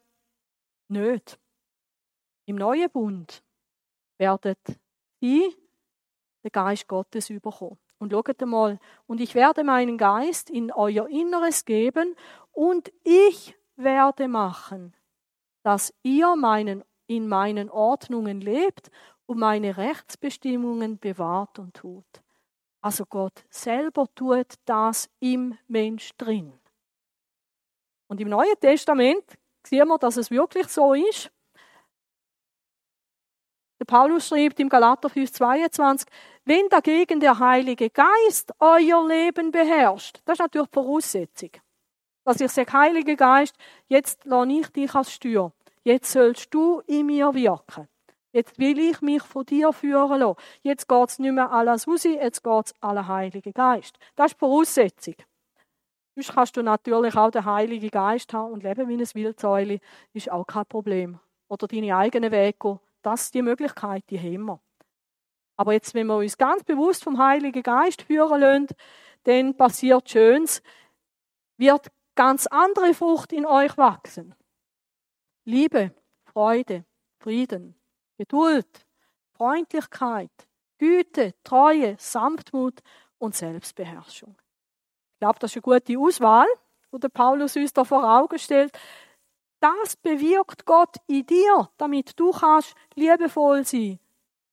nicht. 0.89 1.39
Im 2.47 2.57
neuen 2.57 2.91
Bund 2.91 3.43
werden 4.19 4.55
sie 5.21 5.57
den 6.45 6.53
Geist 6.53 6.87
Gottes 6.87 7.31
überkommen. 7.31 7.79
Und 7.99 8.13
schaut 8.13 8.41
einmal, 8.43 8.79
und 9.07 9.21
ich 9.21 9.35
werde 9.35 9.65
meinen 9.65 9.99
Geist 9.99 10.51
in 10.51 10.73
euer 10.73 11.09
Inneres 11.09 11.65
geben 11.65 12.15
und 12.53 12.93
ich 13.05 13.57
werde 13.77 14.29
machen, 14.29 14.95
dass 15.63 15.93
ihr 16.03 16.37
meinen, 16.37 16.85
in 17.07 17.29
meinen 17.29 17.71
Ordnungen 17.71 18.41
lebt 18.41 18.91
und 19.27 19.39
meine 19.39 19.77
Rechtsbestimmungen 19.77 20.99
bewahrt 20.99 21.59
und 21.59 21.75
tut. 21.75 22.23
Also 22.81 23.05
Gott 23.05 23.45
selber 23.51 24.07
tut 24.15 24.55
das 24.65 25.11
im 25.21 25.59
Mensch 25.67 26.11
drin. 26.17 26.53
Und 28.07 28.21
im 28.21 28.29
Neuen 28.29 28.59
Testament 28.61 29.25
sehen 29.67 29.89
wir, 29.89 29.99
dass 29.99 30.17
es 30.17 30.31
wirklich 30.31 30.69
so 30.69 30.95
ist. 30.95 31.31
Paulus 33.89 34.29
schreibt 34.29 34.61
im 34.61 34.69
Galater 34.69 35.09
5,22, 35.09 36.07
wenn 36.45 36.69
dagegen 36.69 37.21
der 37.21 37.39
Heilige 37.39 37.89
Geist 37.89 38.53
euer 38.59 39.09
Leben 39.09 39.51
beherrscht, 39.51 40.21
das 40.27 40.35
ist 40.35 40.41
natürlich 40.41 40.69
Voraussetzung. 40.71 41.51
Dass 42.23 42.39
ich 42.39 42.53
sage, 42.53 42.71
Heiliger 42.71 43.17
Geist, 43.17 43.57
jetzt 43.89 44.27
lasse 44.27 44.53
ich 44.53 44.69
dich 44.69 44.95
als 44.95 45.11
Steuer. 45.11 45.53
Jetzt 45.85 46.13
sollst 46.13 46.53
du 46.53 46.83
in 46.87 47.07
mir 47.07 47.33
wirken. 47.33 47.89
Jetzt 48.31 48.59
will 48.59 48.79
ich 48.79 49.01
mich 49.01 49.23
von 49.23 49.47
dir 49.47 49.73
führen 49.73 50.21
lassen. 50.21 50.37
Jetzt 50.61 50.87
geht 50.87 51.09
es 51.09 51.19
nicht 51.19 51.33
mehr 51.33 51.51
alles 51.51 51.89
raus, 51.89 52.05
jetzt 52.05 52.45
geht 52.45 52.67
es 52.67 52.75
alle 52.83 53.09
Heilige 53.09 53.55
Geist. 53.55 53.99
Das 54.17 54.33
ist 54.33 54.35
die 54.35 54.41
Voraussetzung. 54.41 55.15
Sonst 56.15 56.35
kannst 56.35 56.57
du 56.59 56.63
natürlich 56.63 57.17
auch 57.17 57.31
den 57.31 57.47
Heiligen 57.47 57.89
Geist 57.91 58.35
haben 58.35 58.53
und 58.53 58.65
leben 58.65 58.87
wie 58.87 58.97
ein 58.97 59.15
Wildsäule, 59.15 59.81
ist 60.13 60.31
auch 60.31 60.47
kein 60.47 60.67
Problem. 60.67 61.19
Oder 61.49 61.67
deine 61.67 61.97
eigenen 61.97 62.31
Wege 62.31 62.81
das 63.03 63.31
die 63.31 63.43
Möglichkeit, 63.43 64.05
die 64.11 64.19
haben 64.19 64.47
wir. 64.47 64.61
Aber 65.57 65.73
jetzt, 65.73 65.95
wenn 65.95 66.07
wir 66.07 66.17
uns 66.17 66.39
ganz 66.39 66.63
bewusst 66.63 67.03
vom 67.03 67.19
Heiligen 67.19 67.63
Geist 67.63 68.03
führen 68.03 68.41
lassen, 68.41 68.67
dann 69.25 69.57
passiert 69.57 70.09
Schönes, 70.09 70.63
wird 71.57 71.89
ganz 72.15 72.47
andere 72.47 72.95
Frucht 72.95 73.33
in 73.33 73.45
euch 73.45 73.77
wachsen. 73.77 74.35
Liebe, 75.45 75.93
Freude, 76.25 76.85
Frieden, 77.19 77.75
Geduld, 78.17 78.87
Freundlichkeit, 79.33 80.31
Güte, 80.79 81.35
Treue, 81.43 81.97
Sanftmut 81.99 82.81
und 83.19 83.35
Selbstbeherrschung. 83.35 84.37
Ich 85.15 85.21
glaube, 85.21 85.39
das 85.41 85.51
ist 85.51 85.57
eine 85.57 85.81
gute 85.81 85.99
Auswahl, 85.99 86.47
die 86.93 87.09
Paulus 87.09 87.57
uns 87.57 87.73
da 87.73 87.85
vor 87.85 88.05
Augen 88.05 88.39
stellt. 88.39 88.79
Das 89.61 89.97
bewirkt 89.97 90.65
Gott 90.65 90.97
in 91.07 91.27
dir, 91.27 91.69
damit 91.77 92.19
du 92.19 92.31
kannst 92.31 92.75
liebevoll 92.95 93.65
sein, 93.65 93.99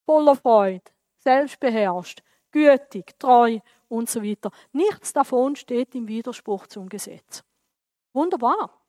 voller 0.05 0.35
Freude, 0.35 0.91
selbstbeherrscht, 1.17 2.23
gütig, 2.51 3.17
treu 3.19 3.59
und 3.87 4.09
so 4.09 4.23
weiter. 4.23 4.51
Nichts 4.71 5.13
davon 5.13 5.55
steht 5.55 5.93
im 5.93 6.07
Widerspruch 6.07 6.67
zum 6.67 6.89
Gesetz. 6.89 7.43
Wunderbar. 8.13 8.81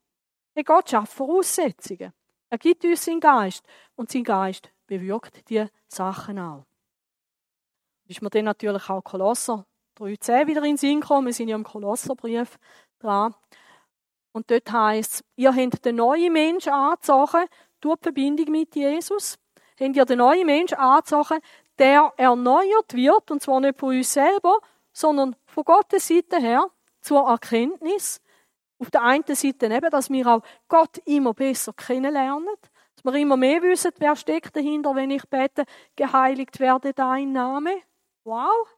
Hey, 0.54 0.64
Gott 0.64 0.88
schafft 0.88 1.12
Voraussetzungen. 1.12 2.12
Er 2.48 2.58
gibt 2.58 2.84
uns 2.84 3.04
seinen 3.04 3.20
Geist 3.20 3.66
und 3.96 4.10
sein 4.10 4.24
Geist 4.24 4.70
bewirkt 4.86 5.50
die 5.50 5.66
Sachen 5.88 6.38
auch. 6.38 6.64
Ist 8.06 8.22
mir 8.22 8.30
dann 8.30 8.44
natürlich 8.44 8.88
auch 8.88 9.02
Kolosser 9.02 9.66
3,10 9.98 10.46
wieder 10.46 10.60
in 10.62 10.72
den 10.72 10.76
Sinn 10.76 11.00
gekommen. 11.00 11.26
Wir 11.26 11.34
sind 11.34 11.48
ja 11.48 11.56
im 11.56 11.64
Kolosserbrief 11.64 12.58
dran. 13.00 13.34
Und 14.36 14.50
dort 14.50 14.70
heißt 14.70 15.14
es, 15.14 15.24
ihr 15.36 15.56
habt 15.56 15.82
den 15.86 15.96
neuen 15.96 16.30
Mensch 16.30 16.68
angezogen, 16.68 17.46
durch 17.80 17.96
die 17.96 18.02
Verbindung 18.02 18.50
mit 18.50 18.76
Jesus. 18.76 19.38
Habt 19.80 19.96
ihr 19.96 20.04
den 20.04 20.18
neuen 20.18 20.44
Mensch 20.44 20.74
angezogen, 20.74 21.40
der 21.78 22.12
erneuert 22.18 22.92
wird, 22.92 23.30
und 23.30 23.42
zwar 23.42 23.60
nicht 23.60 23.78
von 23.78 23.96
uns 23.96 24.12
selber, 24.12 24.58
sondern 24.92 25.36
von 25.46 25.64
Gottes 25.64 26.06
Seite 26.06 26.36
her, 26.36 26.68
zur 27.00 27.26
Erkenntnis. 27.26 28.20
Auf 28.78 28.90
der 28.90 29.04
einen 29.04 29.24
Seite 29.26 29.74
eben, 29.74 29.90
dass 29.90 30.10
wir 30.10 30.26
auch 30.26 30.42
Gott 30.68 30.98
immer 31.06 31.32
besser 31.32 31.72
kennenlernen, 31.72 32.54
dass 32.94 33.04
wir 33.06 33.14
immer 33.18 33.38
mehr 33.38 33.62
wissen, 33.62 33.92
wer 33.96 34.16
steckt 34.16 34.54
dahinter, 34.54 34.94
wenn 34.94 35.12
ich 35.12 35.26
bete, 35.30 35.64
geheiligt 35.96 36.60
werde 36.60 36.92
dein 36.92 37.32
Name. 37.32 37.70
Wow! 38.24 38.68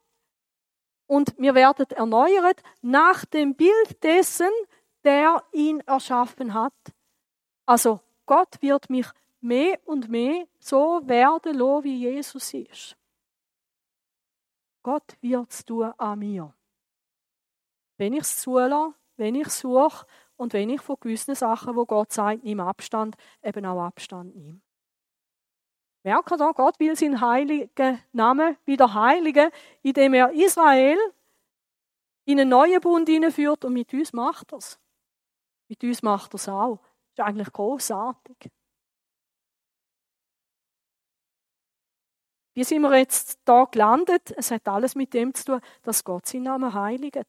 Und 1.08 1.34
wir 1.36 1.56
werden 1.56 1.86
erneuert 1.96 2.62
nach 2.80 3.24
dem 3.24 3.56
Bild 3.56 4.04
dessen, 4.04 4.50
der 5.08 5.42
ihn 5.52 5.80
erschaffen 5.80 6.52
hat. 6.52 6.74
Also 7.64 8.00
Gott 8.26 8.60
wird 8.60 8.90
mich 8.90 9.06
mehr 9.40 9.78
und 9.86 10.10
mehr 10.10 10.46
so 10.58 11.00
werden 11.04 11.56
lassen, 11.56 11.84
wie 11.84 11.96
Jesus 11.96 12.52
ist. 12.52 12.94
Gott 14.82 15.16
wird 15.22 15.50
es 15.50 15.64
tun 15.64 15.94
an 15.96 16.18
mir. 16.18 16.52
Wenn 17.96 18.12
ich 18.12 18.20
es 18.20 18.40
zulasse, 18.40 18.94
wenn 19.16 19.34
ich 19.34 19.48
suche 19.48 20.06
und 20.36 20.52
wenn 20.52 20.68
ich 20.68 20.82
von 20.82 20.96
gewissen 21.00 21.34
Sachen, 21.34 21.74
wo 21.74 21.86
Gott 21.86 22.12
sagt, 22.12 22.44
nimm 22.44 22.60
Abstand, 22.60 23.16
eben 23.42 23.64
auch 23.64 23.86
Abstand 23.86 24.36
nehme. 24.36 24.60
Merken 26.02 26.38
da, 26.38 26.52
Gott 26.52 26.78
will 26.80 26.94
seinen 26.96 27.22
heiligen 27.22 27.98
Namen 28.12 28.58
wieder 28.66 28.92
heiligen, 28.92 29.50
indem 29.80 30.12
er 30.12 30.32
Israel 30.32 30.98
in 32.26 32.38
einen 32.38 32.50
neuen 32.50 32.80
Bund 32.82 33.08
hineinführt 33.08 33.64
und 33.64 33.72
mit 33.72 33.92
uns 33.94 34.12
macht 34.12 34.52
er 34.52 34.58
es. 34.58 34.78
Mit 35.68 35.84
uns 35.84 36.02
macht 36.02 36.32
er 36.32 36.36
es 36.36 36.48
auch. 36.48 36.78
Das 37.14 37.24
ist 37.24 37.28
eigentlich 37.28 37.52
großartig. 37.52 38.50
Wie 42.54 42.64
sind 42.64 42.82
wir 42.82 42.96
jetzt 42.96 43.38
da 43.44 43.66
gelandet? 43.66 44.32
Es 44.36 44.50
hat 44.50 44.66
alles 44.66 44.96
mit 44.96 45.14
dem 45.14 45.32
zu 45.32 45.44
tun, 45.44 45.60
dass 45.82 46.02
Gott 46.02 46.26
seinen 46.26 46.44
Namen 46.44 46.74
heiligt. 46.74 47.26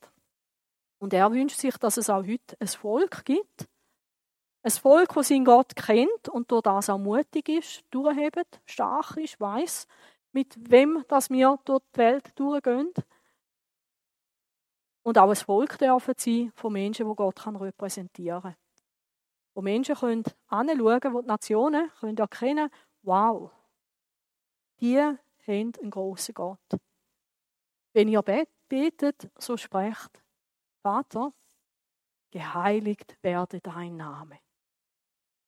Und 1.00 1.14
er 1.14 1.32
wünscht 1.32 1.60
sich, 1.60 1.78
dass 1.78 1.98
es 1.98 2.10
auch 2.10 2.26
heute 2.26 2.58
ein 2.60 2.68
Volk 2.68 3.26
gibt. 3.26 3.68
Ein 4.64 4.72
Volk, 4.72 5.14
das 5.14 5.28
seinen 5.28 5.46
Gott 5.46 5.76
kennt 5.76 6.30
und 6.30 6.52
durch 6.52 6.64
das 6.64 6.90
auch 6.90 6.98
mutig 6.98 7.48
ist, 7.48 7.84
durchhebt, 7.92 8.60
stark 8.66 9.18
ist, 9.18 9.40
weiß, 9.40 9.88
mit 10.32 10.56
wem 10.70 11.06
dass 11.08 11.30
wir 11.30 11.60
durch 11.64 11.82
die 11.94 12.00
Welt 12.00 12.32
durchgehen. 12.36 12.92
Und 15.04 15.18
auch 15.18 15.30
ein 15.30 15.36
Volk 15.36 15.78
dürfen 15.78 16.14
sein 16.18 16.52
von 16.56 16.74
Menschen, 16.74 17.08
die 17.08 17.16
Gott 17.16 17.48
repräsentieren 17.48 18.42
kann. 18.42 18.56
Wo 19.54 19.62
Menschen 19.62 19.96
können 19.96 20.24
anschauen, 20.48 21.14
wo 21.14 21.22
die 21.22 21.28
Nationen 21.28 21.90
können 22.00 22.18
erkennen 22.18 22.70
wow, 23.02 23.52
die 24.80 24.98
haben 25.00 25.18
einen 25.48 25.92
grossen 25.92 26.34
Gott. 26.34 26.60
Wenn 27.94 28.08
ihr 28.08 28.22
betet, 28.22 29.30
so 29.38 29.58
sprecht, 29.58 30.24
Vater, 30.82 31.34
geheiligt 32.32 33.18
werde 33.22 33.60
dein 33.62 33.98
Name. 33.98 34.40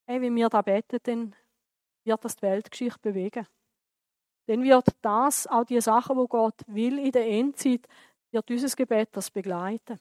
Hey, 0.05 0.21
wenn 0.21 0.35
wir 0.35 0.49
da 0.49 0.61
beten, 0.61 0.99
dann 1.03 1.35
wird 2.03 2.25
das 2.25 2.35
die 2.35 2.41
Weltgeschichte 2.41 2.99
bewegen. 2.99 3.47
Dann 4.47 4.63
wird 4.63 4.87
das, 5.01 5.47
auch 5.47 5.63
die 5.63 5.79
Sachen, 5.79 6.17
wo 6.17 6.27
Gott 6.27 6.61
will 6.67 6.97
in 6.99 7.11
der 7.11 7.27
Endzeit, 7.27 7.87
wird 8.31 8.49
dieses 8.49 8.75
Gebet 8.75 9.09
das 9.13 9.29
begleiten. 9.29 9.99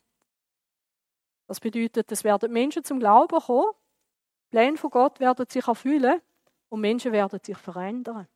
Das 1.46 1.60
bedeutet, 1.60 2.10
es 2.12 2.22
werden 2.22 2.52
Menschen 2.52 2.84
zum 2.84 3.00
Glauben 3.00 3.40
kommen, 3.40 3.72
Pläne 4.50 4.76
von 4.76 4.90
Gott 4.90 5.20
werden 5.20 5.46
sich 5.48 5.66
erfüllen 5.66 6.20
und 6.68 6.80
Menschen 6.80 7.12
werden 7.12 7.40
sich 7.42 7.56
verändern. 7.56 8.26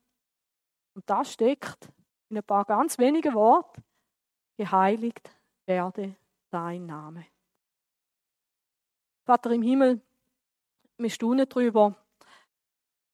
Und 0.94 1.08
das 1.08 1.32
steckt 1.32 1.88
in 2.28 2.38
ein 2.38 2.44
paar 2.44 2.64
ganz 2.64 2.98
wenigen 2.98 3.34
Worten, 3.34 3.82
geheiligt 4.56 5.30
werde 5.66 6.14
dein 6.50 6.86
Name. 6.86 7.26
Vater 9.24 9.50
im 9.50 9.62
Himmel, 9.62 10.00
wir 10.98 11.10
staunen 11.10 11.48
darüber, 11.48 11.96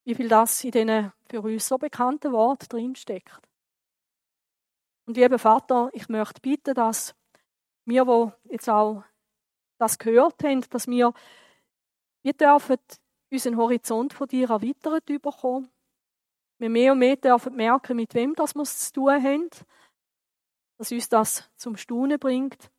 wie 0.05 0.15
viel 0.15 0.29
das 0.29 0.65
in 0.65 0.73
diesen 0.73 1.13
für 1.29 1.41
uns 1.41 1.69
so 1.69 1.79
bekannten 1.79 2.33
Worten 2.33 2.67
drinsteckt. 2.69 3.50
Und 5.11 5.17
lieber 5.17 5.41
Vater, 5.41 5.91
ich 5.93 6.09
möchte 6.09 6.41
bitten, 6.41 6.73
dass 6.73 7.17
wir, 7.85 8.07
wo 8.07 8.33
jetzt 8.45 8.71
auch 8.71 9.03
das 9.77 9.99
gehört 9.99 10.41
haben, 10.45 10.61
dass 10.71 10.87
wir, 10.87 11.13
wir 12.23 12.33
dürfen 12.33 12.77
unseren 13.29 13.57
Horizont 13.57 14.13
von 14.13 14.29
dir 14.29 14.51
erweitert 14.51 15.07
bekommen. 15.07 15.69
Wir 16.59 16.71
mehr 16.71 16.93
und 16.93 17.01
mehr 17.01 17.17
dürfen 17.17 17.57
merken, 17.57 17.97
mit 17.97 18.15
wem 18.15 18.37
das 18.37 18.55
wir 18.55 18.63
zu 18.63 18.93
tun 18.93 19.21
haben, 19.21 19.51
dass 20.79 20.93
uns 20.93 21.09
das 21.09 21.51
zum 21.57 21.77
Staunen 21.77 22.21
bringt. 22.21 22.71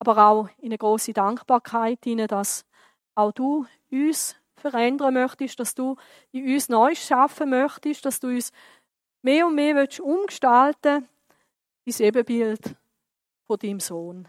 Aber 0.00 0.26
auch 0.26 0.48
in 0.58 0.70
eine 0.70 0.78
große 0.78 1.12
Dankbarkeit 1.12 2.00
hinein, 2.02 2.26
dass 2.26 2.66
auch 3.14 3.30
du 3.30 3.64
uns 3.92 4.34
verändern 4.56 5.14
möchtest, 5.14 5.60
dass 5.60 5.76
du 5.76 5.94
in 6.32 6.52
uns 6.52 6.68
Neues 6.68 7.06
schaffen 7.06 7.50
möchtest, 7.50 8.04
dass 8.04 8.18
du 8.18 8.26
uns 8.26 8.50
mehr 9.22 9.46
und 9.46 9.54
mehr 9.54 9.74
willst 9.74 10.00
umgestalten, 10.00 11.08
dein 11.84 12.06
Ebenbild 12.06 12.76
von 13.46 13.58
deinem 13.58 13.80
Sohn. 13.80 14.28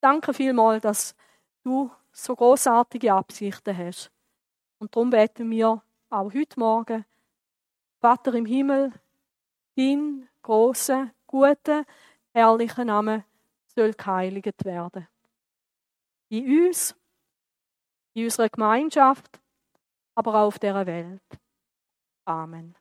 Danke 0.00 0.32
vielmals, 0.32 0.82
dass 0.82 1.16
du 1.64 1.90
so 2.12 2.36
großartige 2.36 3.12
Absichten 3.12 3.76
hast. 3.76 4.10
Und 4.78 4.94
darum 4.94 5.10
beten 5.10 5.50
wir 5.50 5.82
auch 6.10 6.32
heute 6.32 6.58
Morgen, 6.60 7.04
Vater 8.00 8.34
im 8.34 8.46
Himmel, 8.46 8.92
dein 9.76 10.28
großer, 10.42 11.10
guter, 11.26 11.84
herrlicher 12.32 12.84
Name 12.84 13.24
soll 13.74 13.92
geheiligt 13.92 14.64
werden. 14.64 15.08
In 16.28 16.66
uns, 16.66 16.94
in 18.14 18.24
unserer 18.24 18.48
Gemeinschaft, 18.48 19.40
aber 20.14 20.34
auch 20.34 20.48
auf 20.48 20.58
dieser 20.58 20.86
Welt. 20.86 21.22
Amen. 22.24 22.76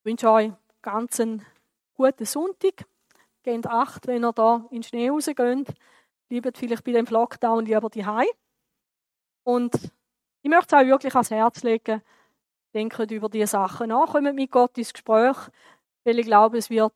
Ich 0.00 0.06
wünsche 0.06 0.30
euch 0.30 0.50
ganz 0.80 1.20
einen 1.20 1.44
guten 1.92 2.24
Sonntag. 2.24 2.86
Gebt 3.42 3.66
acht, 3.66 4.06
wenn 4.06 4.24
ihr 4.24 4.32
da 4.32 4.64
in 4.70 4.78
den 4.78 4.82
Schnee 4.82 5.10
rausgeht. 5.10 5.74
Bleibt 6.26 6.56
vielleicht 6.56 6.84
bei 6.84 6.92
dem 6.92 7.04
Lockdown 7.04 7.66
lieber 7.66 7.90
daheim. 7.90 8.26
Und 9.44 9.74
ich 10.40 10.48
möchte 10.48 10.74
es 10.74 10.82
euch 10.82 10.88
wirklich 10.88 11.14
ans 11.14 11.30
Herz 11.30 11.62
legen. 11.64 12.00
Denkt 12.72 13.10
über 13.10 13.28
diese 13.28 13.48
Sachen 13.48 13.90
nach, 13.90 14.12
kommt 14.12 14.34
mit 14.34 14.50
Gott 14.50 14.78
ins 14.78 14.94
Gespräch, 14.94 15.36
weil 16.04 16.18
ich 16.18 16.24
glaube, 16.24 16.56
es 16.56 16.70
wird 16.70 16.94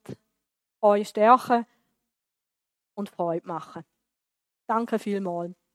euch 0.81 1.09
stärken 1.09 1.67
und 2.95 3.09
Freude 3.09 3.45
machen. 3.45 3.83
Danke 4.67 4.97
vielmals. 4.97 5.53